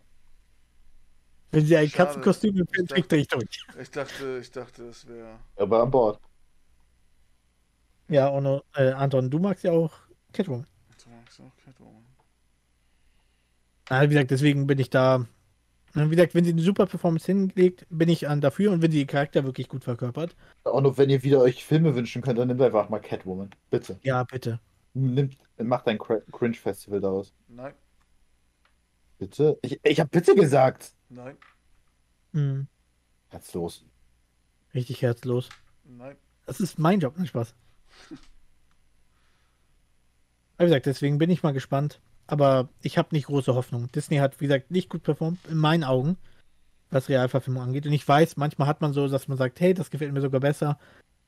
[1.53, 1.91] Wenn sie ein Schade.
[1.91, 3.67] Katzenkostüm Ich trägt, drehe ich durch.
[3.81, 5.39] Ich dachte, ich dachte, es wäre.
[5.57, 6.21] Aber an Bord.
[8.09, 9.93] Ja, und äh, Anton, du magst ja auch
[10.33, 10.67] Catwoman.
[11.03, 12.05] Du magst auch Catwoman.
[13.89, 15.27] Ah, wie gesagt, deswegen bin ich da.
[15.95, 18.99] Wie gesagt, wenn sie eine super Performance hinlegt, bin ich an dafür und wenn sie
[18.99, 22.49] den Charakter wirklich gut verkörpert, Auch noch, wenn ihr wieder euch Filme wünschen könnt, dann
[22.49, 23.51] nehmt einfach mal Catwoman.
[23.71, 23.99] Bitte.
[24.03, 24.59] ja, bitte.
[24.95, 27.33] Nimmt, macht ein Cringe-Festival daraus.
[27.49, 27.75] Nein,
[29.19, 29.57] Bitte?
[29.63, 30.93] Ich, ich hab bitte gesagt.
[31.09, 31.37] nein,
[32.33, 32.67] Mhm.
[33.29, 33.85] Herzlos.
[34.75, 35.49] Richtig herzlos.
[35.85, 36.17] nein.
[36.47, 37.55] Das ist mein Job, nein, Spaß.
[40.59, 42.01] Wie gesagt, deswegen bin ich mal gespannt.
[42.27, 43.91] Aber ich habe nicht große Hoffnung.
[43.93, 46.17] Disney hat, wie gesagt, nicht gut performt, in meinen Augen,
[46.91, 47.87] was Realverfilmung angeht.
[47.87, 50.41] Und ich weiß, manchmal hat man so, dass man sagt, hey, das gefällt mir sogar
[50.41, 50.79] besser.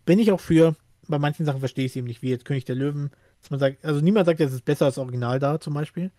[0.05, 0.75] Bin ich auch für.
[1.09, 3.11] Bei manchen Sachen verstehe ich es eben nicht, wie jetzt König der Löwen.
[3.43, 6.11] Dass man sagt, also niemand sagt, es ist besser als Original da, zum Beispiel.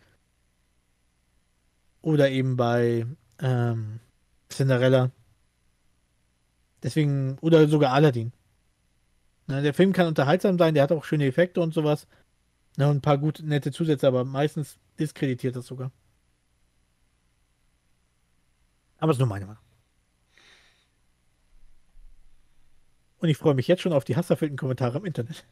[2.02, 3.06] Oder eben bei
[3.40, 4.00] ähm,
[4.50, 5.12] Cinderella.
[6.84, 8.32] Deswegen, oder sogar Aladdin.
[9.48, 12.08] Na, der Film kann unterhaltsam sein, der hat auch schöne Effekte und sowas.
[12.76, 15.92] Na, und ein paar gute, nette Zusätze, aber meistens diskreditiert das sogar.
[19.00, 19.62] Aber ist nur meine Meinung.
[23.20, 25.46] Und ich freue mich jetzt schon auf die hasserfüllten Kommentare im Internet.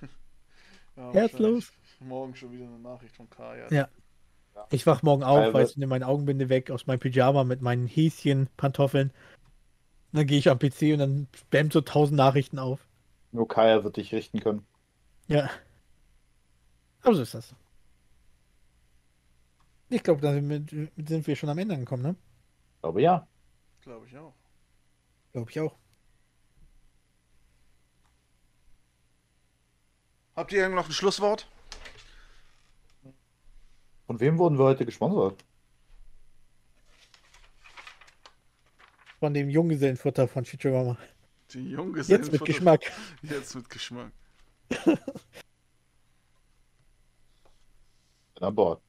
[0.96, 1.72] Ja, Herzlos.
[1.98, 3.66] Morgen schon wieder eine Nachricht von Kaya.
[3.72, 3.88] Ja.
[4.70, 7.62] Ich wach morgen auf, Also- weißt du, nehme meine Augenbinde weg aus meinem Pyjama mit
[7.62, 9.12] meinen Häschen, Pantoffeln.
[10.12, 12.86] Dann gehe ich am PC und dann spammt so tausend Nachrichten auf.
[13.34, 14.64] Nur Kaya wird dich richten können.
[15.26, 15.50] Ja.
[17.02, 17.52] Aber so ist das.
[19.88, 22.16] Ich glaube, damit sind wir schon am Ende angekommen, ne?
[22.80, 23.26] Aber ja.
[23.80, 24.34] Glaube ich auch.
[25.32, 25.76] Glaube ich auch.
[30.36, 31.48] Habt ihr irgend noch ein Schlusswort?
[34.06, 35.44] Von wem wurden wir heute gesponsert?
[39.18, 40.96] Von dem Junggesellenfutter von Chichigama.
[41.54, 42.22] Die Junggesellen.
[42.22, 42.92] Jetzt mit Geschmack.
[43.22, 44.12] Jetzt mit Geschmack.
[48.34, 48.82] Bin an Bord.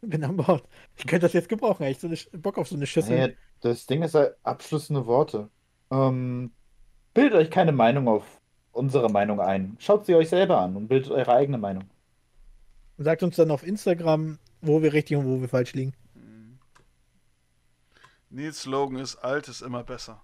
[0.00, 0.68] Bin an Bord.
[0.96, 3.28] Ich könnte das jetzt gebrauchen, echt so eine, Bock auf so eine Schüssel.
[3.28, 5.48] Nee, das Ding ist halt abschließende Worte.
[5.92, 6.52] Ähm,
[7.14, 8.40] bildet euch keine Meinung auf
[8.72, 9.76] unsere Meinung ein.
[9.78, 11.84] Schaut sie euch selber an und bildet eure eigene Meinung.
[12.96, 15.94] Und sagt uns dann auf Instagram, wo wir richtig und wo wir falsch liegen.
[18.30, 20.22] Nils Slogan ist, alt ist immer besser.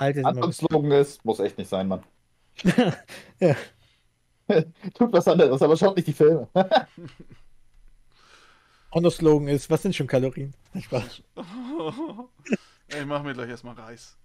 [0.00, 2.02] Alt ist immer Antons Slogan ist, muss echt nicht sein, Mann.
[3.38, 3.54] Ja.
[4.94, 6.48] Tut was anderes, aber schaut nicht die Filme.
[8.92, 10.52] Honor Slogan ist, was sind schon Kalorien?
[10.78, 11.22] Spaß.
[12.88, 14.16] Ey, ich mach mir gleich erstmal Reis.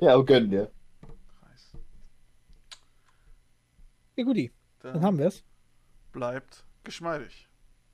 [0.00, 0.70] ja, gönn dir.
[1.42, 1.72] Reis.
[4.16, 4.50] Ja, guti.
[4.80, 5.44] Dann Dann haben wir es.
[6.12, 7.46] bleibt geschmeidig.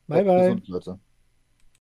[0.06, 0.42] Bye, bye.
[0.42, 1.00] Gesund, Leute.